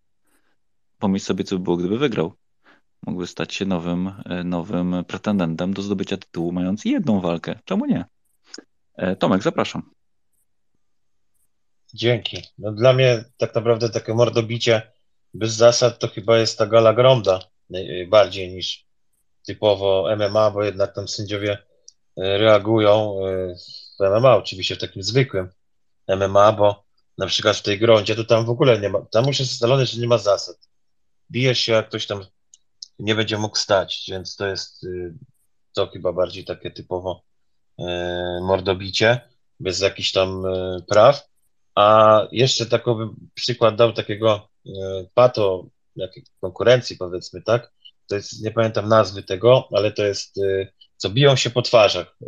[1.00, 2.34] Pomyśl sobie, co by było, gdyby wygrał.
[3.08, 7.60] Mógłby stać się nowym, e, nowym pretendentem do zdobycia tytułu, mając jedną walkę.
[7.66, 8.06] Czemu nie?
[9.20, 9.92] Tomek, zapraszam.
[11.94, 12.42] Dzięki.
[12.58, 14.93] No dla mnie tak naprawdę takie mordobicie
[15.34, 17.40] bez zasad to chyba jest ta gala Gromda
[18.08, 18.86] bardziej niż
[19.46, 21.58] typowo MMA, bo jednak tam sędziowie
[22.18, 23.56] e, reagują e,
[24.00, 25.50] w MMA, oczywiście w takim zwykłym
[26.08, 26.84] MMA, bo
[27.18, 29.86] na przykład w tej grądzie to tam w ogóle nie ma, tam już jest ustalone,
[29.86, 30.70] że nie ma zasad.
[31.32, 32.26] Bijesz się, jak ktoś tam
[33.00, 35.14] nie będzie mógł stać, więc to jest y,
[35.74, 37.24] to chyba bardziej takie typowo
[37.80, 39.22] e, mordobicie,
[39.60, 40.44] bez jakichś tam
[40.90, 41.28] praw.
[41.76, 44.53] A jeszcze takowy przykład dał takiego E,
[45.14, 47.72] pato jakiej konkurencji powiedzmy, tak?
[48.08, 50.68] To jest, nie pamiętam nazwy tego, ale to jest, e,
[50.98, 52.18] co biją się po twarzach.
[52.22, 52.26] E,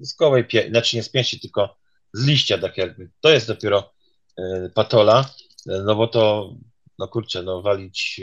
[0.00, 1.76] z gołej, znaczy nie z pięści, tylko
[2.12, 3.10] z liścia tak jakby.
[3.20, 3.92] To jest dopiero
[4.74, 5.30] patola,
[5.66, 6.54] no bo to,
[6.98, 8.20] no kurczę, no walić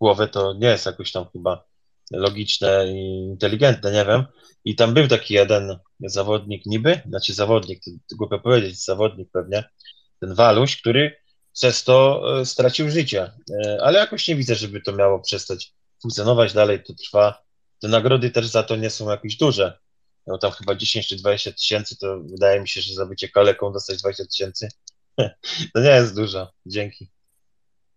[0.00, 1.64] głowę to nie jest jakoś tam chyba
[2.12, 4.24] logiczne i inteligentne, nie wiem.
[4.64, 9.64] I tam był taki jeden zawodnik niby, znaczy zawodnik, to głupio powiedzieć, zawodnik pewnie,
[10.20, 11.16] ten Waluś, który
[11.58, 13.32] przez to e, stracił życie.
[13.64, 15.72] E, ale jakoś nie widzę, żeby to miało przestać
[16.02, 17.42] funkcjonować dalej, to trwa.
[17.80, 19.78] Te nagrody też za to nie są jakieś duże.
[20.26, 23.72] No tam chyba 10 czy 20 tysięcy, to wydaje mi się, że za bycie kaleką
[23.72, 24.68] dostać 20 tysięcy
[25.74, 26.52] to nie jest dużo.
[26.66, 27.08] Dzięki.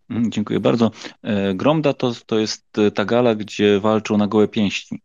[0.10, 0.92] Mm, dziękuję bardzo.
[1.24, 2.66] E, Gromda to, to jest
[2.96, 5.02] ta gala, gdzie walczą na gołe pięści,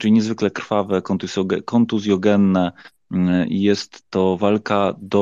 [0.00, 1.02] czyli niezwykle krwawe,
[1.64, 2.72] kontuzjogenne,
[3.48, 5.20] jest to walka do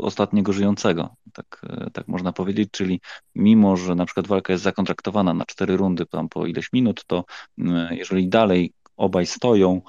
[0.00, 3.00] ostatniego żyjącego, tak, tak można powiedzieć, czyli
[3.34, 7.24] mimo, że na przykład walka jest zakontraktowana na cztery rundy tam po ileś minut, to
[7.58, 9.82] mm, jeżeli dalej obaj stoją,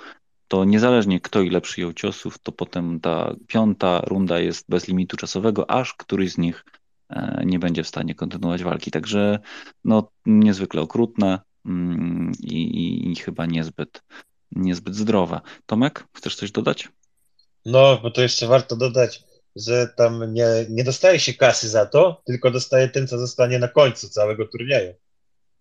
[0.48, 5.72] to niezależnie kto ile przyjął ciosów, to potem ta piąta runda jest bez limitu czasowego,
[5.72, 6.66] aż któryś z nich
[7.10, 8.92] e, nie będzie w stanie kontynuować walki.
[8.92, 9.40] Także
[9.84, 14.04] no, niezwykle okrutne mm, i, i, i chyba niezbyt
[14.52, 15.42] niezbyt zdrowe.
[15.66, 16.90] Tomek, chcesz coś dodać?
[17.66, 19.24] No, bo to jeszcze warto dodać,
[19.56, 23.68] że tam nie, nie dostaje się kasy za to, tylko dostaje ten, co zostanie na
[23.68, 24.94] końcu całego turnieju.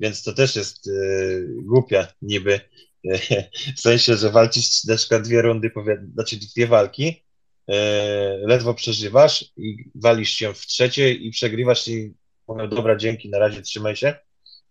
[0.01, 2.61] Więc to też jest y, głupia niby.
[3.77, 5.71] w sensie, że walczysz na przykład dwie rundy,
[6.15, 7.25] znaczy dwie walki,
[7.71, 7.75] y,
[8.47, 12.15] ledwo przeżywasz i walisz się w trzecie i przegrywasz i
[12.49, 14.15] mówią, dobra, dzięki, na razie trzymaj się,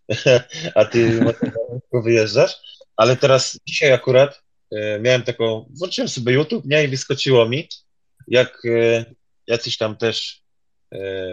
[0.75, 1.19] a ty
[2.03, 2.55] wyjeżdżasz.
[2.97, 4.41] Ale teraz dzisiaj akurat
[4.73, 7.69] y, miałem taką, włączyłem sobie YouTube, nie, i wyskoczyło mi,
[8.27, 8.63] jak
[9.47, 10.41] jacyś tam też,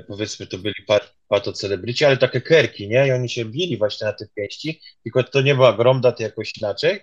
[0.09, 3.07] powiedzmy, to byli par, pato celebryci, ale takie kerki, nie?
[3.07, 6.53] I oni się bili właśnie na tych pięści, tylko to nie była gromda, to jakoś
[6.59, 7.01] inaczej.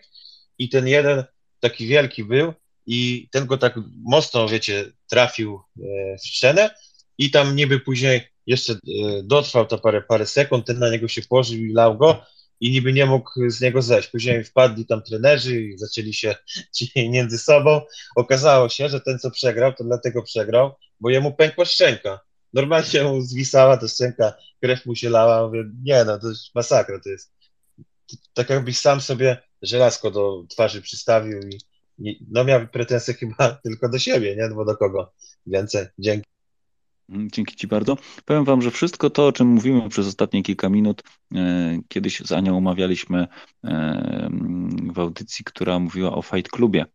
[0.57, 1.23] I ten jeden
[1.59, 2.53] taki wielki był
[2.85, 6.69] i ten go tak mocno, wiecie, trafił e, w szczenę
[7.17, 8.77] i tam niby później jeszcze e,
[9.23, 12.25] dotrwał to parę, parę sekund, ten na niego się położył i lał go
[12.59, 14.09] i niby nie mógł z niego zejść.
[14.09, 16.35] Później wpadli tam trenerzy i zaczęli się
[16.75, 17.81] ci między sobą.
[18.15, 22.19] Okazało się, że ten, co przegrał, to dlatego przegrał, bo jemu pękła szczęka
[22.53, 26.99] normalnie mu zwisała ta scenka, krew mu się lała, mówię, nie no, to jest masakra,
[26.99, 27.33] to jest
[28.33, 31.57] tak jakbyś sam sobie żelazko do twarzy przystawił i,
[32.09, 35.13] i no miał pretensje chyba tylko do siebie, nie, bo do kogo
[35.45, 35.85] więcej.
[35.99, 36.29] Dzięki.
[37.09, 37.97] Mm, dzięki Ci bardzo.
[38.25, 41.03] Powiem Wam, że wszystko to, o czym mówimy przez ostatnie kilka minut,
[41.35, 43.27] e, kiedyś z Anią omawialiśmy
[43.63, 44.29] e,
[44.93, 46.85] w audycji, która mówiła o Fight Clubie.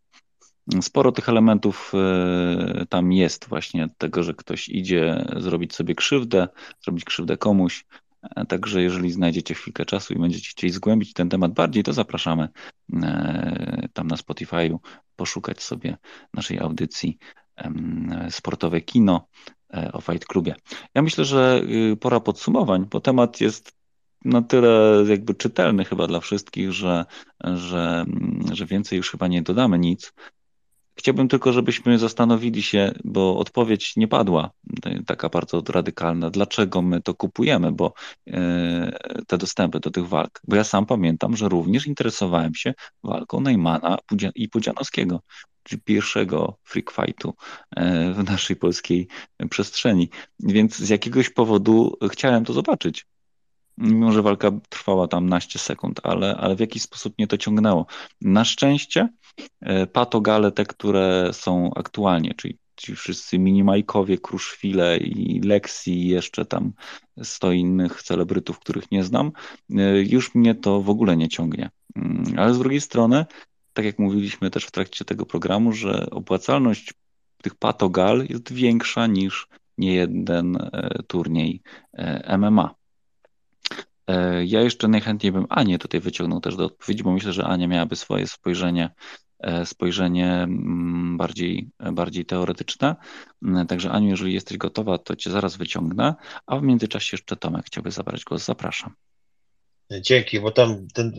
[0.81, 6.49] Sporo tych elementów e, tam jest właśnie tego, że ktoś idzie zrobić sobie krzywdę,
[6.85, 7.85] zrobić krzywdę komuś.
[8.49, 12.49] Także jeżeli znajdziecie chwilkę czasu i będziecie chcieli zgłębić ten temat bardziej, to zapraszamy
[13.93, 14.78] tam na Spotify'u,
[15.16, 15.97] poszukać sobie
[16.35, 17.19] naszej audycji
[18.31, 19.28] sportowe kino
[19.93, 20.55] o Fight Clubie.
[20.95, 23.73] Ja myślę, że y, pora podsumowań, bo temat jest
[24.25, 27.05] na tyle jakby czytelny chyba dla wszystkich, że,
[27.45, 28.05] że,
[28.53, 30.13] że więcej już chyba nie dodamy nic.
[30.97, 34.51] Chciałbym tylko, żebyśmy zastanowili się, bo odpowiedź nie padła,
[35.07, 37.93] taka bardzo radykalna, dlaczego my to kupujemy, bo
[38.27, 40.41] e, te dostępy do tych walk.
[40.49, 42.75] Bo ja sam pamiętam, że również interesowałem się
[43.05, 43.99] walką Neymana
[44.35, 45.21] i Pudzianowskiego,
[45.85, 47.35] pierwszego freak fightu
[47.77, 49.09] e, w naszej polskiej
[49.51, 50.09] przestrzeni.
[50.41, 53.07] Więc z jakiegoś powodu chciałem to zobaczyć.
[53.78, 57.86] Mimo, że walka trwała tam naście sekund, ale, ale w jakiś sposób mnie to ciągnęło.
[58.20, 59.09] Na szczęście
[59.61, 66.45] e, patogale, te, które są aktualnie, czyli ci wszyscy minimajkowie, Kruszwile i Lexi i jeszcze
[66.45, 66.73] tam
[67.23, 69.32] sto innych celebrytów, których nie znam,
[69.70, 71.70] e, już mnie to w ogóle nie ciągnie.
[71.97, 73.27] Mm, ale z drugiej strony,
[73.75, 76.95] tak jak mówiliśmy też w trakcie tego programu, że opłacalność
[77.43, 79.49] tych patogal jest większa niż
[79.79, 81.63] niejeden e, turniej
[82.39, 82.75] MMA.
[84.07, 87.69] E, ja jeszcze najchętniej bym Anię tutaj wyciągnął też do odpowiedzi, bo myślę, że Ania
[87.69, 88.91] miałaby swoje spojrzenie,
[89.39, 92.97] e, spojrzenie mm, bardziej, bardziej teoretyczne.
[93.43, 96.15] Mm, także Aniu, jeżeli jesteś gotowa, to cię zaraz wyciągnę,
[96.47, 98.45] a w międzyczasie jeszcze Tomek chciałby zabrać głos.
[98.45, 98.95] Zapraszam.
[100.01, 101.13] Dzięki, bo tam ten,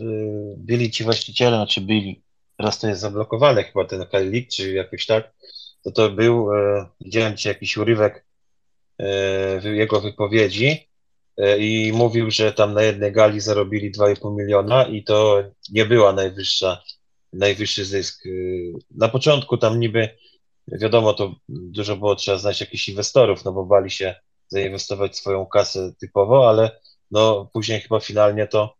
[0.56, 2.22] byli ci właściciele, znaczy byli,
[2.56, 5.34] teraz to jest zablokowane chyba ten Kalik, czy jakoś tak,
[5.84, 8.26] to to był, e, widziałem ci jakiś urywek
[9.62, 10.86] jego wypowiedzi,
[11.36, 16.12] E, i mówił, że tam na jednej gali zarobili 2,5 miliona i to nie była
[16.12, 16.82] najwyższa,
[17.32, 18.26] najwyższy zysk.
[18.26, 18.30] E,
[18.90, 20.08] na początku tam niby,
[20.68, 24.14] wiadomo, to dużo było trzeba znać jakichś inwestorów, no bo bali się
[24.48, 26.80] zainwestować swoją kasę typowo, ale
[27.10, 28.76] no później chyba finalnie to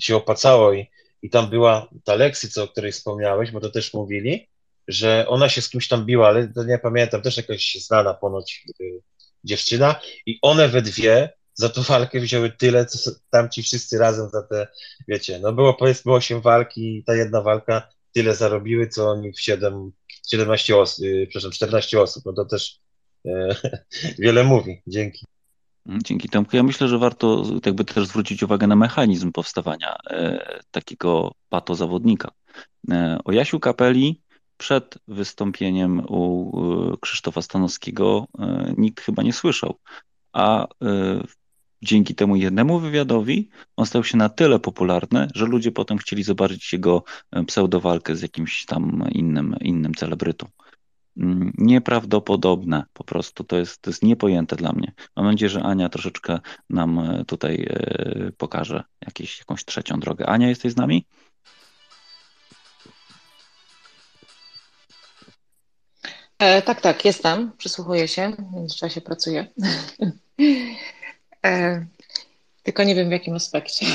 [0.00, 0.86] się opłacało i,
[1.22, 4.48] i tam była ta Lexi, co, o której wspomniałeś, bo to też mówili,
[4.88, 8.64] że ona się z kimś tam biła, ale to nie pamiętam, też jakaś znana ponoć
[8.80, 9.02] y,
[9.44, 14.42] dziewczyna i one we dwie za tą walkę wzięły tyle, co tamci wszyscy razem za
[14.42, 14.68] te,
[15.08, 19.40] wiecie, no było powiedzmy 8 walki i ta jedna walka tyle zarobiły, co oni w
[19.40, 19.92] 7,
[20.30, 22.80] 17 osób, yy, przepraszam, 14 osób, no to też
[23.26, 23.56] e,
[24.18, 24.82] wiele mówi.
[24.86, 25.26] Dzięki.
[25.88, 26.56] Mm, dzięki Tomku.
[26.56, 32.30] Ja myślę, że warto jakby też zwrócić uwagę na mechanizm powstawania e, takiego patozawodnika.
[32.90, 34.20] E, o Jasiu Kapeli
[34.56, 39.78] przed wystąpieniem u Krzysztofa Stanowskiego e, nikt chyba nie słyszał,
[40.32, 40.66] a
[41.82, 46.72] dzięki temu jednemu wywiadowi on stał się na tyle popularny, że ludzie potem chcieli zobaczyć
[46.72, 47.04] jego
[47.46, 50.46] pseudowalkę z jakimś tam innym, innym celebrytą.
[51.16, 54.92] Mm, nieprawdopodobne po prostu, to jest, to jest niepojęte dla mnie.
[55.16, 56.38] Mam nadzieję, że Ania troszeczkę
[56.70, 60.26] nam e, tutaj e, pokaże jakieś, jakąś trzecią drogę.
[60.26, 61.06] Ania, jesteś z nami?
[66.38, 67.52] E, tak, tak, jestem.
[67.58, 68.32] Przysłuchuję się.
[68.38, 69.46] W międzyczasie pracuję.
[71.44, 71.86] E,
[72.62, 73.86] tylko nie wiem w jakim aspekcie.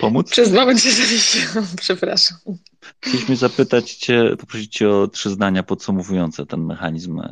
[0.00, 0.30] Pomóc?
[0.30, 2.38] Przez moment się zawiesiłam, przepraszam.
[3.06, 7.22] Chcieliśmy zapytać Cię, poprosić Cię o trzy zdania podsumowujące ten mechanizm,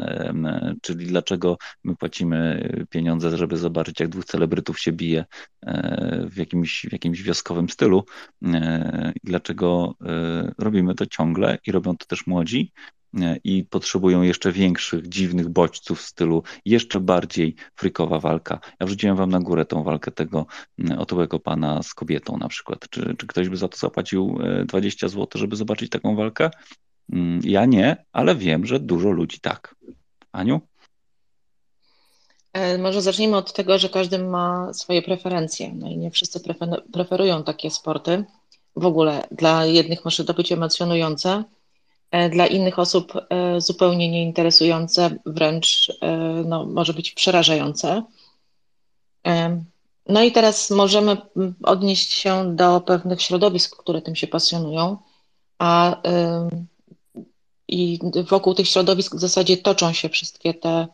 [0.83, 5.25] czyli dlaczego my płacimy pieniądze, żeby zobaczyć, jak dwóch celebrytów się bije
[5.67, 8.05] e, w jakimś, w jakimś wioskowym stylu
[8.45, 12.73] e, dlaczego e, robimy to ciągle i robią to też młodzi
[13.45, 18.61] i potrzebują jeszcze większych, dziwnych bodźców w stylu jeszcze bardziej frykowa walka.
[18.81, 20.47] Ja wrzuciłem wam na górę tą walkę tego
[20.99, 22.89] otyłego pana z kobietą na przykład.
[22.91, 26.51] Czy, czy ktoś by za to zapłacił 20 zł, żeby zobaczyć taką walkę?
[27.13, 29.75] Mm, ja nie, ale wiem, że dużo ludzi tak.
[30.33, 30.61] Aniu?
[32.53, 35.75] E, może zacznijmy od tego, że każdy ma swoje preferencje.
[35.75, 36.41] No i nie wszyscy
[36.93, 38.25] preferują takie sporty.
[38.77, 41.54] W ogóle dla jednych może to być emocjonujące, E,
[42.31, 46.17] dla innych osób e, zupełnie nieinteresujące, wręcz e,
[46.47, 48.03] no, może być przerażające.
[50.09, 51.17] No i teraz możemy
[51.63, 54.97] odnieść się do pewnych środowisk, które tym się pasjonują,
[55.59, 56.03] a
[57.69, 60.89] i wokół tych środowisk w zasadzie toczą się wszystkie te,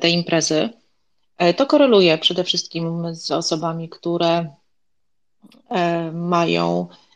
[0.00, 0.68] te imprezy.
[1.56, 4.54] To koreluje przede wszystkim z osobami, które
[6.12, 7.09] mają E,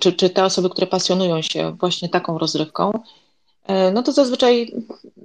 [0.00, 3.02] czy, czy te osoby, które pasjonują się właśnie taką rozrywką,
[3.64, 4.72] e, no to zazwyczaj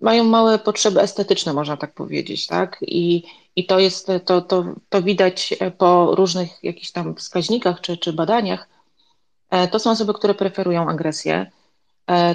[0.02, 2.78] mają małe potrzeby estetyczne, można tak powiedzieć, tak?
[2.82, 3.24] I,
[3.56, 8.70] i to jest, to, to, to widać po różnych jakichś tam wskaźnikach czy, czy badaniach.
[9.50, 11.52] E, to są osoby, które preferują agresję.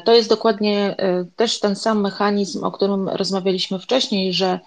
[0.04, 0.96] To jest dokładnie
[1.36, 4.60] też ten sam mechanizm, o którym rozmawialiśmy wcześniej, że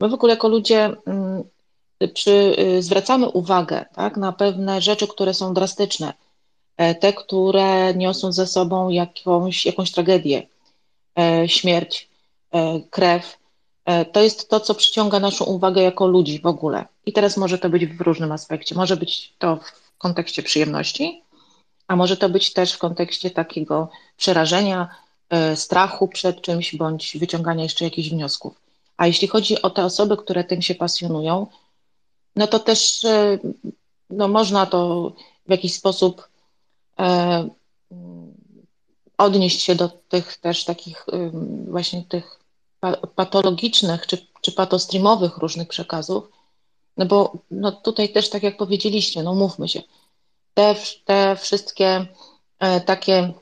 [0.00, 1.42] my w ogóle jako ludzie mm,
[2.14, 6.25] przy, zwracamy uwagę tak, na pewne rzeczy, które są drastyczne E,
[6.76, 10.46] te, które niosą ze sobą jakąś, jakąś tragedię,
[11.18, 12.08] e, śmierć,
[12.52, 13.38] e, krew.
[14.12, 16.84] To jest to, co przyciąga naszą uwagę jako ludzi w ogóle.
[17.06, 18.74] I teraz może to być w różnym aspekcie.
[18.74, 21.22] Może być to w kontekście przyjemności,
[21.88, 24.88] a może to być też w kontekście takiego przerażenia,
[25.54, 28.60] strachu przed czymś, bądź wyciągania jeszcze jakichś wniosków.
[28.96, 31.46] A jeśli chodzi o te osoby, które tym się pasjonują,
[32.36, 33.06] no to też
[34.10, 35.12] no, można to
[35.46, 36.35] w jakiś sposób E,
[39.18, 41.06] odnieść się do tych też takich
[41.68, 42.40] właśnie tych
[43.14, 46.28] patologicznych czy, czy patostreamowych różnych przekazów,
[46.96, 49.82] no bo no tutaj też tak jak powiedzieliście, no mówmy się,
[50.54, 50.74] te,
[51.04, 52.06] te wszystkie
[52.58, 53.32] e, takie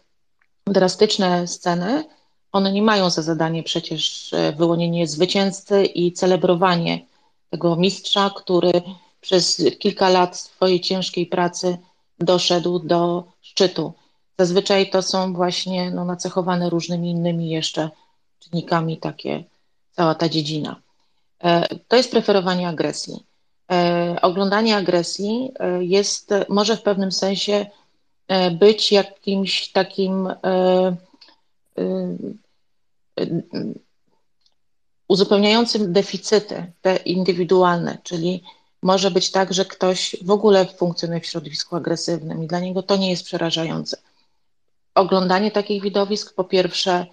[0.67, 2.05] drastyczne sceny,
[2.53, 7.07] one nie mają za zadanie przecież e, wyłonienie zwycięzcy i celebrowanie
[7.51, 8.73] tego mistrza, który
[9.21, 11.79] przez kilka lat swojej ciężkiej pracy
[12.19, 13.93] doszedł do szczytu.
[14.39, 17.91] Zazwyczaj to są właśnie no, nacechowane różnymi innymi jeszcze
[18.39, 19.45] czynnikami takie,
[19.91, 20.81] cała ta dziedzina.
[21.45, 23.25] E, to jest preferowanie agresji.
[23.73, 27.67] E, oglądanie agresji e, jest, może w pewnym sensie
[28.59, 30.29] być jakimś takim
[35.09, 38.43] uzupełniającym deficyty te indywidualne, czyli
[38.85, 42.97] może być tak, że ktoś w ogóle funkcjonuje w środowisku agresywnym i dla niego to
[42.97, 43.97] nie jest przerażające.
[44.95, 47.07] Oglądanie takich widowisk po pierwsze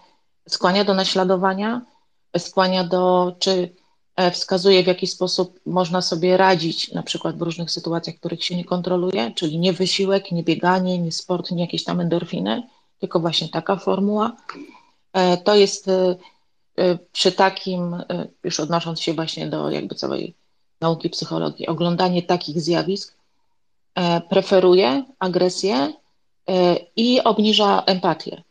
[0.49, 1.81] skłania do naśladowania,
[2.37, 3.75] skłania do, czy
[4.15, 8.55] e, wskazuje w jaki sposób można sobie radzić, na przykład w różnych sytuacjach, których się
[8.55, 12.63] nie kontroluje, czyli nie wysiłek, nie bieganie, nie sport, nie jakieś tam endorfiny,
[12.99, 14.37] tylko właśnie taka formuła.
[15.13, 16.15] E, to jest e,
[17.11, 18.03] przy takim,
[18.43, 20.40] już odnosząc się właśnie do jakby całej
[20.81, 23.13] nauki psychologii, oglądanie takich zjawisk
[23.95, 25.93] e, preferuje agresję
[26.49, 28.43] e, i obniża empatię.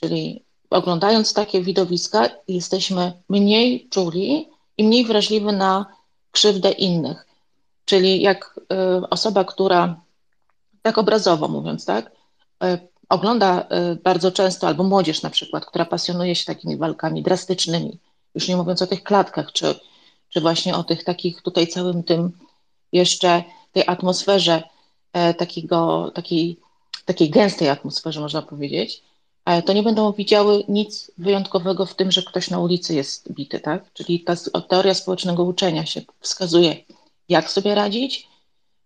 [0.00, 4.48] Czyli oglądając takie widowiska, jesteśmy mniej czuli
[4.78, 5.86] i mniej wrażliwi na
[6.30, 7.26] krzywdę innych.
[7.84, 10.00] Czyli jak e, osoba, która,
[10.82, 12.16] tak obrazowo mówiąc, tak,
[13.08, 13.66] ogląda
[14.04, 17.98] bardzo często, albo młodzież na przykład, która pasjonuje się takimi walkami drastycznymi,
[18.34, 19.74] już nie mówiąc o tych klatkach, czy
[20.36, 22.32] czy właśnie o tych takich tutaj całym tym
[22.92, 24.62] jeszcze tej atmosferze
[25.12, 26.60] e, takiego, takiej,
[27.04, 29.02] takiej gęstej atmosferze, można powiedzieć,
[29.44, 33.60] e, to nie będą widziały nic wyjątkowego w tym, że ktoś na ulicy jest bity,
[33.60, 33.92] tak?
[33.92, 34.34] Czyli ta
[34.68, 36.76] teoria społecznego uczenia się wskazuje,
[37.28, 38.28] jak sobie radzić,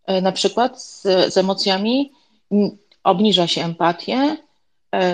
[0.07, 1.03] e, na przykład z,
[1.35, 2.13] z emocjami,
[3.05, 4.37] obniża się empatię,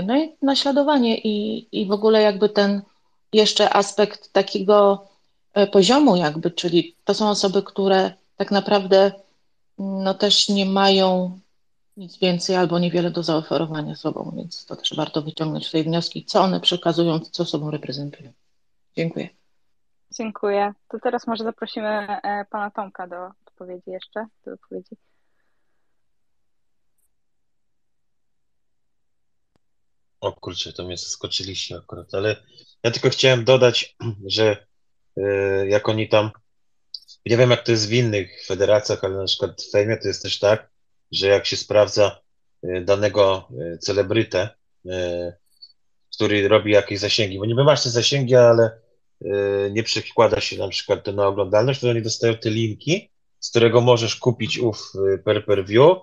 [0.07, 2.83] no i naśladowanie i, i w ogóle jakby ten
[3.33, 5.07] jeszcze aspekt takiego
[5.57, 9.13] E, poziomu, jakby, czyli to są osoby, które tak naprawdę
[9.79, 11.41] mm, no, też nie mają
[11.97, 16.41] nic więcej albo niewiele do zaoferowania sobą, więc to też warto wyciągnąć tutaj wnioski, co
[16.41, 18.33] one przekazują, co sobą reprezentują.
[18.97, 19.29] Dziękuję.
[20.11, 20.73] Dziękuję.
[20.89, 24.97] To teraz może zaprosimy e, pana Tomka do odpowiedzi jeszcze, do odpowiedzi.
[30.21, 32.37] O kurczę, to mnie zaskoczyliście akurat, ale
[32.83, 33.97] ja tylko chciałem dodać,
[34.37, 34.67] że
[35.69, 36.31] jak oni tam,
[37.27, 40.23] nie wiem jak to jest w innych federacjach, ale na przykład w Fejmie to jest
[40.23, 40.71] też tak,
[41.13, 42.21] że jak się sprawdza
[42.65, 44.49] y, danego y, celebrytę,
[46.15, 48.81] który robi jakieś zasięgi, bo niby masz te zasięgi, ale
[49.71, 53.11] nie przekłada się na przykład to na oglądalność, to oni dostają te linki,
[53.41, 54.93] z którego możesz kupić ów
[55.25, 55.99] per per view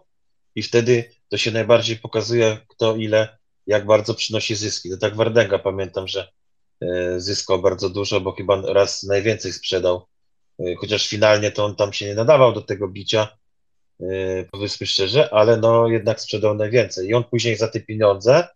[0.55, 3.37] i wtedy to się najbardziej pokazuje, kto ile,
[3.67, 4.89] jak bardzo przynosi zyski.
[4.89, 6.31] To tak Wardęga pamiętam, że
[7.17, 10.05] zyskał bardzo dużo, bo chyba raz najwięcej sprzedał,
[10.59, 13.37] Y, chociaż finalnie to on tam się nie nadawał do tego bicia,
[14.01, 17.07] y, powiedzmy szczerze, ale no jednak sprzedał najwięcej.
[17.07, 18.47] I on później za te pieniądze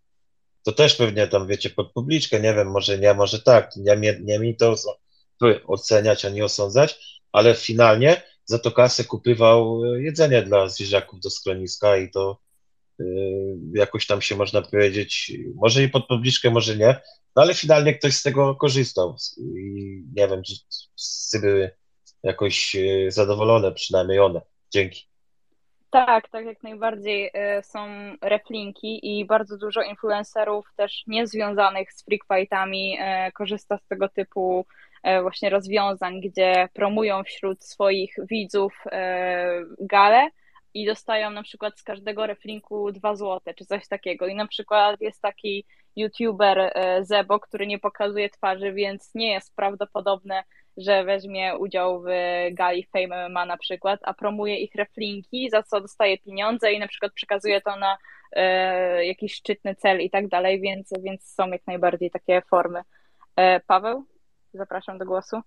[0.64, 4.40] to też pewnie tam, wiecie, pod publiczkę, nie wiem, może nie, może tak, nie, nie,
[4.40, 4.76] mi to
[5.68, 11.98] oceniać ani osądzać, ale finalnie za to kasę kupywał e, jedzenie dla zwierzaków do schroniska
[11.98, 12.40] i to
[13.74, 17.02] jakoś tam się można powiedzieć, może i pod publiczkę, może nie,
[17.36, 20.54] no ale finalnie ktoś z tego korzystał i nie wiem, czy
[20.96, 21.72] wszyscy były
[22.24, 24.42] jakoś e, zadowolone, przynajmniej one.
[24.74, 25.08] Dzięki.
[25.90, 27.88] Tak, tak jak najbardziej y, są
[28.22, 34.66] reflinki i bardzo dużo influencerów też niezwiązanych z freak fightami y, korzysta z tego typu
[35.08, 38.84] y, właśnie rozwiązań, gdzie promują wśród swoich widzów
[39.80, 40.30] gale
[40.82, 44.28] i dostają na przykład z każdego reflinku 2 złote czy coś takiego.
[44.28, 50.44] I na przykład jest taki youtuber Zebo, który nie pokazuje twarzy, więc nie jest prawdopodobne,
[50.78, 52.06] że weźmie udział w
[52.52, 56.88] gali Fame MMA na przykład, a promuje ich reflinki, za co dostaje pieniądze i na
[56.88, 57.98] przykład przekazuje to na
[58.32, 62.82] e, jakiś szczytny cel i tak dalej, więc, więc są jak najbardziej takie formy.
[63.36, 64.06] E, Paweł,
[64.54, 65.42] zapraszam do głosu.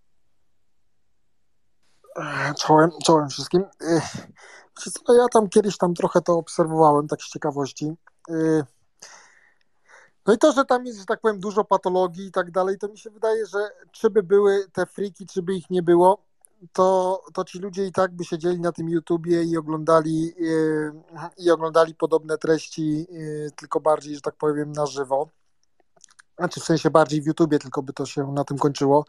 [2.58, 3.64] Czołem, czołem wszystkim.
[3.80, 4.00] E,
[5.08, 7.92] no ja tam kiedyś tam trochę to obserwowałem, tak z ciekawości.
[8.30, 8.64] E,
[10.26, 12.88] no i to, że tam jest, że tak powiem, dużo patologii i tak dalej, to
[12.88, 13.58] mi się wydaje, że
[13.92, 16.24] czy by były te friki, czy by ich nie było,
[16.72, 20.34] to, to ci ludzie i tak by siedzieli na tym YouTubie i oglądali,
[21.38, 23.06] i oglądali podobne treści,
[23.56, 25.28] tylko bardziej, że tak powiem, na żywo.
[26.38, 29.04] Znaczy w sensie bardziej w YouTubie, tylko by to się na tym kończyło.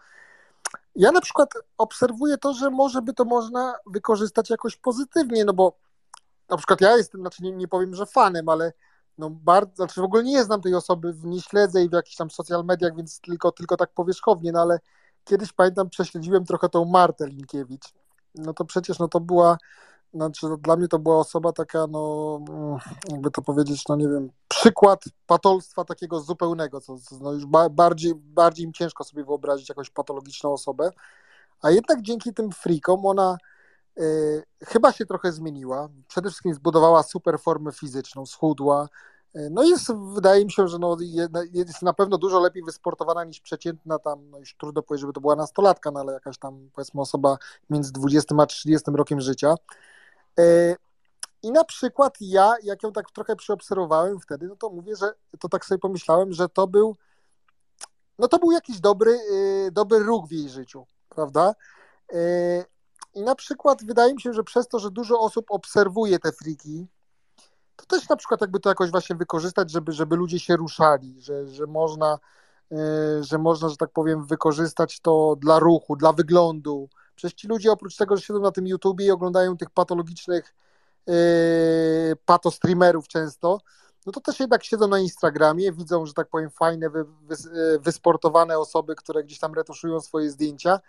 [0.96, 5.78] Ja na przykład obserwuję to, że może by to można wykorzystać jakoś pozytywnie, no bo
[6.50, 8.74] na przykład ja jestem, znaczy nie, nie powiem, że fanem, ale
[9.18, 12.30] no bardzo, znaczy w ogóle nie znam tej osoby, nie śledzę jej w jakichś tam
[12.30, 14.80] social mediach, więc tylko, tylko tak powierzchownie, no ale
[15.24, 17.94] kiedyś pamiętam, prześledziłem trochę tą Martę Linkiewicz.
[18.36, 19.58] No to przecież no to była,
[20.14, 22.40] znaczy dla mnie to była osoba taka, no
[23.12, 27.70] jakby to powiedzieć, no nie wiem, przykład patolstwa takiego zupełnego, co, co no już ba,
[27.70, 30.92] bardziej, bardziej im ciężko sobie wyobrazić jakąś patologiczną osobę,
[31.62, 33.38] a jednak dzięki tym frikom ona
[34.00, 35.90] y, chyba się trochę zmieniła.
[36.08, 38.88] Przede wszystkim zbudowała super formę fizyczną, schudła,
[39.52, 40.98] no jest, wydaje mi się, że no,
[41.54, 45.22] jest na pewno dużo lepiej wysportowana niż przeciętna tam, no już trudno powiedzieć, żeby to
[45.22, 47.38] była nastolatka, no ale jakaś tam powiedzmy osoba
[47.70, 49.56] między 20 a 30 rokiem życia.
[50.40, 50.76] E,
[51.44, 55.50] I na przykład ja, jak ją tak trochę przeobserwowałem wtedy, no to mówię, że to
[55.50, 56.98] tak sobie pomyślałem, że to był
[58.20, 61.54] no to był jakiś dobry, e, dobry ruch w jej życiu, prawda?
[62.14, 62.18] E,
[63.14, 66.88] I na przykład wydaje mi się, że przez to, że dużo osób obserwuje te friki,
[67.76, 71.48] to też na przykład jakby to jakoś właśnie wykorzystać, żeby, żeby ludzie się ruszali, że,
[71.48, 72.20] że można,
[73.22, 76.90] że można, że tak powiem, wykorzystać to dla ruchu, dla wyglądu.
[77.22, 80.54] Przecież ci ludzie oprócz tego, że siedzą na tym YouTubie i oglądają tych patologicznych
[81.08, 81.14] yy,
[82.26, 83.60] patostreamerów często,
[84.06, 87.36] no to też jednak siedzą na Instagramie, widzą, że tak powiem, fajne, wy, wy,
[87.80, 90.80] wysportowane osoby, które gdzieś tam retuszują swoje zdjęcia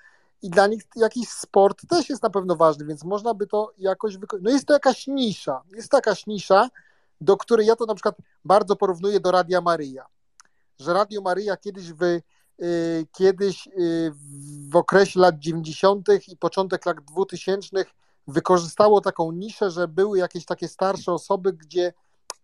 [0.43, 4.17] i dla nich jakiś sport też jest na pewno ważny, więc można by to jakoś
[4.17, 4.45] wykorzystać.
[4.45, 6.69] No jest to jakaś nisza, jest to jakaś nisza,
[7.21, 10.07] do której ja to na przykład bardzo porównuję do Radia Maryja,
[10.79, 12.23] że Radio Maryja kiedyś w, y,
[13.13, 14.13] kiedyś y,
[14.71, 16.09] w okresie lat 90.
[16.29, 17.85] i początek lat 2000
[18.27, 21.93] wykorzystało taką niszę, że były jakieś takie starsze osoby, gdzie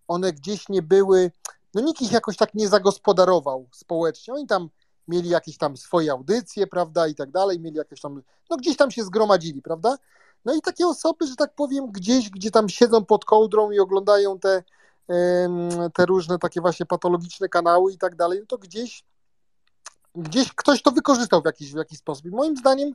[0.08, 1.30] one gdzieś nie były,
[1.74, 4.34] no nikt ich jakoś tak nie zagospodarował społecznie.
[4.34, 4.68] Oni tam
[5.08, 8.90] mieli jakieś tam swoje audycje, prawda, i tak dalej, mieli jakieś tam, no gdzieś tam
[8.90, 9.96] się zgromadzili, prawda?
[10.44, 14.38] No i takie osoby, że tak powiem, gdzieś, gdzie tam siedzą pod kołdrą i oglądają
[14.38, 14.62] te,
[15.94, 19.04] te różne takie właśnie patologiczne kanały i tak dalej, no to gdzieś,
[20.22, 22.26] gdzieś ktoś to wykorzystał w jakiś, w jakiś sposób.
[22.26, 22.94] I moim zdaniem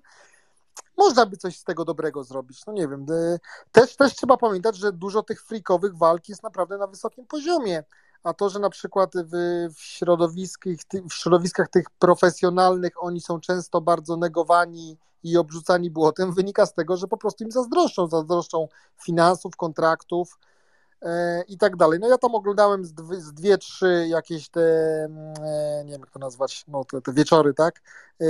[0.97, 2.65] można by coś z tego dobrego zrobić.
[2.65, 3.05] No nie wiem.
[3.11, 3.39] E,
[3.71, 7.83] też, też trzeba pamiętać, że dużo tych freakowych walk jest naprawdę na wysokim poziomie
[8.23, 9.31] a to, że na przykład w,
[9.75, 10.73] w, środowiskach,
[11.09, 16.97] w środowiskach tych profesjonalnych oni są często bardzo negowani i obrzucani błotem, wynika z tego,
[16.97, 18.67] że po prostu im zazdroszczą, zazdroszczą
[19.03, 20.39] finansów, kontraktów.
[21.03, 21.99] E, i tak dalej.
[21.99, 24.61] No ja tam oglądałem z, dwie, z dwie trzy jakieś te,
[25.05, 27.81] mm, e, nie wiem jak to nazwać, no te, te wieczory, tak,
[28.21, 28.25] e,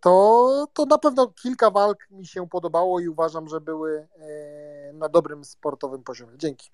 [0.00, 4.08] to, to na pewno kilka walk mi się podobało i uważam, że były
[4.94, 6.32] na dobrym sportowym poziomie.
[6.36, 6.70] Dzięki.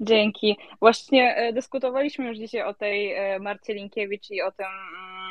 [0.00, 0.58] Dzięki.
[0.80, 5.21] Właśnie dyskutowaliśmy już dzisiaj o tej Marcie Linkiewicz i o tym, mm,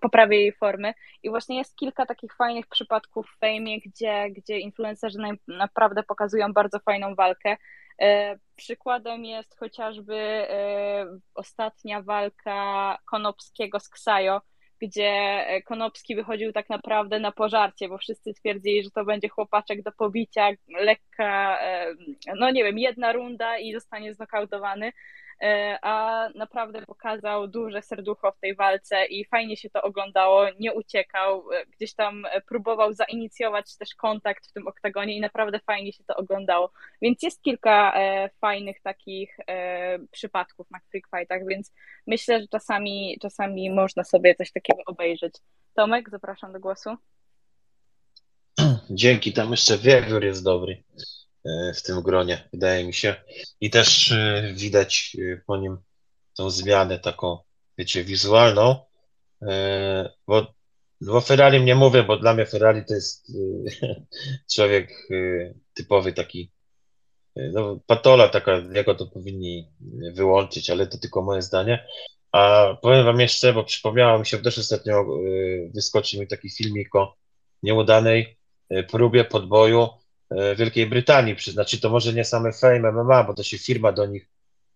[0.00, 5.18] poprawie jej formy i właśnie jest kilka takich fajnych przypadków w fejmie, gdzie, gdzie influencerzy
[5.48, 7.56] naprawdę pokazują bardzo fajną walkę.
[8.00, 10.46] E, przykładem jest chociażby
[11.34, 14.40] ostatnia walka Konopskiego z Ksajo,
[14.80, 15.10] gdzie
[15.46, 19.92] e, Konopski wychodził tak naprawdę na pożarcie, bo wszyscy twierdzili, że to będzie chłopaczek do
[19.92, 21.94] pobicia, lekka, e,
[22.36, 24.92] no nie wiem, jedna runda i zostanie znokautowany.
[25.42, 30.74] E, a naprawdę pokazał duże serducho w tej walce i fajnie się to oglądało, nie
[30.74, 36.04] uciekał, e, gdzieś tam próbował zainicjować też kontakt w tym oktagonie i naprawdę fajnie się
[36.04, 36.72] to oglądało.
[37.02, 39.36] Więc jest kilka e, fajnych takich
[40.10, 41.72] przypadków na Freak Fightach, więc
[42.06, 45.34] myślę, że czasami, czasami można sobie coś takiego obejrzeć.
[45.74, 46.96] Tomek, zapraszam do głosu.
[48.90, 50.82] Dzięki, tam jeszcze wiewiór jest dobry.
[51.46, 53.14] E, w tym gronie, wydaje mi się.
[53.60, 55.76] I też e, widać e, po nim
[56.36, 57.38] tą zmianę taką,
[57.78, 58.76] wiecie, wizualną,
[60.26, 60.54] bo,
[61.00, 63.32] bo Ferrari nie mówię, bo dla mnie Ferrari to jest
[64.54, 65.08] człowiek
[65.74, 66.52] typowy taki,
[67.36, 69.72] no patola taka, jego to powinni
[70.14, 71.86] wyłączyć, ale to tylko moje zdanie.
[72.32, 75.06] A powiem wam jeszcze, bo przypomniało mi się, też ostatnio
[75.74, 77.16] wyskoczył mi taki filmik o
[77.62, 78.38] nieudanej
[78.90, 79.88] próbie podboju
[80.30, 84.28] Wielkiej Brytanii, znaczy to może nie same Fame MMA, bo to się firma do nich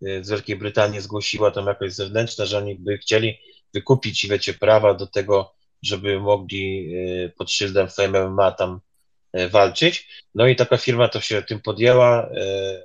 [0.07, 3.39] e, z Wielkiej Brytanii zgłosiła tam jakoś zewnętrzna, że oni by chcieli
[3.75, 8.81] wykupić, wiecie, prawa do tego, żeby mogli e, pod szyldem Fame MMA tam
[9.51, 10.25] walczyć.
[10.35, 12.29] No i taka firma to się tym podjęła.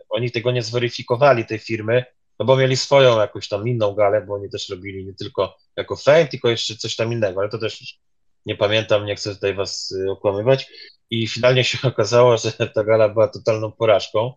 [0.10, 2.06] Oni tego nie zweryfikowali, tej firmy,
[2.40, 5.96] no bo mieli swoją jakąś tam inną galę, bo oni też robili nie tylko jako
[5.96, 8.00] Fame, tylko jeszcze coś tam innego, ale to też
[8.46, 10.68] nie pamiętam, nie chcę tutaj was okłamywać
[11.10, 14.34] i finalnie się okazało, że ta gala była totalną porażką.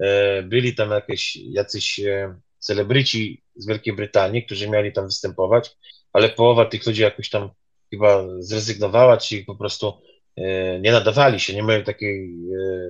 [0.00, 5.70] E, byli tam jakieś, jacyś e, celebryci z Wielkiej Brytanii, którzy mieli tam występować,
[6.12, 7.50] ale połowa tych ludzi jakoś tam
[7.90, 9.92] chyba zrezygnowała, czy po prostu
[10.36, 12.38] e, nie nadawali się, nie mieli takiej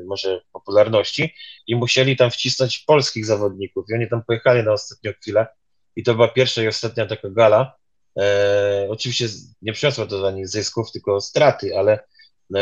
[0.07, 1.35] może popularności
[1.67, 5.47] i musieli tam wcisnąć polskich zawodników i oni tam pojechali na ostatnią chwilę
[5.99, 7.77] i to była pierwsza i ostatnia taka gala.
[8.19, 9.27] E, oczywiście
[9.63, 11.99] nie przyniosła to ani zysków, tylko straty, ale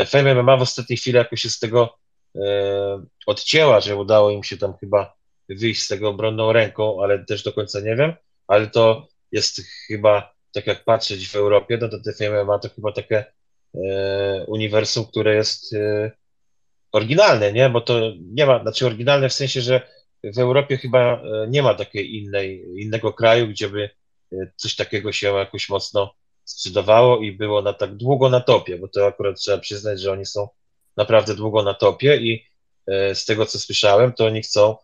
[0.05, 1.97] Fame MMA w ostatniej chwili jakoś się z tego
[2.35, 5.13] e, odcięła, że udało im się tam chyba
[5.49, 8.13] wyjść z tego obronną ręką, ale też do końca nie wiem,
[8.47, 12.69] ale to jest chyba, tak jak patrzeć w Europie, no to te Fame MMA to
[12.69, 13.25] chyba takie
[13.75, 16.11] e, uniwersum, które jest e,
[16.91, 17.69] oryginalne, nie?
[17.69, 19.81] Bo to nie ma, znaczy oryginalne w sensie, że
[20.23, 23.89] w Europie chyba e, nie ma takiej innej, innego kraju, gdzie by
[24.33, 26.13] e, coś takiego się jakoś mocno
[26.47, 30.25] sprzedawało i było na tak długo na topie, bo to akurat trzeba przyznać, że oni
[30.25, 30.47] są
[30.97, 32.45] naprawdę długo na topie i
[32.87, 34.77] e, z tego co słyszałem, to oni chcą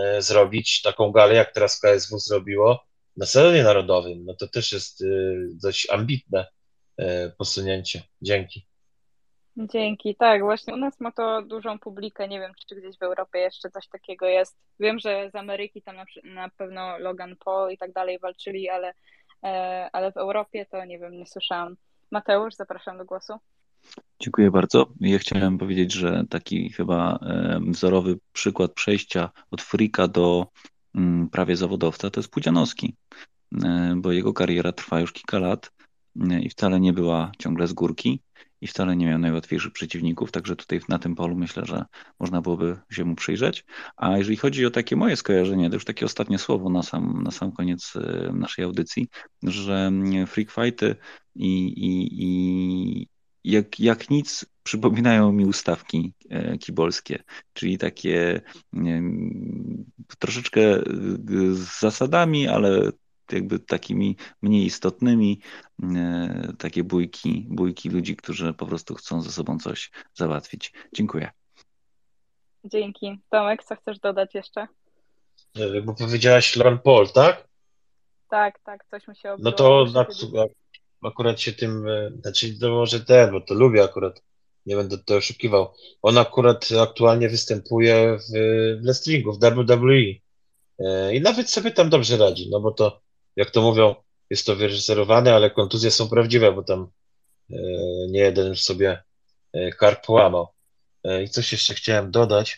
[0.00, 2.84] e, zrobić taką galę, jak teraz KSW zrobiło
[3.16, 4.24] na sezonie narodowym.
[4.24, 5.06] No to też jest e,
[5.62, 6.46] dość ambitne
[7.38, 8.02] posunięcie.
[8.22, 8.66] Dzięki.
[9.56, 13.38] Dzięki, tak, właśnie u nas ma to dużą publikę, nie wiem, czy gdzieś w Europie
[13.38, 14.56] jeszcze coś takiego jest.
[14.80, 18.94] Wiem, że z Ameryki tam na, na pewno Logan Paul i tak dalej walczyli, ale
[19.92, 21.76] ale w Europie to nie wiem, nie słyszałam.
[22.10, 23.32] Mateusz, zapraszam do głosu.
[24.20, 24.86] Dziękuję bardzo.
[25.00, 30.46] Ja chciałem powiedzieć, że taki chyba e, wzorowy przykład przejścia od frika do
[30.94, 32.96] mm, prawie zawodowca to jest Pudzianowski,
[33.64, 35.70] e, bo jego kariera trwa już kilka lat
[36.40, 38.20] i wcale nie była ciągle z górki
[38.64, 41.84] i wcale nie miał najłatwiejszych przeciwników, także tutaj na tym polu myślę, że
[42.20, 43.64] można byłoby się mu przyjrzeć.
[43.96, 47.30] A jeżeli chodzi o takie moje skojarzenie, to już takie ostatnie słowo na sam, na
[47.30, 49.08] sam koniec e, naszej audycji,
[49.42, 50.96] że mm, freak fighty
[51.34, 53.08] i, i, i
[53.44, 57.22] jak, jak nic przypominają mi ustawki e, kibolskie,
[57.52, 58.40] czyli takie
[60.18, 60.82] troszeczkę e,
[61.52, 62.90] z zasadami, ale
[63.32, 65.40] jakby takimi mniej istotnymi,
[65.82, 70.72] e, takie bójki, bójki ludzi, którzy po prostu chcą ze sobą coś załatwić.
[70.94, 71.30] Dziękuję.
[72.64, 73.18] Dzięki.
[73.30, 74.66] Tomek, co chcesz dodać jeszcze?
[75.84, 77.48] Bo powiedziałaś Lauren Paul, tak?
[78.28, 79.50] Tak, tak, coś mi się obiło.
[79.50, 79.86] No to
[81.02, 84.22] akurat się tym, e, znaczy to może ten, bo to lubię akurat,
[84.66, 85.74] nie będę to oszukiwał.
[86.02, 88.22] On akurat aktualnie występuje w,
[88.80, 90.14] w wrestlingu, w WWE.
[90.78, 93.00] E, I nawet sobie tam dobrze radzi, no bo to
[93.36, 93.94] jak to mówią,
[94.30, 96.90] jest to wyreżyserowane, ale kontuzje są prawdziwe, bo tam
[97.50, 97.56] e,
[98.08, 99.02] nie jeden sobie
[99.52, 100.48] e, karp połamał.
[101.04, 102.56] E, I coś jeszcze chciałem dodać.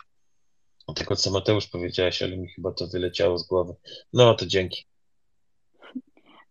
[0.94, 3.74] tego, co Mateusz powiedziałeś, ale mi chyba to wyleciało z głowy.
[4.12, 4.84] No to dzięki.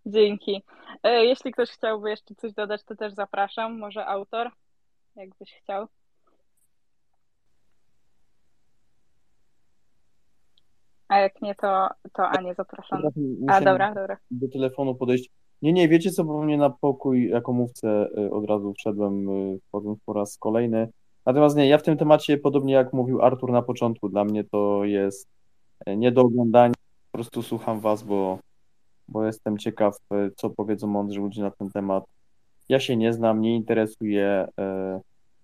[0.05, 0.63] Dzięki.
[1.03, 3.79] Jeśli ktoś chciałby jeszcze coś dodać, to też zapraszam.
[3.79, 4.51] Może autor,
[5.15, 5.87] jakbyś chciał.
[11.15, 13.01] A jak nie, to, to Anię zapraszam.
[13.47, 14.17] A dobra, dobra.
[14.31, 15.29] do telefonu podejść.
[15.61, 19.59] Nie, nie, wiecie co, bo mnie na pokój jako mówcę y, od razu wszedłem, y,
[19.67, 20.87] wchodząc po raz kolejny.
[21.25, 24.85] Natomiast nie, ja w tym temacie, podobnie jak mówił Artur na początku, dla mnie to
[24.85, 25.27] jest
[25.87, 26.73] y, nie do oglądania,
[27.11, 28.39] po prostu słucham was, bo,
[29.07, 29.97] bo jestem ciekaw,
[30.35, 32.03] co powiedzą mądrzy ludzie na ten temat.
[32.69, 34.47] Ja się nie znam, nie interesuję,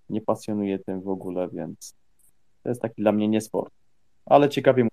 [0.10, 1.95] nie pasjonuję tym w ogóle, więc
[2.64, 3.73] to jest taki dla mnie nie sport.
[4.26, 4.88] Ale ciekawie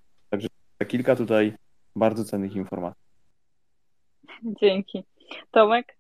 [0.85, 1.57] kilka tutaj
[1.97, 3.03] bardzo cennych informacji.
[4.43, 5.05] Dzięki.
[5.51, 5.97] Tomek,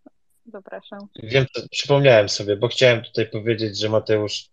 [0.47, 0.99] zapraszam.
[1.23, 4.51] Wiem, przypomniałem sobie, bo chciałem tutaj powiedzieć, że Mateusz,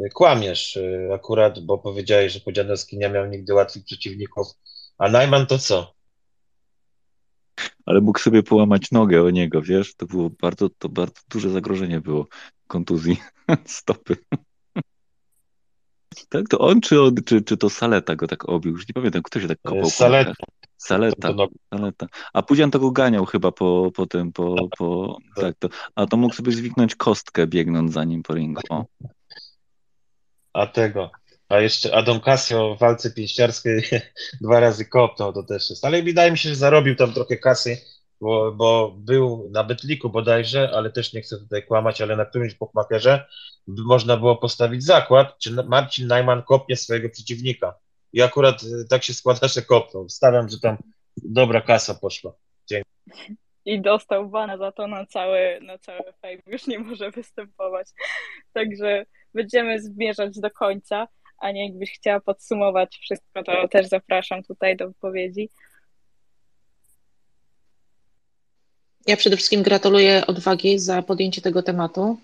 [0.00, 4.46] y, kłamiesz y, akurat, bo powiedziałeś, że Podzianowski nie miał nigdy łatwych przeciwników,
[4.98, 5.96] a Najman to co?
[7.86, 9.94] Ale mógł sobie połamać nogę o niego, wiesz?
[9.94, 12.26] To było bardzo, to bardzo duże zagrożenie było
[12.66, 13.16] kontuzji
[13.64, 14.16] stopy.
[16.28, 18.72] Tak, to on czy, on, czy, czy to Saleta go tak obił?
[18.72, 20.32] Już nie pamiętam, kto się tak kopał Saleta.
[20.76, 22.06] Saleta, To- Saleta.
[22.32, 25.68] A Pudzian to go ganiał chyba po, po tym, po, po, tak to.
[25.94, 28.60] A to mógł sobie zwiknąć kostkę biegnąc za nim po ringu.
[28.70, 28.84] O.
[30.52, 31.10] A tego.
[31.48, 33.82] A jeszcze Adam Casio w walce pięściarskiej
[34.42, 35.84] dwa razy kopnął, to też jest.
[35.84, 37.78] Ale wydaje mi się, że zarobił tam trochę kasy,
[38.20, 42.54] bo, bo był na Betliku bodajże, ale też nie chcę tutaj kłamać, ale na którymś
[42.54, 43.26] bookmakerze
[43.66, 47.74] można było postawić zakład, czy Marcin Najman kopnie swojego przeciwnika.
[48.12, 50.08] I akurat y, tak się składa, że kopnął.
[50.08, 50.76] Stawiam, że tam
[51.16, 52.32] dobra kasa poszła.
[52.66, 52.90] Dzięki.
[53.64, 56.38] I dostał bana za to na cały, na cały fame.
[56.46, 57.88] Już nie może występować.
[58.52, 61.08] Także będziemy zmierzać do końca.
[61.38, 65.50] A nie jakbyś chciała podsumować wszystko, to też zapraszam tutaj do wypowiedzi.
[69.06, 72.18] Ja przede wszystkim gratuluję odwagi za podjęcie tego tematu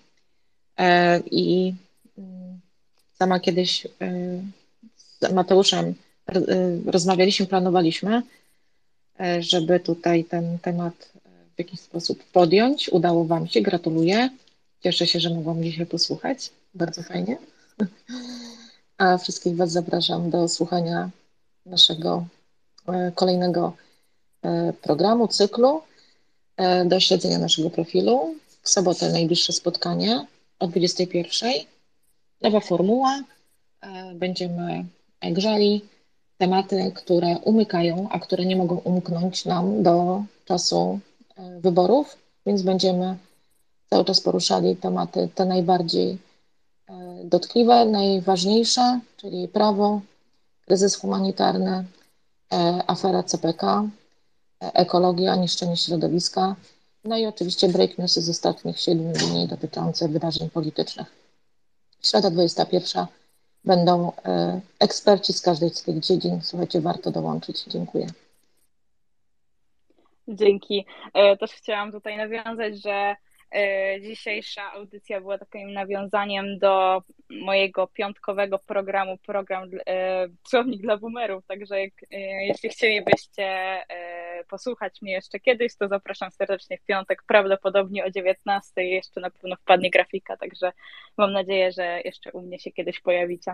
[0.77, 1.73] E, i
[2.17, 2.59] mm,
[3.13, 3.89] sama kiedyś e,
[4.97, 5.93] z Mateuszem
[6.29, 6.41] e,
[6.85, 8.21] rozmawialiśmy, planowaliśmy,
[9.39, 11.13] żeby tutaj ten temat
[11.55, 12.89] w jakiś sposób podjąć.
[12.89, 14.29] Udało Wam się, gratuluję.
[14.83, 16.51] Cieszę się, że mogłam dzisiaj posłuchać.
[16.73, 17.37] Bardzo fajnie.
[18.97, 21.09] A wszystkich Was zapraszam do słuchania
[21.65, 22.25] naszego
[23.15, 23.73] kolejnego
[24.81, 25.81] programu, cyklu,
[26.85, 28.35] do śledzenia naszego profilu.
[28.61, 30.25] W sobotę najbliższe spotkanie
[30.59, 31.51] o 21.
[32.41, 33.23] Nowa formuła.
[33.81, 34.85] E, Będziemy
[35.21, 35.81] grzali
[36.37, 40.99] tematy, które umykają, a które nie mogą umknąć nam do czasu
[41.37, 43.17] e, wyborów, więc będziemy
[43.89, 46.17] cały czas poruszali tematy te najbardziej
[46.89, 50.01] e, dotkliwe, najważniejsze, czyli prawo,
[50.65, 51.85] kryzys humanitarny,
[52.53, 53.89] e, afera CPK, e,
[54.73, 56.55] ekologia, niszczenie środowiska,
[57.03, 61.07] no i oczywiście break newsy z ostatnich 7 dni dotyczące wydarzeń politycznych.
[62.03, 63.05] Środa 21
[63.65, 66.39] będą e, eksperci z każdej z tych dziedzin.
[66.41, 67.63] Słuchajcie, warto dołączyć.
[67.63, 68.07] Dziękuję.
[70.27, 70.85] Dzięki.
[71.13, 73.15] E, Też chciałam tutaj nawiązać, że
[74.01, 81.45] dzisiejsza audycja była takim nawiązaniem do mojego piątkowego programu, program e, Słownik dla Boomerów.
[81.45, 87.23] Także jak, e, jeśli chcielibyście e, posłuchać mnie jeszcze kiedyś, to zapraszam serdecznie w piątek,
[87.27, 88.83] prawdopodobnie o 19.
[88.83, 90.71] Jeszcze na pewno wpadnie grafika, także
[91.17, 93.53] mam nadzieję, że jeszcze u mnie się kiedyś pojawicie.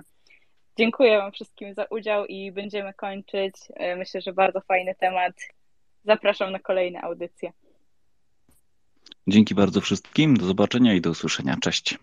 [0.78, 3.56] Dziękuję Wam wszystkim za udział i będziemy kończyć.
[3.76, 5.34] E, Myślę, że bardzo fajny temat.
[6.04, 7.52] Zapraszam na kolejne audycje.
[9.30, 10.38] Dzięki bardzo wszystkim.
[10.38, 11.58] Do zobaczenia i do usłyszenia.
[11.62, 11.98] Cześć.